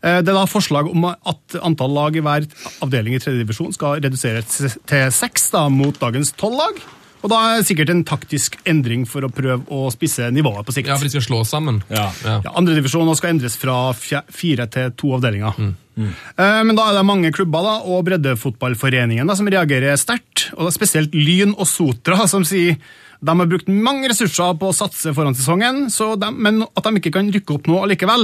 [0.03, 2.45] Eh, Det er da forslag om at antall lag i hver
[2.85, 6.83] avdeling i tredje divisjon skal reduseres til seks da, mot dagens tolv lag.
[7.21, 10.73] Og da er det sikkert en taktisk endring for å prøve å spisse nivået på
[10.73, 10.89] sikt.
[10.89, 11.83] Ja, for de skal slå sammen.
[11.91, 12.07] Ja.
[12.25, 12.39] Ja.
[12.45, 15.59] Ja, Andredivisjon skal endres fra fire til to avdelinger.
[16.01, 20.49] Eh, Men da er det mange klubber da, og breddefotballforeningen da, som reagerer sterkt.
[20.55, 22.77] og det er Spesielt Lyn og Sotra, som sier
[23.21, 26.97] de har brukt mange ressurser på å satse foran sesongen, så de, men at de
[26.97, 28.23] ikke kan rykke opp nå allikevel,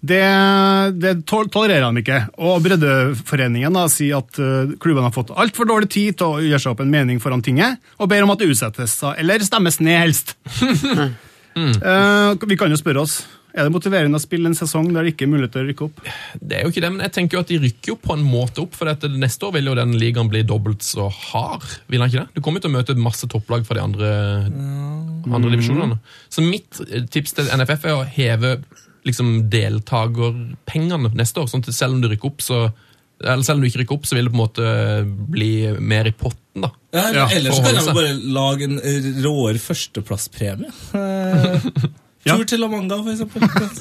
[0.00, 0.22] det,
[0.96, 2.20] det tolererer de ikke.
[2.40, 6.62] Og Breddeforeningen da, sier at klubben klubbene har fått altfor dårlig tid til å gjøre
[6.62, 10.00] seg opp en mening foran tinget, og ber om at det utsettes, eller stemmes ned
[10.00, 10.34] helst.
[11.54, 13.20] uh, vi kan jo spørre oss,
[13.50, 15.86] er det motiverende å spille en sesong der det ikke er mulighet til å rykke
[15.88, 16.02] opp?
[16.38, 18.22] Det er jo ikke det, men jeg tenker jo at de rykker jo på en
[18.24, 21.66] måte opp, for dette, neste år vil jo den ligaen bli dobbelt så hard.
[21.90, 22.36] Vil han ikke det?
[22.36, 24.12] Du kommer jo til å møte masse topplag fra de andre,
[25.26, 25.98] andre divisjonene.
[26.30, 28.54] Så mitt eh, tips til NFF er å heve
[29.06, 32.68] liksom, deltakerpengene neste år, sånn at selv om du rykker opp, så
[33.20, 34.68] eller selv om du ikke rykker opp, så vil det på en måte
[35.34, 36.70] bli mer i potten, da.
[36.96, 38.78] Ja, Ja, ellers for kan jeg bare lage en
[39.24, 40.70] råere førsteplasspremie.
[41.00, 42.34] Eh, Ja.
[42.36, 43.40] Tur til La Manga, for eksempel.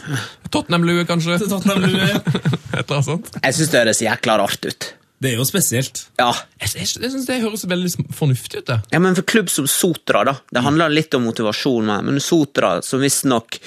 [0.54, 1.36] Tottenham-lue, kanskje?
[1.42, 2.06] Til Tottenham Lue.
[2.08, 3.32] Et eller annet sånt.
[3.44, 4.88] Jeg syns det høres jækla rart ut.
[5.20, 6.06] Det er jo spesielt.
[6.22, 6.30] Ja.
[6.64, 8.78] Jeg, jeg, jeg syns det høres veldig fornuftig ut, det.
[8.96, 10.38] ja, men for klubb som Sotra, da.
[10.56, 13.60] Det handler litt om motivasjon, men Sotra, som visstnok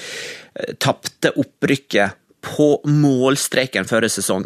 [0.79, 4.43] tapte opprykket på målstreken forrige sesong.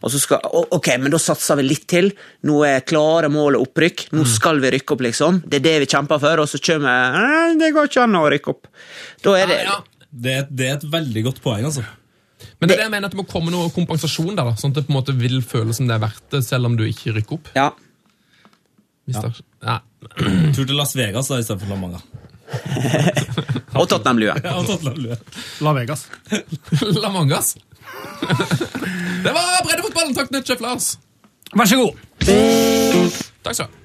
[0.00, 0.40] Og så skal,
[0.72, 2.08] ok, men da satser vi litt til.
[2.48, 4.06] Nå er klare mål og opprykk.
[4.16, 5.42] Nå skal vi rykke opp, liksom.
[5.44, 8.24] Det er det vi kjemper for, og så kommer «Nei, Det går ikke an å
[8.32, 8.66] rykke opp.
[9.22, 9.76] Da er det Ja,
[10.10, 11.84] Det, er- det er et veldig godt poeng, altså.
[12.58, 14.72] Men det er det jeg mener at det må komme noe kompensasjon der, da, sånn
[14.72, 16.84] at det på en måte vil føles som det er verdt det, selv om du
[16.88, 17.48] ikke rykker opp.
[17.54, 17.68] Ja.
[19.06, 19.80] Hvis det er- ja.
[20.56, 22.00] Tur til Las Vegas da, istedenfor La Manga.
[23.78, 24.34] Og Tottenham-lue.
[24.42, 25.16] Ja, og Tottenham Lue.
[25.64, 26.06] La Vegas.
[27.02, 27.56] La Mangas.
[29.24, 30.14] det var breddefotballen!
[30.16, 30.94] Takk, Netchef Lars.
[31.56, 31.92] Vær så god.
[33.46, 33.76] Takk skal du ha.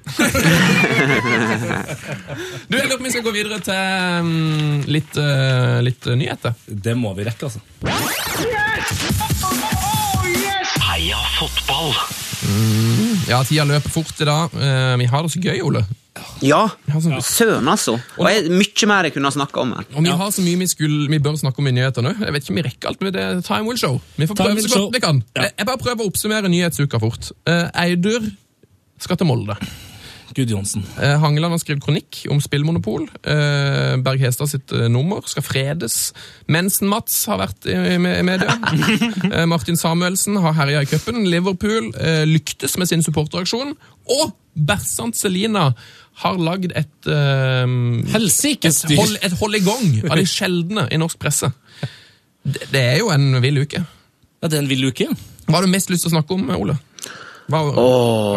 [2.66, 6.56] Jeg lurer på om vi skal gå videre til mm, litt, eh, litt eh, nyheter.
[6.66, 7.60] Det må vi rekke, altså.
[10.88, 11.94] Heia fotball!
[13.30, 14.56] Ja, tida løper fort i dag.
[14.58, 15.84] Eh, vi har det så gøy, Ole.
[16.44, 17.94] Ja, Vi søren, altså.
[18.18, 19.86] Og jeg, mye mer jeg kunne ha snakka om her.
[19.94, 22.12] og vi har så mye vi, skulle, vi bør snakke om i nyhetene.
[22.20, 24.00] Jeg vet ikke om vi rekker alt, men det time will show.
[24.16, 25.22] Vi får prøve så godt vi kan.
[25.36, 25.46] Ja.
[25.46, 27.32] Jeg, jeg bare prøver å oppsummere nyhetsuka fort.
[27.48, 28.28] Eh, Eidur
[29.02, 29.56] skal til Molde.
[30.32, 30.84] Gud Johnsen.
[31.00, 33.04] Eh, Hangeland har skrevet kronikk om spillmonopol.
[33.28, 35.96] Eh, Berg Hestad sitt eh, nummer skal fredes.
[36.52, 38.56] Mensen-Mats har vært i, i, i media.
[39.32, 41.24] eh, Martin Samuelsen har herja i cupen.
[41.28, 41.92] Liverpool
[42.28, 43.74] lyktes med sin supporteraksjon.
[44.12, 45.70] Og Bersant Selina
[46.22, 47.64] har lagd et, uh,
[48.12, 49.00] Helsikes et, dyr!
[49.00, 51.50] hold, et hold i gang av de sjeldne i norsk presse.
[52.42, 53.82] Det, det er jo en vill uke.
[54.42, 55.08] Ja, det er en vill uke.
[55.46, 56.76] Hva har du mest lyst til å snakke om, Ole?
[57.50, 57.86] Hva, hva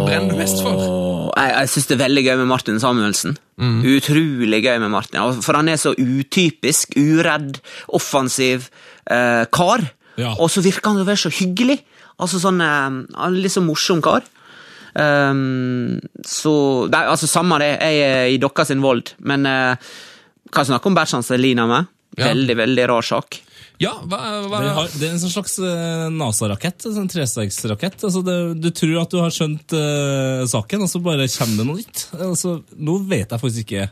[0.05, 0.79] brenner du mest for?
[1.35, 3.35] Jeg jeg syns det er veldig gøy med Martin Samuelsen.
[3.61, 3.79] Mm.
[3.95, 5.41] Utrolig gøy med Martin.
[5.45, 7.59] For han er så utypisk, uredd,
[7.95, 8.69] offensiv
[9.11, 9.85] eh, kar.
[10.19, 10.33] Ja.
[10.39, 11.79] Og så virker han å være så hyggelig.
[12.21, 14.25] Altså sånn eh, litt så morsom kar.
[14.95, 16.53] Ehm, så
[16.91, 19.75] nei, altså Samme det, jeg er i deres vold, men uh,
[20.55, 21.91] kan snakke om Bertrand Selina med?
[22.15, 22.29] Ja.
[22.29, 23.41] Veldig, veldig rar sak.
[23.81, 26.85] Ja, hva, hva Det, har, det er en slags eh, NASA-rakett.
[26.87, 28.05] En sånn trestegsrakett.
[28.07, 31.81] Altså du tror at du har skjønt uh, saken, og så bare kommer det noe
[31.81, 32.05] nytt.
[32.15, 33.89] Altså, nå vet jeg faktisk ikke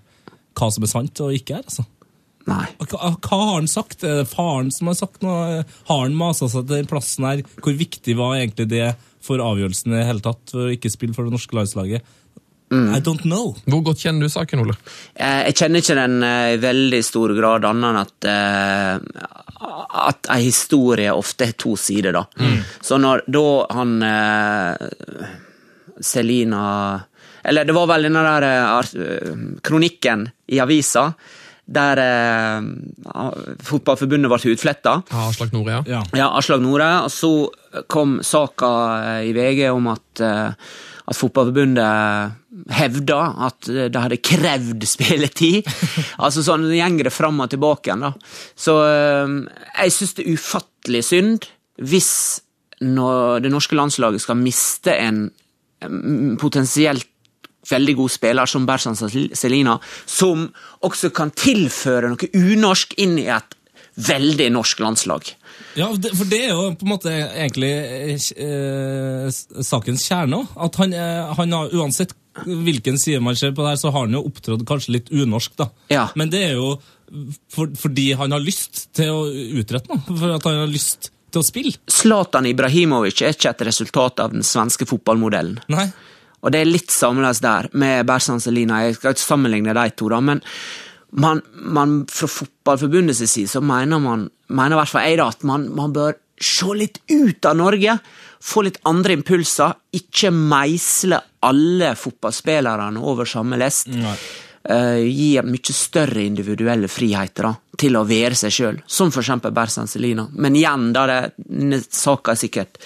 [0.56, 1.68] hva som er sant og ikke er.
[1.68, 1.84] altså.
[2.48, 2.66] Nei.
[2.80, 4.06] Hva, hva har han sagt?
[4.08, 5.64] Er det faren som har sagt noe?
[5.90, 7.44] Har han masa seg til den plassen her?
[7.60, 8.94] Hvor viktig var egentlig det
[9.24, 12.12] for avgjørelsen i det hele tatt for å ikke spille for det norske landslaget?
[12.74, 13.52] I don't know.
[13.70, 14.74] Hvor godt kjenner du saken, Ole?
[15.14, 19.30] Eh, Jeg kjenner ikke den eh, i veldig stor grad, annet enn at eh,
[20.04, 22.24] at ei historie ofte har to sider, da.
[22.82, 23.44] Så når da
[23.78, 25.30] han eh,
[26.04, 26.64] Selina
[27.46, 28.90] Eller det var vel den der
[29.64, 31.12] kronikken i avisa
[31.66, 32.66] der eh,
[33.64, 34.98] Fotballforbundet ble utfletta.
[35.10, 35.84] Ja, Aslak Nore, ja.
[35.88, 36.02] Ja.
[36.18, 36.90] Ja, Aslak Nore.
[37.06, 37.32] Og så
[37.92, 38.72] kom saka
[39.20, 40.52] eh, i VG om at, eh,
[41.04, 42.40] at Fotballforbundet
[42.74, 45.70] hevda at det hadde krevd spilletid.
[46.24, 48.14] altså sånn, går det fram og tilbake igjen, da.
[48.60, 49.38] Så eh,
[49.80, 51.52] jeg syns det er ufattelig synd
[51.82, 52.12] hvis
[52.84, 55.26] når det norske landslaget skal miste en
[56.40, 57.08] potensielt
[57.70, 60.48] veldig god spiller som Bersan Selina, som
[60.84, 63.60] også kan tilføre noe unorsk inn i et
[63.94, 65.30] veldig norsk landslag.
[65.78, 67.72] Ja, for det er jo på en måte egentlig
[68.42, 69.30] eh,
[69.66, 70.58] sakens kjerne òg.
[70.66, 74.08] At han, eh, han har uansett hvilken side man ser på det her, så har
[74.08, 75.70] han jo opptrådt kanskje litt unorsk, da.
[75.94, 76.08] Ja.
[76.18, 76.76] Men det er jo
[77.54, 80.02] for, fordi han har lyst til å utrette noe.
[80.10, 81.76] For at han har lyst til å spille.
[81.90, 85.62] Zlatan Ibrahimovic er ikke et resultat av den svenske fotballmodellen.
[85.74, 85.88] Nei.
[86.44, 88.84] Og det er litt sammenlignet der, med Bersan Selina.
[88.84, 90.44] Jeg skal ikke sammenligne de to, da, men
[91.14, 95.46] man, man, fra Fotballforbundets side så mener man, mener i hvert fall jeg da, at
[95.48, 97.98] man, man bør se litt ut av Norge.
[98.44, 99.78] Få litt andre impulser.
[99.96, 103.92] Ikke meisle alle fotballspillerne over samme lest.
[103.94, 104.18] Nei.
[104.64, 109.52] Uh, gi mye større individuelle friheter da, til å være seg sjøl, som for eksempel
[109.56, 110.24] Bersan Selina.
[110.40, 111.34] Men igjen, da er
[111.92, 112.80] saka sikkert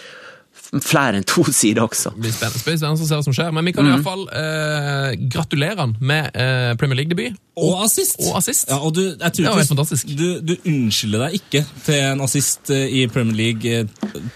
[0.84, 2.14] flere enn to sider også.
[2.16, 3.52] Det blir spennende, blir spennende å se hva som skjer.
[3.56, 7.38] Men vi kan i hvert fall eh, gratulere han med eh, Premier League-debut.
[7.58, 8.20] Og assist!
[8.22, 8.68] Og assist.
[8.70, 10.12] Ja, og du, jeg tror Det var helt fantastisk.
[10.14, 13.88] Du, du unnskylder deg ikke til en assist eh, i Premier League eh,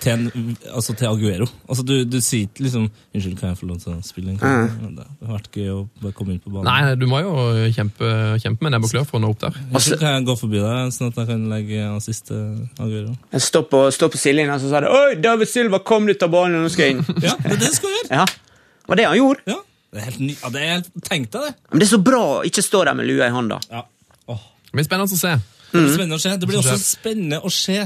[0.02, 1.46] til, en, altså til Aguero.
[1.70, 4.40] Altså, du, du sier ikke liksom 'Unnskyld, kan jeg få lov til å spille en
[4.40, 6.70] kamp?' Det har vært gøy å bare komme inn på banen.
[6.70, 7.34] Nei, du må jo
[7.76, 8.10] kjempe,
[8.42, 9.58] kjempe med nebb og klør for å nå opp der.
[9.70, 12.46] Altså, kan jeg gå forbi deg, sånn at jeg kan legge assist til
[12.82, 13.14] Aguero?
[13.36, 16.28] Jeg står på, står på sidelinja og så sa det, Oi, David Silva, kom ut
[16.28, 17.04] av banen, nå skal jeg inn.
[17.28, 18.22] Ja, det er det du skal gjøre!
[18.22, 19.46] Ja, det var det han gjorde.
[19.50, 19.60] Ja.
[19.92, 20.36] Det er helt ny...
[20.38, 20.92] Ja, det er helt...
[21.04, 21.54] Tenk deg det!
[21.72, 23.58] Men det er så bra å ikke stå der med lua i hånda.
[23.72, 23.84] Ja.
[24.32, 24.44] Åh.
[24.70, 25.34] Det blir spennende å se.
[25.72, 26.36] Det blir spennende å se.
[26.40, 27.78] Det blir også spennende å se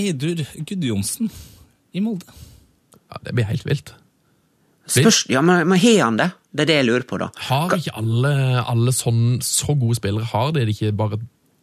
[0.00, 1.32] Eidur Gudjonsen
[1.92, 2.38] i Molde.
[3.10, 3.92] Ja, det blir helt vilt.
[4.90, 6.30] Spørs, ja, men, men har han det?
[6.50, 7.28] Det er det jeg lurer på, da.
[7.46, 8.32] Har ikke alle,
[8.64, 11.20] alle sånn, så gode spillere har de det ikke bare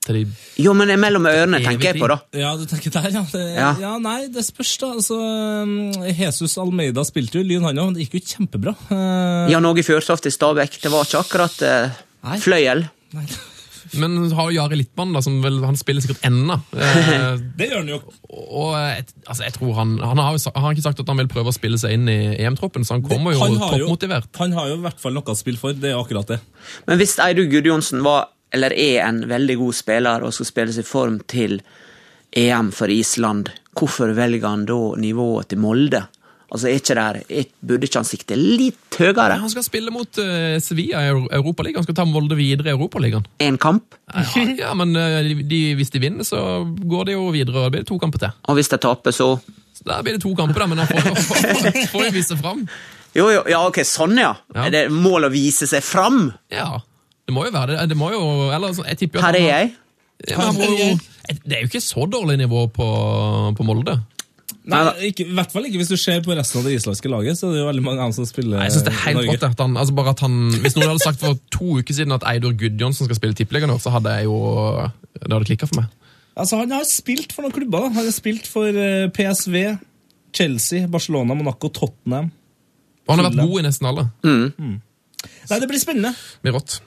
[0.08, 0.24] til i
[0.64, 2.20] Jo, men det mellom ørene, tenker jeg på, da.
[2.38, 3.26] Ja, du tenker der, ja.
[3.32, 3.74] Det, Ja.
[3.82, 3.94] ja.
[4.02, 4.94] Nei, det spørs, da.
[4.98, 5.76] Altså, um,
[6.08, 7.94] Jesus Almeida spilte jo Lyn, han òg.
[7.98, 8.74] Det gikk jo kjempebra.
[8.92, 9.52] Uh...
[9.52, 12.40] Jan Åge Fjørtoft i Stabæk, det var ikke akkurat uh, Nei.
[12.44, 12.88] fløyel.
[13.16, 13.28] nei,
[13.98, 16.58] Men har jo Jari Littmann, da, som vel, han spiller sikkert ennå.
[16.76, 17.28] Eh,
[17.60, 18.00] det gjør han jo.
[18.34, 21.22] og jeg, altså, jeg tror han Han har jo han har ikke sagt at han
[21.22, 24.32] vil prøve å spille seg inn i EM-troppen, så han kommer jo Han har toppmotivert.
[24.42, 25.78] Han har jo i hvert fall noe å spille for.
[25.78, 26.42] Det er akkurat det.
[26.90, 30.86] Men hvis Eidur Gudjonsen var, eller er en veldig god spiller og skal spille seg
[30.86, 31.60] i form til
[32.38, 36.04] EM for Island, hvorfor velger han da nivået til Molde?
[36.48, 39.36] Altså, er ikke der, er, Burde ikke han sikte litt høyere?
[39.42, 41.82] Han skal spille mot uh, Sevilla i Euro- Europaligaen.
[41.82, 43.26] Han skal ta Molde videre i Europaligaen.
[43.44, 43.98] Én kamp?
[44.16, 47.58] Ja, ja, men uh, de, hvis de vinner, så går det jo videre.
[47.60, 48.32] og Det blir det to kamper til.
[48.48, 49.28] Og hvis de taper, så
[49.84, 50.88] Da blir det to kamper, da, men han
[51.92, 52.64] får jo vise fram.
[53.18, 54.32] Jo, jo, ja, ok, sånn, ja.
[54.56, 54.66] Ja.
[54.70, 56.30] Er det mål å vise seg fram?
[56.54, 56.78] Ja,
[57.28, 57.90] det må jo være det.
[57.92, 58.22] det må jo,
[58.56, 59.72] eller, jeg tipper Her er jeg.
[60.32, 60.94] Ja, må jo,
[61.44, 62.88] det er jo ikke så dårlig nivå på,
[63.58, 64.00] på Molde.
[64.68, 64.80] Nei,
[65.10, 67.38] ikke, I hvert fall ikke hvis du ser på resten av det islandske laget.
[67.40, 69.20] Så er det jo veldig mange andre som spiller Nei, Jeg synes det er helt
[69.22, 69.36] Norge.
[69.36, 72.16] Godt at han, altså bare at han Hvis noen hadde sagt for to uker siden
[72.16, 74.40] at Eidur Gudjonsen skal spille tippeligaen nå, så hadde jeg jo
[75.16, 75.94] Det hadde klikka for meg.
[76.38, 77.86] Altså, Han har spilt for noen klubber.
[77.88, 77.94] da.
[77.96, 79.56] Han har spilt for eh, PSV,
[80.36, 82.28] Chelsea, Barcelona, Monaco, Tottenham.
[83.08, 84.04] Og han har vært god i nesten alle.
[85.50, 86.12] Nei, Det blir spennende.
[86.14, 86.80] Det blir rått.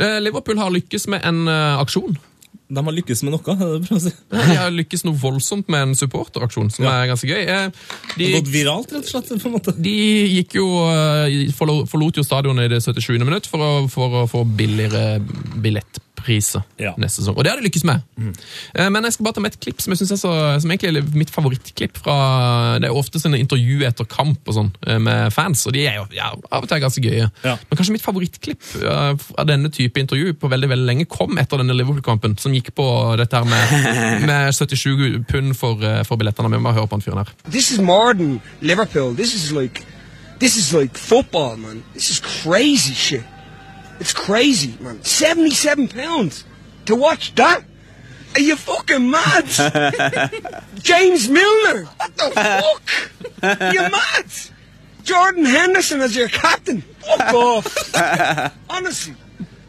[0.00, 2.16] Eh, Liverpool har lykkes med en eh, aksjon.
[2.68, 3.54] De har lykkes med noe.
[4.04, 4.10] si.
[4.28, 6.98] De har lykkes noe voldsomt med en supporteraksjon, som Ja.
[7.02, 7.44] er ganske gøy.
[7.46, 7.72] De,
[8.18, 9.30] Det har gått viralt, rett og slett.
[9.40, 9.72] på en måte.
[9.80, 9.94] de
[10.36, 13.24] gikk jo eh, Forlot jo stadionet i det 77.
[13.24, 15.20] minutt for å, for å få billigere
[16.28, 16.94] billettpriser Ja.
[16.98, 17.36] neste sesong.
[17.36, 18.02] Og det har de lykkes med.
[18.16, 18.34] Mm.
[18.92, 20.96] Men jeg skal bare ta med et klipp som jeg synes er så, som egentlig
[20.96, 21.96] er mitt favorittklipp.
[21.98, 25.86] fra, Det er ofte sånne intervju etter kamp og sånn eh, med fans, og de
[25.86, 27.30] er jo ja, av og til ganske gøye.
[27.44, 27.56] Ja.
[27.56, 31.58] Men kanskje mitt favorittklipp eh, av denne type intervju på veldig veldig lenge kom etter
[31.58, 36.50] denne Liverpool-kampen, som gikk på dette her med, med 77 pund for, eh, for billettene.
[36.50, 37.32] Vi må høre på han fyren her.
[37.50, 39.14] This is modern Liverpool.
[39.14, 39.82] This is like,
[40.38, 41.82] this is like football, man.
[41.94, 43.24] This is crazy shit.
[44.00, 45.02] It's crazy, man.
[45.02, 46.44] Seventy-seven pounds
[46.86, 47.64] to watch that.
[48.34, 49.46] Are you fucking mad?
[50.76, 51.84] James Milner.
[51.84, 53.72] What the fuck?
[53.72, 54.26] You mad?
[55.02, 56.82] Jordan Henderson as your captain.
[56.82, 58.54] Fuck off.
[58.70, 59.14] Honestly.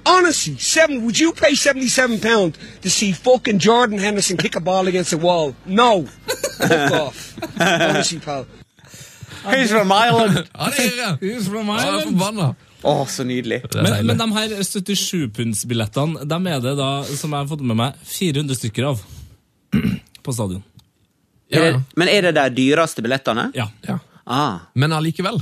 [0.06, 1.06] Honestly, seven.
[1.06, 5.18] Would you pay seventy-seven pound to see fucking Jordan Henderson kick a ball against a
[5.18, 5.56] wall?
[5.65, 6.06] No.
[6.06, 7.60] Fuck off.
[7.61, 8.45] Honestly, pal.
[9.47, 10.49] He's from Ireland!
[10.53, 11.45] Ja, det det!
[11.45, 13.60] from Ja, jeg oh, så nydelig.
[13.76, 18.01] Men, men de her 77-pundsbillettene, dem er det da, som jeg har fått med meg,
[18.07, 19.01] 400 stykker av
[20.26, 20.64] på stadion.
[21.51, 21.81] ja, Er ja.
[21.99, 23.49] men er det de dyreste billettene?
[23.57, 23.68] Ja.
[23.88, 23.99] Ja.
[24.23, 24.69] Ah.
[24.80, 25.41] Men allikevel.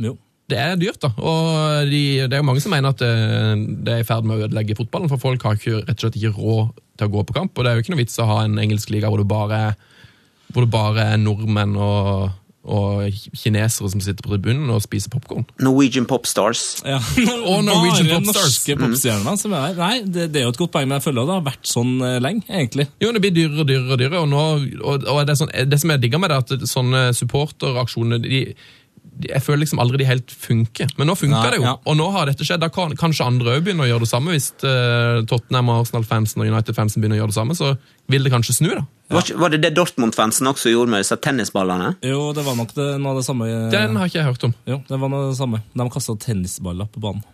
[0.00, 0.14] Jo.
[0.50, 1.12] Det er dyrt, da.
[1.18, 3.10] Og de, det er jo mange som mener at det,
[3.86, 6.18] det er i ferd med å ødelegge fotballen, for folk har ikke, rett og slett
[6.18, 7.54] ikke råd til å gå på kamp.
[7.54, 9.60] Og det er jo ikke noe vits å ha en engelsk liga hvor det bare,
[10.50, 12.30] hvor det bare er nordmenn og,
[12.60, 13.08] og
[13.40, 15.46] kinesere som sitter på tribunen og spiser popkorn.
[15.64, 16.82] Norwegian Popstars.
[16.84, 16.98] Ja.
[17.50, 18.42] Og Norwegian Bare Popstars.
[18.44, 19.78] norske popstjerner som er.
[19.78, 21.94] Nei, det, det er jo et godt poeng, men jeg føler det har vært sånn
[22.04, 22.86] eh, lenge, egentlig.
[23.00, 24.44] Jo, det blir dyrere og dyrere, og dyrere, og, nå,
[24.82, 28.20] og, og det, er sånn, det som jeg digger med det, er at sånne supporteraksjoner
[28.26, 28.42] de,
[29.28, 30.88] Jeg føler liksom aldri de helt funker.
[30.96, 31.74] Men nå funker Nei, det jo, ja.
[31.84, 32.62] og nå har dette skjedd.
[32.62, 34.32] Da kan kanskje andre òg begynne å gjøre det samme.
[34.36, 37.74] Hvis uh, Tottenham Arsenal-fansen og United-fansen begynner å gjøre det samme, så
[38.10, 38.86] vil det kanskje snu, da.
[39.10, 41.96] Var, var det det Dortmund-fansen også gjorde med disse tennisballene?
[42.06, 43.48] Jo, det var nok det, noe av det samme.
[43.50, 44.54] eh, Den har ikke jeg hørt om.
[44.70, 45.60] Jo, det var noe av det samme.
[45.74, 47.26] De kasta tennisballer på banen.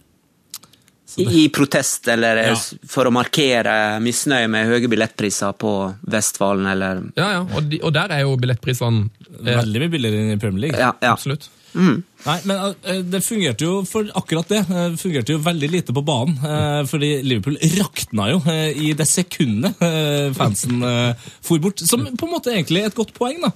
[1.17, 2.55] Det, I protest, eller Ja.
[2.89, 5.71] for å markere misnøye med høye billettpriser på
[6.13, 9.09] Vestfalen, eller Ja, ja, Og, de, og der er jo billettprisene
[9.47, 10.79] eh, veldig mye billigere enn i Premier League.
[10.81, 11.13] Ja, ja.
[11.15, 11.49] Absolutt.
[11.77, 14.63] Nei, men eh, det fungerte jo for akkurat det.
[14.71, 16.39] eh, Det fungerte jo veldig lite på banen.
[16.43, 21.79] eh, Fordi Liverpool rakna jo eh, i det sekundet eh, fansen eh, for bort.
[21.87, 23.53] Som på en måte egentlig er et godt poeng, da.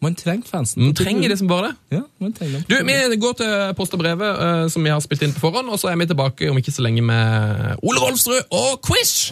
[0.00, 0.80] Man trenger fansen.
[0.86, 1.96] Man trenger det som bare det.
[1.98, 2.62] Ja, man trenger.
[2.68, 5.68] Du, Vi går til post og brevet, eh, som vi har spilt inn på forhånd,
[5.68, 9.28] og så er vi tilbake om ikke så lenge med Ole Rolfsrud og quiz!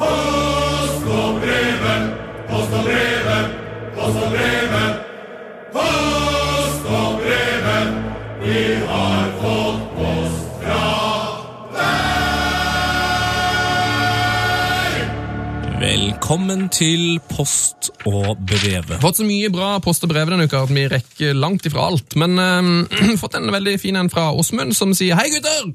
[15.79, 19.01] Velkommen til Post og brevet.
[19.03, 22.15] Fått så mye bra post og brev denne uka at vi rekker langt ifra alt.
[22.15, 25.75] Men øh, fått en veldig fin en fra Åsmund, som sier 'hei, gutter'!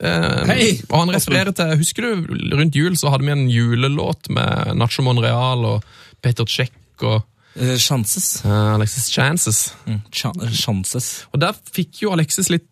[0.00, 2.10] Uh, Hei, og han refererer til Husker du
[2.56, 5.84] rundt jul så hadde vi en julelåt med Nacho Monreal og
[6.24, 7.20] Peter Check og
[7.60, 8.40] Eh, Chances.
[8.44, 9.74] Uh, Alexis Chances.
[9.86, 11.26] Mm, cha chances.
[11.34, 12.66] Og der fikk jo Alexis litt,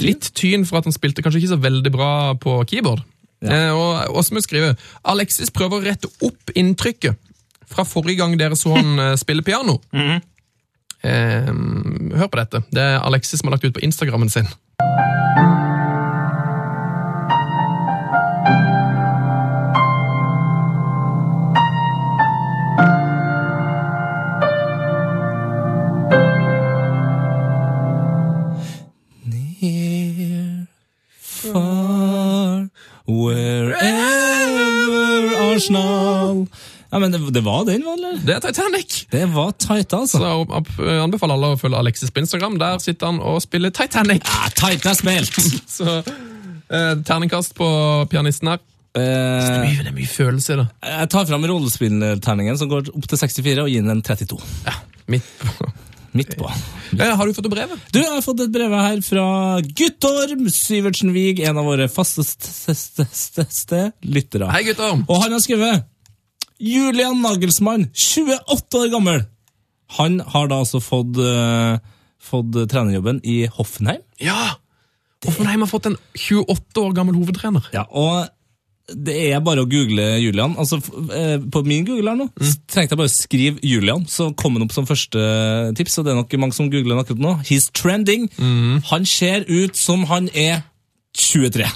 [0.00, 3.02] litt tyn for at han spilte kanskje ikke så veldig bra på keyboard.
[3.40, 4.76] Eh, og Åsmund skriver
[5.08, 7.16] Alexis prøver å rette opp inntrykket
[7.70, 9.78] fra forrige gang dere så han eh, spille piano.
[9.96, 12.60] eh, hør på dette.
[12.68, 14.48] Det er Alexis som har lagt ut på Instagrammen sin.
[33.08, 33.76] Wherever
[35.54, 36.44] Arsenal
[36.90, 38.02] Ja, men det, det var den, var det?
[38.08, 38.18] eller?
[38.26, 38.94] Det er Titanic!
[39.12, 40.18] Det var tight, altså.
[40.18, 40.24] Så
[40.82, 42.56] jeg anbefaler alle å følge Alexis på Instagram.
[42.58, 44.24] Der sitter han og spiller Titanic.
[44.26, 45.38] Ja, tight er spilt!
[45.70, 47.68] Så eh, Terningkast på
[48.10, 48.58] pianisten her.
[48.98, 50.66] Eh, Det er mye, det er mye følelse i det.
[50.96, 54.40] jeg tar fram rollespillterningen som går opp til 64, og gir den en 32.
[54.66, 54.74] Ja,
[55.14, 55.70] midt på.
[56.16, 56.48] Midt på.
[56.98, 57.74] Eh, har du fått et brev?
[57.94, 59.26] Du, jeg har fått et brev her fra
[59.62, 64.48] Guttorm Syvertsen Wiig, en av våre fasteste lyttere.
[64.50, 65.04] Hei, Guttorm!
[65.06, 65.86] Og han har skrevet
[66.60, 69.22] Julian Nagelsmann, 28 år gammel.
[70.00, 71.78] Han har da altså fått, uh,
[72.20, 74.02] fått trenerjobben i Hoffenheim.
[74.20, 74.58] Ja!
[75.24, 77.70] Hoffenheim har fått en 28 år gammel hovedtrener.
[77.76, 78.28] Ja, og
[78.94, 80.56] det er bare å google Julian.
[80.58, 80.78] Altså,
[81.14, 84.56] eh, på min Google her nå, s- trengte jeg bare å skrive Julian, så kom
[84.58, 85.20] han opp som første
[85.78, 87.34] tips, og det er nok mange som googler han akkurat nå.
[87.48, 88.28] He's trending.
[88.90, 90.62] Han ser ut som han er
[91.18, 91.66] 23.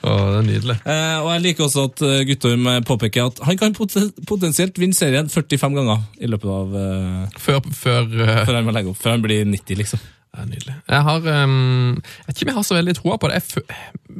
[0.00, 0.74] Å, det er nydelig.
[0.86, 4.96] Eh, og jeg liker også at eh, Guttorm påpeker at han kan poten- potensielt vinne
[4.96, 9.00] serien 45 ganger i løpet av eh, Før, før uh, Før han må legge opp,
[9.02, 10.00] før han blir 90, liksom.
[10.30, 10.74] Det er nydelig.
[10.88, 13.40] Jeg har um, Jeg vet ikke om jeg har så veldig troa på det.
[13.40, 13.64] Jeg,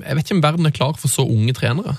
[0.03, 1.95] jeg vet ikke om verden er klar for så unge trenere.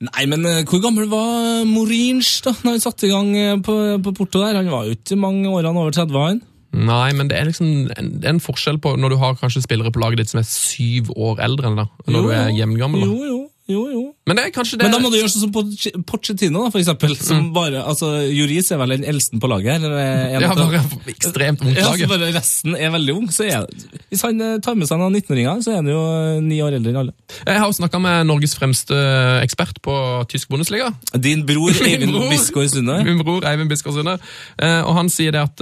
[0.00, 3.74] Nei, men eh, hvor gammel var Morinch da når han satte i gang eh, på,
[4.04, 4.56] på Porto der?
[4.60, 6.40] Han var jo ikke mange årene over 30, han.
[6.72, 7.66] Nei, men det er liksom
[7.98, 10.38] en, det er en forskjell på når du har kanskje spillere på laget ditt som
[10.40, 13.02] er syv år eldre enn deg, når Jo, du er jevngammel.
[13.02, 13.08] da.
[13.10, 13.39] Jo, jo.
[14.30, 17.16] Men det det Men da må du gjøre sånn som Poch- Pochettino, for eksempel.
[17.18, 19.80] Som bare, altså, Juris er vel den eldste på laget.
[19.80, 20.82] Eller, eh, en Ja, bare
[21.12, 21.98] ekstremt ungt Ja, lag.
[21.98, 23.26] så bare resten er veldig ung.
[23.34, 23.66] Så er,
[24.12, 26.76] hvis han eh, tar med seg noen 19-åringer, så er han jo eh, ni år
[26.78, 27.14] eldre enn alle.
[27.42, 28.96] Jeg har snakka med Norges fremste
[29.42, 29.96] ekspert på
[30.30, 30.92] tysk Bundesliga.
[31.26, 32.28] Din bror Eivind bror.
[32.30, 33.00] Bisgaard Sunde.
[33.06, 34.16] Min bror Eivind Biskar Sunde.
[34.60, 35.60] Og han sier det at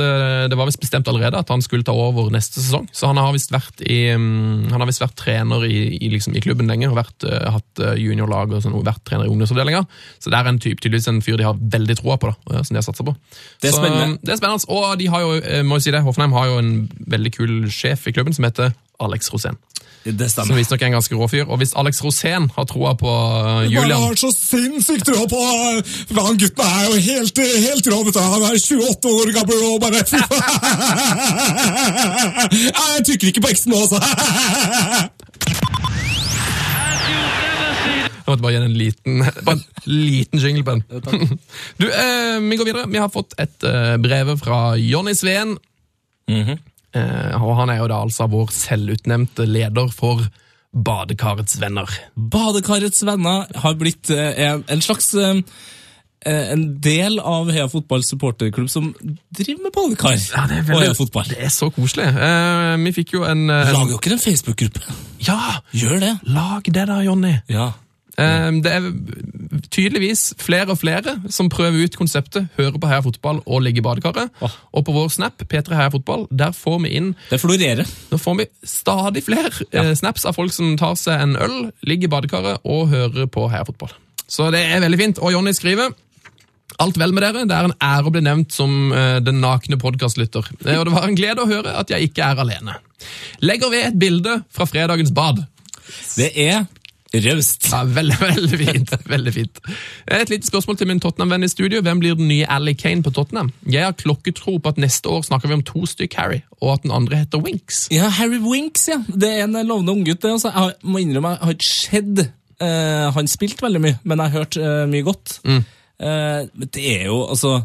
[0.50, 2.86] det var visst bestemt allerede at han skulle ta over neste sesong.
[2.92, 6.36] Så han har visst vært, i, mm, han har visst vært trener i, i, liksom,
[6.36, 7.24] i klubben lenge, og vært,
[7.54, 9.84] hatt juniorlag og sånn, vært trener i ungdomsavdelinga.
[10.20, 12.62] Så det er en typ, tydeligvis en fyr de har veldig troa på, da, eh,
[12.66, 13.14] som de har satsa på.
[13.62, 14.12] Det er Så, spennende.
[14.14, 14.68] eh, Det er spennende.
[14.68, 17.56] Og de har jo, eh, må jo si det, Hoffenheim har jo en veldig kul
[17.72, 19.56] sjef i klubben som heter Alex Rosén.
[20.08, 20.56] Det Som stemmer.
[20.62, 21.44] visstnok er en ganske rå fyr.
[21.50, 23.08] Og hvis Alex Rosén har troa på
[23.68, 25.40] Julian Han har så sinnssykt tro på
[26.24, 27.98] Han gutten er jo helt, helt rå.
[28.16, 30.00] Han er 28 år gammel og bare
[32.52, 33.98] Jeg trykker ikke på X-en nå, altså.
[38.28, 41.38] Jeg måtte bare gi en liten, bare en liten jingle på den.
[41.80, 42.84] Du, eh, vi går videre.
[42.92, 45.56] Vi har fått et eh, brev fra Jonny Sveen.
[46.92, 50.20] eh, og han er jo da altså vår selvutnevnte leder for
[50.76, 51.88] Badekarets venner.
[52.14, 55.40] Badekarets venner har blitt eh, en, en slags eh,
[56.28, 58.90] eh, en del av Heia Fotball supporterklubb som
[59.32, 61.30] driver med badekar og Heia Fotball.
[61.32, 62.10] det er så koselig.
[62.12, 64.84] Uh, vi fikk jo en, en Lager dere en Facebook-gruppe?
[65.24, 65.58] Ja!
[65.72, 66.14] Gjør det.
[66.28, 67.38] Lag det da, Jonny.
[67.48, 67.70] Ja.
[68.18, 68.88] Eh, Det er
[69.70, 73.86] tydeligvis flere og flere som prøver ut konseptet, hører på Heia Fotball og ligger i
[73.86, 74.32] badekaret.
[74.40, 74.56] Oh.
[74.72, 77.86] Og på vår snap, P3 Heia Fotball, der får vi inn Det florerer.
[78.10, 79.86] Nå får vi stadig flere ja.
[79.94, 83.64] snaps av folk som tar seg en øl, ligger i badekaret og hører på Heia
[83.68, 83.94] Fotball.
[84.28, 85.22] Så det er veldig fint.
[85.24, 85.94] Og Jonny skriver
[86.78, 87.46] Alt vel med dere.
[87.48, 90.46] Det er en ære å bli nevnt som uh, den nakne podkastlytter.
[90.66, 92.76] Eh, og det var en glede å høre at jeg ikke er alene.
[93.42, 95.40] Legger ved et bilde fra fredagens bad.
[96.14, 96.68] Det er
[97.14, 97.68] raust.
[97.72, 98.92] Ja, veldig, veldig fint.
[99.08, 99.60] veldig fint.
[100.12, 101.80] Et lite spørsmål til min Tottenham-venn i studio.
[101.84, 103.52] Hvem blir den nye Ally Kane på Tottenham?
[103.68, 106.84] Jeg har klokketro på at neste år snakker vi om to stykk Harry, og at
[106.84, 107.86] den andre heter Winks.
[107.94, 109.00] Ja, Harry Winks, ja.
[109.08, 110.24] Det er en lovende unggutt.
[110.24, 110.52] Altså.
[110.54, 114.38] Jeg må innrømme, jeg har ikke sett uh, han spilt veldig mye, men jeg har
[114.42, 115.40] hørt uh, mye godt.
[115.48, 115.64] Mm.
[115.98, 117.56] Uh, men det er jo, altså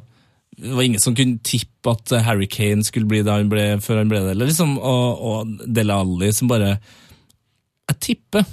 [0.57, 4.03] Det var ingen som kunne tippe at Harry Kane skulle bli det han ble før
[4.03, 4.35] han ble det.
[4.35, 6.77] Eller liksom, og, og Dele Alli som bare
[7.89, 8.45] Jeg tipper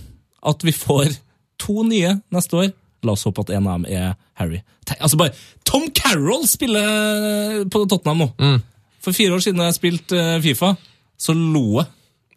[0.46, 1.16] at vi får
[1.60, 2.70] to nye neste år.
[3.06, 4.60] La oss håpe at en av dem er Harry.
[4.98, 5.34] Altså bare,
[5.64, 8.28] Tom Carroll spiller på Tottenham nå!
[8.40, 8.60] Mm.
[9.00, 10.74] For fire år siden da jeg spilte eh, Fifa,
[11.20, 11.88] så lo jeg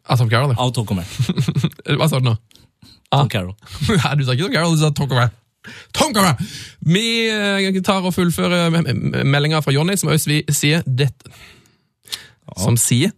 [0.03, 1.07] Av Tom Carroll, av Tom Carroll.
[1.99, 2.35] Hva sa du nå?
[3.13, 3.55] Tom Carroll.
[4.01, 5.31] Nei, du sa ikke Tom Carroll, du sa Tom Carroll.
[5.95, 6.53] Tom Carroll!
[6.91, 8.73] Vi eh, tar og fullfører
[9.23, 11.31] meldinga fra Jonny, som også vi sier dette.
[12.59, 13.11] Som sier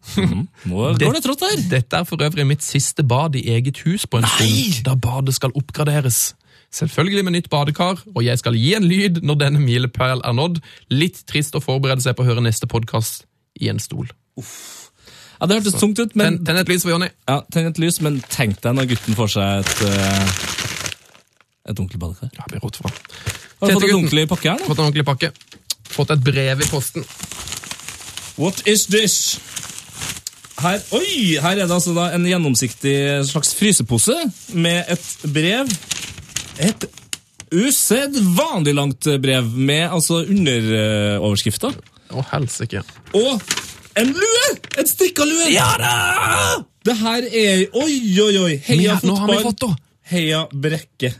[0.69, 1.61] Nå går det trått her.
[1.71, 5.35] Dette er for øvrig mitt siste bad i eget hus på en stund, da badet
[5.37, 6.35] skal oppgraderes.
[6.75, 10.57] Selvfølgelig med nytt badekar, og jeg skal gi en lyd når denne milepæl er nådd.
[10.91, 13.23] Litt trist å forberede seg på å høre neste podkast
[13.61, 14.09] i en stol.
[14.35, 17.07] Ja, Det hørtes tungt ut, men Tenn tenn et lys for Jonny.
[17.29, 20.35] ja, Tenn et lys, men tenk deg når gutten får seg et uh,
[21.65, 22.29] Et ordentlig badekar.
[22.35, 22.91] Ja, det blir rått for.
[22.91, 24.65] Har du fått en ordentlig pakke her?
[24.67, 25.31] Fått en ordentlig pakke.
[25.95, 27.07] Fått et brev i posten.
[28.35, 29.39] What is this?
[30.59, 32.95] Her, oi, her er det altså da en gjennomsiktig
[33.29, 34.15] slags frysepose
[34.55, 35.71] med et brev.
[36.63, 36.87] Et
[37.55, 41.75] usedvanlig langt brev med altså underoverskrifter.
[42.11, 42.83] Å, helsike.
[43.15, 43.39] Og
[43.95, 44.51] en lue!
[44.79, 45.47] En strikka lue!
[45.53, 45.95] Ja da!
[46.85, 48.53] Det her er Oi, oi, oi.
[48.67, 49.75] Heia Men, fotball.
[50.11, 51.13] Heia Brekke.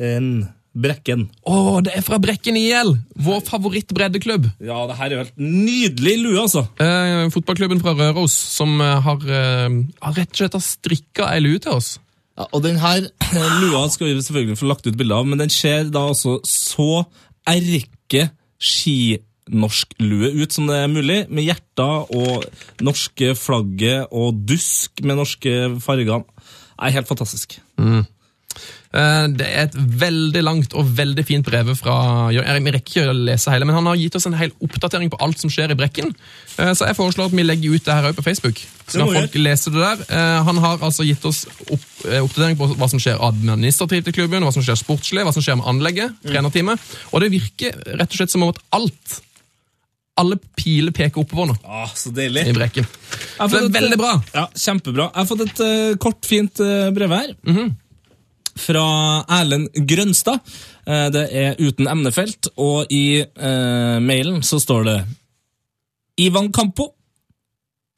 [0.00, 0.32] En
[0.72, 1.26] Brekken.
[1.44, 2.94] Å, det er fra Brekken IL!
[3.20, 4.46] Vår favorittbreddeklubb.
[4.64, 6.64] Ja, det her er jo helt nydelig lue, altså.
[6.80, 9.68] Eh, fotballklubben fra Røros som eh, har, eh,
[10.00, 11.98] har rett og slett strikka ei lue til oss.
[12.38, 15.42] Ja, og den her eh, lua skal vi selvfølgelig få lagt ut bilde av, men
[15.42, 17.04] den ser da altså så
[17.48, 18.30] erke
[18.62, 22.46] skinorsk-lue ut som det er mulig, med hjerter og
[22.84, 25.52] norske flagget og dusk med norske
[25.84, 26.24] farger.
[26.24, 27.58] Det er helt fantastisk.
[27.78, 28.02] Eh,
[28.92, 31.94] Det er et veldig langt og veldig fint brev fra
[32.34, 32.64] Jørgen.
[32.66, 35.16] Vi rekker ikke å lese hele, men han har gitt oss en hel oppdatering på
[35.24, 36.10] alt som skjer i Brekken.
[36.58, 38.60] Eh, Så jeg foreslår at vi legger ut det her òg på Facebook.
[38.86, 40.04] Så kan folk lese det der.
[40.12, 44.12] Eh, Han har altså gitt oss opp, eh, oppdatering på hva som skjer administrativt i
[44.12, 46.32] klubben, hva som skjer sportslig, hva som skjer med anlegget, Mm.
[46.32, 46.78] trenerteamet.
[47.14, 49.22] Og det virker rett og slett som om at alt,
[50.18, 52.46] alle piler peker oppover nå Ah, så deilig.
[52.46, 52.84] i Brekken.
[52.84, 54.22] Så det er et- veldig bra.
[54.34, 55.08] Ja, Kjempebra.
[55.14, 57.32] Jeg har fått et uh, kort, fint uh, brev her.
[58.58, 58.84] Fra
[59.40, 60.42] Erlend Grønstad.
[60.86, 64.98] Eh, det er uten emnefelt, og i eh, mailen så står det
[66.20, 66.90] Ivan Campo.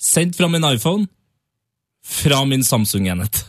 [0.01, 1.09] Sendt fra min iPhone.
[2.05, 3.45] Fra min Samsung-enhet.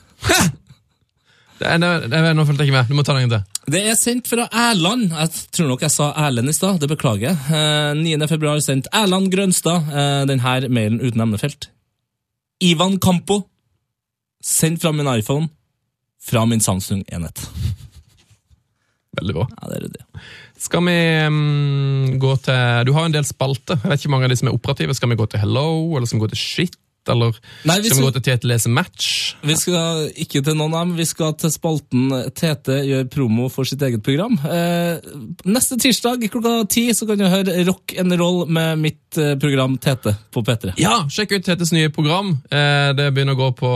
[1.56, 2.90] Det er, det er, nå fulgte jeg ikke med.
[2.92, 3.62] Du må ta den en til.
[3.72, 5.08] Det er sendt fra Erland.
[5.14, 6.82] Jeg tror nok jeg sa Erlend i stad.
[6.82, 7.38] Det beklager jeg.
[7.48, 8.28] Eh, 9.
[8.30, 11.70] februar sendt Erland Grønstad eh, denne mailen uten emnefelt.
[12.64, 13.46] Ivan Campo.
[14.44, 15.48] Sendt fra min iPhone.
[16.26, 17.44] Fra min Samsung-enhet.
[19.16, 19.46] Veldig bra.
[19.62, 20.24] Ja, det er det.
[20.60, 20.96] Skal vi
[21.28, 23.78] um, gå til Du har en del spalter.
[23.84, 24.96] Jeg vet ikke mange av de som er operative.
[24.98, 26.80] Skal vi gå til Hello, eller skal vi gå til Shit?
[27.12, 29.36] Eller Nei, skal vi gå til Tete lese match?
[29.46, 33.68] Vi skal ikke til noen av dem, vi skal til spalten Tete gjør promo for
[33.70, 34.38] sitt eget program.
[34.46, 34.98] Eh,
[35.46, 39.78] neste tirsdag klokka ti så kan du høre Rock and Roll med mitt eh, program
[39.78, 40.74] Tete på P3.
[40.82, 42.36] Ja, sjekk ut Tetes nye program.
[42.50, 43.72] Eh, Det begynner å gå på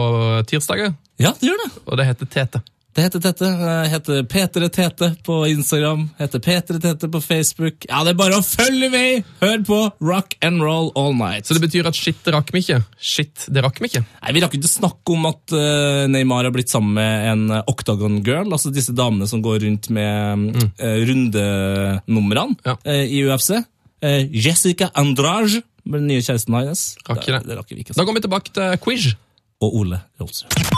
[0.49, 1.71] tirsdager, Ja, det gjør det.
[1.85, 2.61] og det heter Tete.
[2.95, 3.45] Det heter Tete.
[3.45, 6.07] Det heter P3 Tete på Instagram.
[6.17, 7.85] Heter P3 Tete på Facebook.
[7.87, 9.27] Ja, det er bare å følge med!
[9.43, 11.45] Hør på Rock and Roll All Night.
[11.47, 12.79] Så det betyr at shit, det rakk vi ikke.
[12.97, 14.01] Shit, det rakk vi ikke.
[14.23, 17.63] Nei, Vi rakk ikke snakke om at eh, Neymar har blitt sammen med en eh,
[17.71, 20.67] Octagon Girl, altså disse damene som går rundt med mm.
[21.05, 22.77] rundenumrene Ja.
[22.83, 23.53] eh, i UFC.
[24.01, 26.97] Eh, Jessica Andrage, den nye kjæresten hans.
[27.07, 27.47] Rakk ikke det.
[27.53, 27.93] det rakk vi ikke.
[27.95, 29.13] Da kommer vi tilbake til quiz.
[29.61, 30.68] Og Ole Rolfsrud.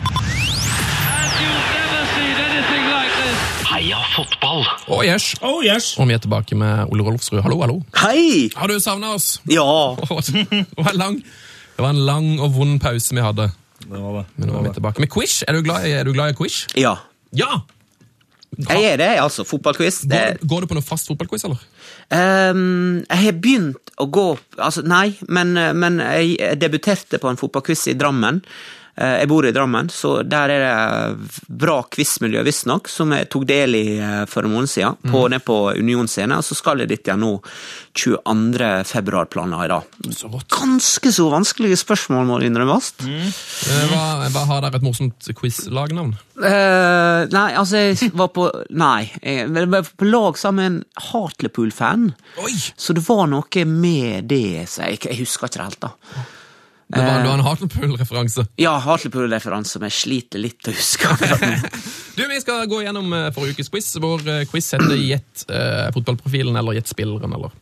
[4.62, 4.96] Fotball!
[4.96, 5.34] Og yes.
[5.42, 5.98] Oh, yes!
[6.00, 7.42] Og vi er tilbake med Ole Rolfsrud.
[7.42, 7.82] Hallo, hallo.
[8.02, 8.50] Hei!
[8.56, 9.40] Har du savna oss?
[9.50, 9.96] Ja.
[9.98, 11.20] det, var lang,
[11.76, 13.52] det var en lang og vond pause vi hadde.
[13.82, 14.26] Det var det.
[14.38, 15.42] Men nå er vi tilbake med quiz.
[15.48, 16.66] Er du glad i, er du glad i quiz?
[16.78, 16.98] Ja.
[17.36, 17.62] Ja!
[18.68, 19.46] Jeg er det, altså.
[19.48, 20.02] Fotballquiz.
[20.12, 21.62] Det, Går, går du på noe fast fotballquiz, eller?
[22.12, 24.26] Um, jeg har begynt å gå
[24.60, 28.42] Altså, nei, men, men jeg debuterte på en fotballquiz i Drammen.
[28.96, 33.46] Eh, Jeg bor i Drammen, så der er det bra quizmiljø, visstnok, som jeg tok
[33.50, 36.38] del i eh, for en måned siden, på, ned på Union scene.
[36.38, 37.32] Og så skal jeg dit igjen nå
[37.98, 38.68] 22.
[38.88, 39.96] februar-planer i dag.
[40.16, 42.92] Så Ganske så vanskelige spørsmål, må det innrømmes.
[43.06, 43.32] Mm.
[43.92, 44.04] Hva,
[44.34, 46.14] hva har dere et morsomt quiz-lagnavn?
[46.42, 49.12] Uh, nei, altså, jeg var på Nei.
[49.22, 52.12] Jeg var på lag sammen med en Hartlepool-fan.
[52.76, 55.94] Så det var noe med det så jeg, jeg husker ikke helt, da.
[56.92, 58.44] Det var, det var en Hartlepool-referanse.
[58.60, 61.08] Ja, Hartlepool-referanse, men jeg sliter litt å huske.
[62.18, 63.88] Du, Vi skal gå gjennom eh, forrige ukes quiz.
[64.04, 67.32] Vår eh, quiz heter Gjett eh, fotballprofilen eller Gjett spilleren.
[67.38, 67.54] eller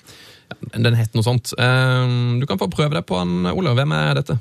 [0.73, 1.53] Den heter noe sånt.
[1.53, 2.09] Eh,
[2.41, 3.75] du kan få prøve deg på han, Ole.
[3.77, 4.39] Hvem er dette?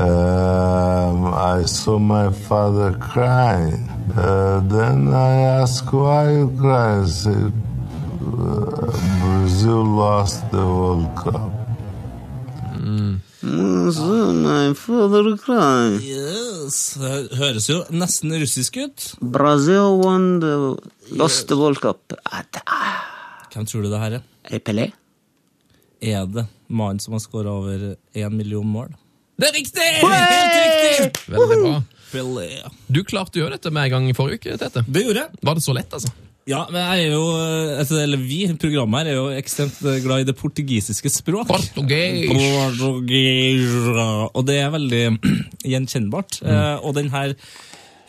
[0.00, 3.84] Um, I saw my father crying.
[4.16, 7.04] Uh, then I asked why you cry.
[7.04, 7.52] He said,
[8.24, 8.88] "Uh,
[9.20, 11.52] Brazil lost the World Cup.
[12.72, 13.20] cry.
[16.00, 16.78] Yes.
[17.00, 19.06] Det høres jo nesten russisk ut.
[19.20, 20.54] Brazil won the
[21.20, 22.14] lost the World Cup.
[22.24, 22.44] Ah,
[23.52, 24.24] Hvem tror du det her er?
[24.50, 24.90] Er Pelé?
[26.04, 28.90] er det mannen som har skåra over én million mål.
[29.40, 29.86] Det er riktig!
[30.04, 31.22] Helt riktig!
[31.32, 31.78] Veldig bra.
[32.12, 32.48] Pelé.
[32.92, 34.84] Du klarte å gjøre dette med en gang i forrige uke, Tete.
[34.86, 35.40] Det gjorde jeg.
[35.48, 36.12] Var det så lett, altså?
[36.44, 37.24] Ja, men jeg er jo,
[37.80, 41.48] altså, eller vi, programmet her, er jo ekstremt glad i det portugisiske språk.
[41.48, 42.26] Portugis.
[42.28, 43.70] Portugis.
[44.34, 45.04] Og det er veldig
[45.72, 46.42] gjenkjennbart.
[46.44, 46.50] Mm.
[46.52, 47.32] Eh, og den her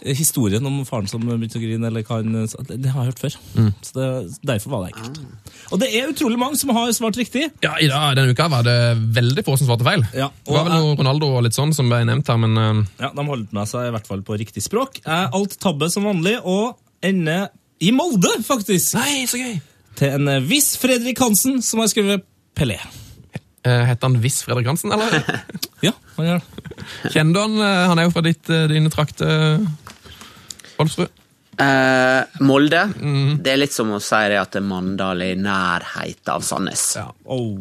[0.06, 3.14] historien om faren som begynte å grine, eller hva han sa, det, det har jeg
[3.14, 3.40] hørt før.
[3.56, 3.72] Mm.
[3.88, 4.10] Så det,
[4.52, 5.50] derfor var det enkelt.
[5.72, 7.48] Og det er utrolig mange som har svart riktig.
[7.64, 8.78] Ja, i dag, Denne uka var det
[9.16, 10.04] veldig få som svarte feil.
[10.12, 12.86] Ja, Det var vel noe Ronaldo og litt sånn som ble nevnt her, men uh...
[13.00, 15.00] Ja, De holdt med seg i hvert fall på riktig språk.
[15.08, 16.76] Alt tabbe som vanlig, og
[17.06, 17.48] ender
[17.84, 18.94] i Molde, faktisk.
[19.00, 19.58] Nei, så gøy!
[20.00, 22.24] Til en eh, viss Fredrik Hansen, som har skrevet
[22.56, 22.78] Pelé.
[23.66, 25.22] Eh, Heter han Viss Fredrik Hansen, eller?
[25.86, 26.64] Ja, han gjør det.
[27.14, 27.56] Kjenner du han?
[27.62, 29.60] Eh, Han er jo fra ditt, dine trakter,
[30.80, 31.12] Rolfsrud.
[31.62, 32.82] Eh, Molde.
[33.00, 33.38] Mhm.
[33.44, 36.84] Det er litt som å si det at Mandal er i nærhet av Sandnes.
[36.98, 37.06] Ja.
[37.26, 37.56] Oh.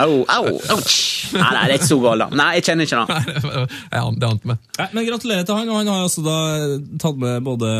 [0.00, 0.46] Au, au,
[0.76, 0.96] ouch.
[1.34, 2.24] Nei, nei, det er ikke så galt.
[2.24, 2.28] da.
[2.40, 3.66] Nei, jeg kjenner ikke det.
[3.94, 4.58] Det ante meg.
[4.78, 6.38] Nei, men Gratulerer til han, og han har altså da
[7.02, 7.70] tatt med både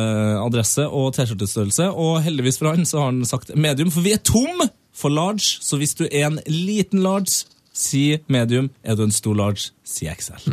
[0.43, 1.91] adresse og T-skjortestørrelse.
[1.93, 4.65] Og heldigvis for han så har han sagt medium, for vi er tom
[4.95, 5.59] for large.
[5.65, 8.69] Så hvis du er en liten large, si medium.
[8.87, 10.45] Er du en stor large, si XL.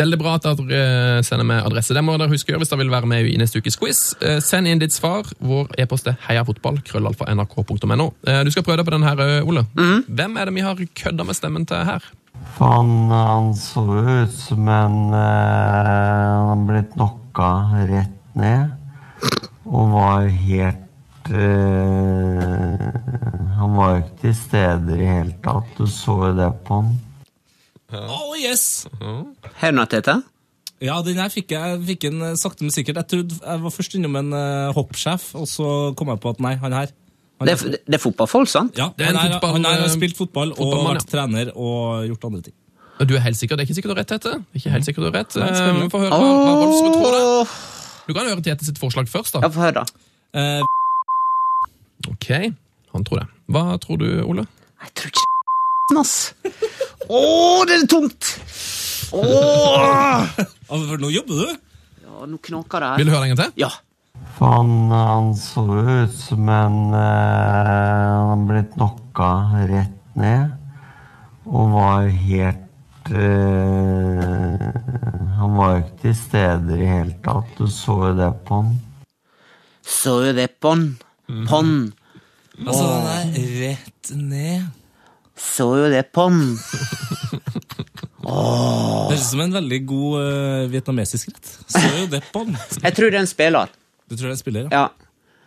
[0.00, 0.78] Veldig bra at dere
[1.18, 1.92] eh, sender med adresse.
[1.94, 4.00] Det må dere huske å gjøre hvis dere vil være med i neste ukes quiz.
[4.24, 5.28] Eh, Send inn ditt svar.
[5.44, 6.80] Vår e-post er heiafotball.
[6.88, 8.08] krøllalfa nrk.no.
[8.26, 9.66] Eh, Du skal prøve deg på den her, Ole.
[9.76, 10.00] Ole.
[10.08, 12.08] Hvem er det vi har kødda med stemmen til her?
[12.58, 15.92] Han, han så ut som en eh,
[16.40, 17.50] Han har blitt knocka
[17.92, 18.72] rett ned.
[19.66, 20.85] Og var helt
[21.34, 22.86] eh,
[23.58, 25.68] Han var jo ikke til stede i det hele tatt.
[25.78, 26.94] Du så jo det på han.
[27.96, 28.86] Oh, yes!
[29.00, 30.18] Har du noe, Tete?
[30.84, 32.98] Ja, den her fikk jeg fikk en eh, sakte, men sikkert.
[33.00, 36.42] Jeg trodde jeg var først innom en uh, hoppsjef, og så kom jeg på at
[36.44, 36.90] nei, han her
[37.40, 38.76] han Det er, det er fotballfolk, sant?
[38.80, 42.06] ja, er han, her, fotball- han her har spilt fotball og vært vært trener og
[42.10, 42.56] gjort andre ting.
[43.04, 43.56] Du er helt sikker?
[43.58, 44.32] Det er ikke sikkert du har rett, Tete.
[44.56, 45.34] Ikke helt sikkert du har rett.
[45.36, 45.42] Vi.
[45.44, 47.24] Eh, høre hva, hva Rolfsrud tror det.
[48.06, 49.42] Du kan høre Tete sitt forslag først, da.
[49.44, 49.84] Ja, få høre, da.
[50.32, 50.62] Eh,
[52.10, 52.28] Ok,
[52.92, 53.26] han tror det.
[53.52, 54.46] Hva tror du, Ole?
[54.84, 55.24] Jeg tror ikke
[56.02, 56.16] ass.
[57.06, 57.20] Å,
[57.68, 58.32] det er tungt!
[59.16, 60.26] Åh!
[60.66, 61.58] for nå jobber du?
[62.02, 63.00] Ja, nå knaker det her.
[63.00, 63.52] Vil du høre en gang til?
[63.62, 63.70] Ja.
[64.40, 69.30] Han, han så ut som en eh, Han har blitt knocka
[69.70, 70.56] rett ned.
[71.46, 74.66] Og var helt eh,
[75.38, 77.54] Han var jo ikke til stede i det hele tatt.
[77.56, 78.74] Du så jo det på han.
[79.86, 80.88] Så jo det på'n.
[81.26, 81.92] På'n.
[82.66, 84.66] Altså, den er rett ned.
[85.36, 86.38] Så jo det på'n.
[88.26, 91.46] Det høres ut som en veldig god eh, vietnamesisk rett.
[91.70, 92.56] Så er jo det på den.
[92.82, 93.70] Jeg tror det er en spiller.
[94.10, 94.70] Du tror det er en spiller, ja?
[94.74, 94.88] Ja.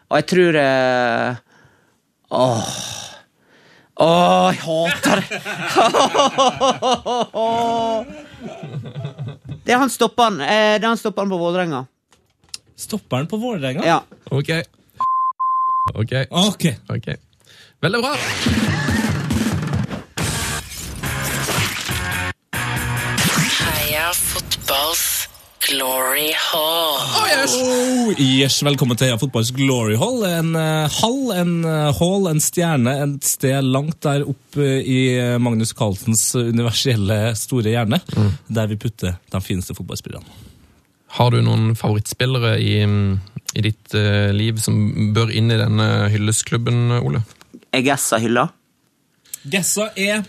[0.10, 1.36] Og jeg tror eh,
[2.32, 2.70] Åh.
[4.00, 5.40] Åh, jeg hater det!
[9.66, 10.40] Det er han stopperen.
[10.42, 11.84] Eh, Det er han stopperen på Vålerenga.
[12.80, 13.84] Stopperen på Vålerenga?
[13.86, 14.00] Ja.
[14.32, 14.50] Ok.
[15.94, 16.14] Ok.
[16.30, 16.66] Ok.
[16.90, 17.16] okay.
[17.82, 18.16] Veldig bra.
[23.60, 25.30] Heia fotballs
[25.70, 26.99] glory hall.
[27.49, 30.24] Oh, yes, velkommen til Heia Fotballs Glory Hall.
[30.28, 35.38] En uh, hall, en uh, hall, en stjerne, et sted langt der oppe i eh,
[35.41, 38.02] Magnus Carlsens universelle store hjerne,
[38.48, 40.49] der vi putter de fineste fotballspillerne.
[41.18, 42.74] Har du noen favorittspillere i,
[43.58, 44.76] i ditt eh, liv som
[45.16, 47.24] bør inn i denne hyllesklubben, Ole?
[47.74, 48.50] Jeg gassa hylla.
[49.50, 50.26] Gessa er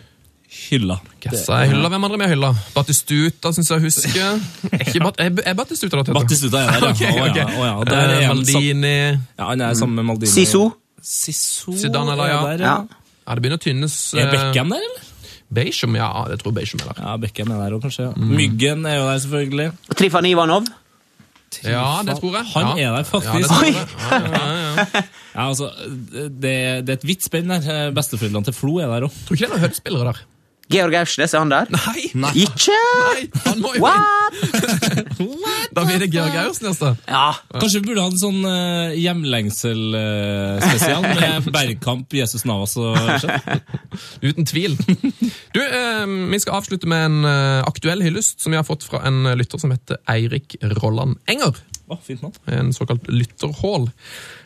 [0.71, 0.97] hylla.
[1.23, 1.91] Gessa er hylla.
[1.93, 2.51] Hvem andre med hylla?
[2.75, 4.41] Batistuta, syns jeg husker.
[4.71, 6.17] Er, ikke Bat er, er Batistuta da, Tete?
[6.17, 6.95] Batistuta er der, ja.
[6.95, 7.11] okay.
[7.11, 7.93] Å, ja, ok.
[7.93, 8.01] ja.
[8.23, 10.33] Er Maldini Ja, han er sammen med Maldini.
[10.33, 10.65] Siso.
[11.01, 12.41] Siso Zidane, eller, ja.
[12.41, 12.75] er der, ja.
[12.81, 13.37] Ja.
[13.37, 13.97] Det begynner å tynnes.
[14.17, 15.07] Er eh, Beckham der, eller?
[15.51, 16.11] Beijum, ja.
[16.31, 17.03] Det tror jeg er der.
[17.03, 18.11] Ja, Beckham er der òg, kanskje.
[18.11, 18.31] ja.
[18.41, 19.69] Myggen er jo der, selvfølgelig.
[19.99, 20.71] Trifan Ivanov.
[21.67, 22.47] Ja, det tror jeg.
[22.55, 22.91] Han ja.
[22.91, 23.51] er der, faktisk.
[23.51, 23.75] Ja, det.
[24.11, 25.03] Ja, ja, ja.
[25.35, 25.71] Ja, altså,
[26.11, 26.53] det,
[26.87, 27.91] det er et vidt spenn der.
[27.97, 29.17] Besteforeldrene til Flo er der òg.
[29.27, 30.23] Tror ikke det er noen Hødd-spillere der.
[30.71, 31.67] Georg Aursnes, er han der?
[31.75, 32.03] Nei!
[32.45, 32.77] Ikke?
[32.77, 34.35] Nei, han må jo What?
[35.19, 35.73] What?
[35.75, 36.91] Da blir det Georg Aursnes, da.
[37.11, 37.33] Ja.
[37.57, 43.41] Kanskje vi burde ha en sånn uh, hjemlengsel-spesial med Bergkamp, Jesus Navas og sånn.
[44.23, 44.77] Uten tvil.
[45.55, 48.99] Du, uh, Vi skal avslutte med en eh, aktuell hyllest som vi har fått fra
[49.09, 51.55] en lytter som heter Eirik Rolland Enger.
[51.91, 52.35] Oh, fint navn.
[52.47, 53.89] En såkalt lytterhål.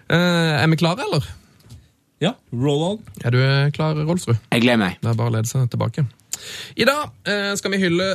[0.08, 1.24] Eh, er vi klare, eller?
[2.24, 3.00] Ja, roll on.
[3.24, 4.38] Er du eh, klar, Rolfsrud?
[4.52, 5.00] Jeg gleder meg.
[5.02, 6.06] Det er bare å lede seg tilbake.
[6.76, 8.06] I dag eh, skal vi hylle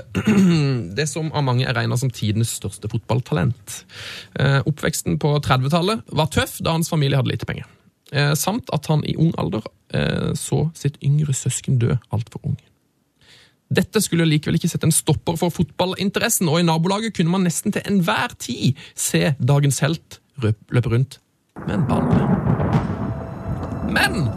[0.97, 3.83] det som av mange er regna som tidenes største fotballtalent.
[4.39, 7.69] Eh, oppveksten på 30-tallet var tøff da hans familie hadde lite penger.
[8.11, 12.57] Eh, samt at han i ung alder eh, så sitt yngre søsken dø altfor ung.
[13.69, 17.75] Dette skulle likevel ikke sette en stopper for fotballinteressen, og i nabolaget kunne man nesten
[17.75, 21.19] til enhver tid se dagens helt løpe rundt
[21.67, 22.68] med en ball.
[23.93, 24.29] Men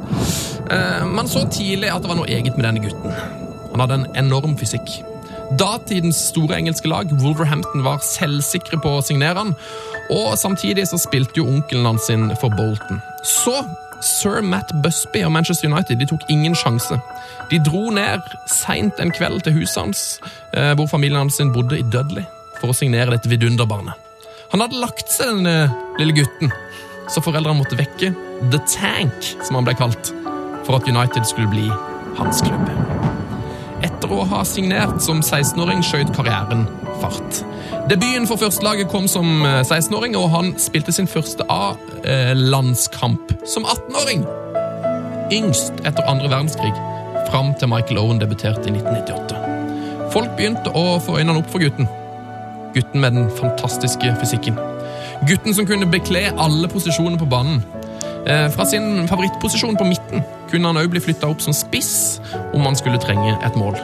[0.71, 3.15] eh, man så tidlig at det var noe eget med denne gutten.
[3.73, 5.01] Han hadde en enorm fysikk.
[5.59, 9.55] Datidens store engelske lag, Wolverhampton, var selvsikre på å signere han,
[10.13, 13.03] og samtidig så spilte jo onkelen hans sin for Bolton.
[13.25, 13.59] Så
[14.03, 16.97] sir Matt Busby og Manchester United de tok ingen sjanse.
[17.53, 20.07] De dro ned seint en kveld til huset hans,
[20.57, 22.25] eh, hvor familien hans sin bodde i Dudley,
[22.61, 23.95] for å signere dette vidunderbarnet.
[24.53, 25.71] Han hadde lagt seg, den
[26.01, 26.53] lille gutten,
[27.11, 28.13] så foreldrene måtte vekke
[28.53, 30.13] The Tank, som han ble kalt,
[30.67, 31.69] for at United skulle bli
[32.19, 32.71] hans klubb.
[33.83, 36.69] Etter å ha signert som 16-åring skjøt karrieren
[37.03, 37.43] fart.
[37.91, 44.27] Debuten for førstelaget kom som eh, 16-åring, og han spilte sin første A-landskamp som 18-åring.
[45.33, 46.75] Yngst etter andre verdenskrig,
[47.31, 49.41] fram til Michael Owen debuterte i 1998.
[50.13, 51.89] Folk begynte å få øynene opp for gutten.
[52.77, 54.59] Gutten med den fantastiske fysikken.
[55.29, 57.63] Gutten som kunne bekle alle posisjoner på banen.
[58.27, 62.21] Eh, Fra sin favorittposisjon på midten kunne han òg bli flytta opp som spiss
[62.55, 63.79] om han skulle trenge et mål.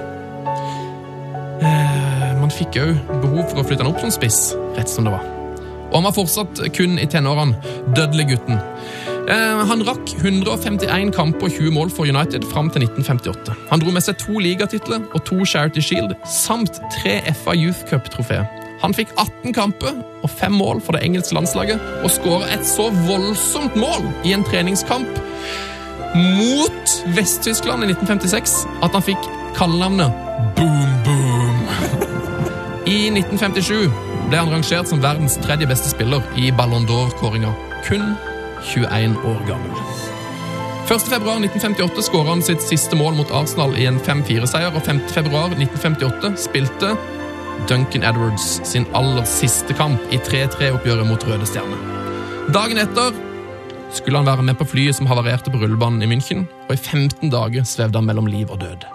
[1.62, 5.12] Eh, Man fikk òg behov for å flytte han opp som spiss, rett som det
[5.14, 5.24] var.
[5.88, 7.56] Og han var fortsatt kun i tenårene,
[7.96, 8.58] Dudley-gutten.
[9.28, 13.54] Eh, Han rakk 151 kamper og 20 mål for United fram til 1958.
[13.70, 18.46] Han dro med seg to ligatitler og to Charity Shield, samt tre FA Youth Cup-trofeer.
[18.82, 22.88] Han fikk 18 kamper og 5 mål for det engelske landslaget, og skåra et så
[23.06, 25.18] voldsomt mål i en treningskamp
[26.14, 29.28] mot Vest-Tyskland i 1956 at han fikk
[29.58, 30.14] kallenavnet
[30.56, 31.58] Boom Boom.
[32.88, 33.90] I 1957
[34.30, 37.52] ble han rangert som verdens tredje beste spiller i Ballon d'Or-kåringa,
[37.84, 38.14] kun
[38.72, 39.82] 21 år gammel.
[40.88, 41.04] 1.
[41.04, 45.02] februar 1958 skåra han sitt siste mål mot Arsenal i en 5-4-seier, og 5.
[45.12, 46.94] februar 1958 spilte
[47.66, 51.78] Duncan Edwards sin aller siste kamp i 3-3-oppgjøret mot Røde Stjerne.
[52.54, 53.16] Dagen etter
[53.92, 57.32] skulle han være med på flyet som havarerte på rullebanen i München, og i 15
[57.32, 58.86] dager svevde han mellom liv og død.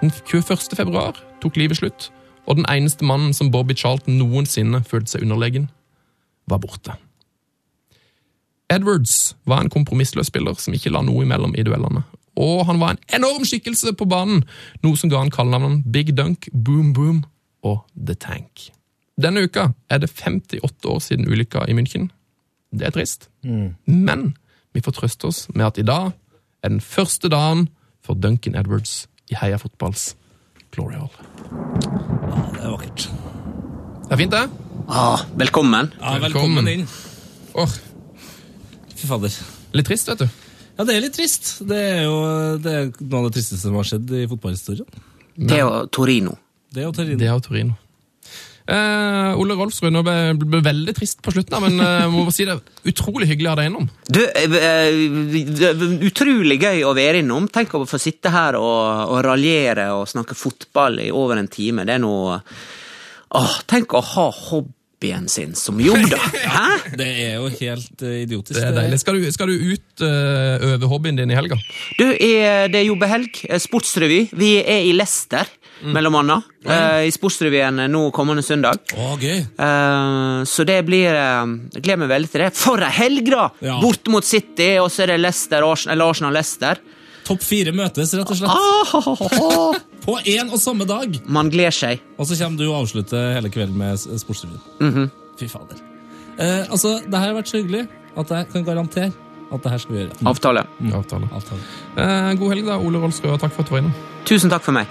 [0.00, 0.72] Den 21.
[0.78, 2.08] februar tok livet slutt,
[2.46, 5.68] og den eneste mannen som Bobby Charlton noensinne følte seg underlegen,
[6.48, 6.96] var borte.
[8.72, 12.06] Edwards var en kompromissløs spiller som ikke la noe imellom i duellene.
[12.38, 14.44] Og han var en enorm skikkelse på banen,
[14.82, 17.26] noe som ga han kallenavnet Big Dunk, Boom Boom
[17.66, 18.68] og The Tank.
[19.18, 22.08] Denne uka er det 58 år siden ulykka i München.
[22.70, 23.28] Det er trist,
[23.86, 24.34] men
[24.76, 26.12] vi får trøste oss med at i dag
[26.62, 27.68] er den første dagen
[28.04, 30.12] for Duncan Edwards i Heia Fotballs
[30.74, 31.10] Glory Hall.
[32.52, 33.06] Det er vakkert.
[34.08, 34.44] Det er fint, det.
[34.88, 35.90] Ah, velkommen.
[36.00, 36.84] Ja, velkommen inn.
[37.58, 37.72] Åh,
[38.98, 39.32] Fy fader.
[39.76, 40.28] litt trist, vet du.
[40.78, 41.56] Ja, det er litt trist.
[41.68, 42.16] Det er jo
[42.62, 44.86] det er noe av det tristeste som har skjedd i fotballhistorien.
[45.38, 46.36] Det er Torino.
[46.74, 47.20] Det jo Torino.
[47.20, 47.76] Det og Torino.
[48.68, 52.44] Uh, Ole Rolfsrud, nå ble ble veldig trist på slutten, men uh, må bare si
[52.44, 52.58] det
[52.90, 53.86] utrolig hyggelig å ha deg innom.
[54.12, 57.46] Du, er utrolig gøy å være innom.
[57.52, 61.86] Tenk å få sitte her og, og raljere og snakke fotball i over en time.
[61.88, 62.42] Det er noe
[63.38, 66.20] Åh, Tenk å ha hobbyen sin som jobb, da!
[66.58, 66.68] Hæ?
[66.96, 68.56] Det er jo helt idiotisk.
[68.56, 69.00] Det er deilig.
[69.00, 71.56] Skal du, skal du ut over hobbyen din i helga?
[71.98, 73.42] Du, er, det er jobbehelg.
[73.48, 74.22] eh, Sportsrevy.
[74.32, 75.48] Vi er i Leicester,
[75.82, 76.46] mellom annet.
[76.66, 78.80] Uh, I Sportsrevyen nå kommende søndag.
[78.94, 79.42] Å, gøy.
[79.58, 82.50] Uh, så det blir eh, Jeg gleder meg veldig til det.
[82.58, 83.48] For ei helg, da!
[83.64, 83.78] Ja.
[83.82, 86.82] Bort mot City, og så er det Leicester, Arsenal-Leicester.
[87.28, 88.50] Topp fire møtes, rett og slett.
[88.50, 91.20] Ah, På én og samme dag!
[91.28, 92.04] Man gleder seg.
[92.16, 95.08] Og så kommer du og avslutter hele kvelden med Sportsrevyen.
[95.38, 95.80] Fy fader.
[96.38, 97.86] Uh, altså, det her har vært så hyggelig
[98.18, 99.12] at jeg kan garantere
[99.52, 100.16] at det her skal vi gjøre.
[100.28, 100.64] Avtale.
[100.92, 101.28] Avtale.
[101.32, 101.60] Avtale.
[101.96, 103.94] Eh, god helg, da, Ole Rolfsrud, og takk for at du var innom.
[104.28, 104.90] Tusen takk for meg.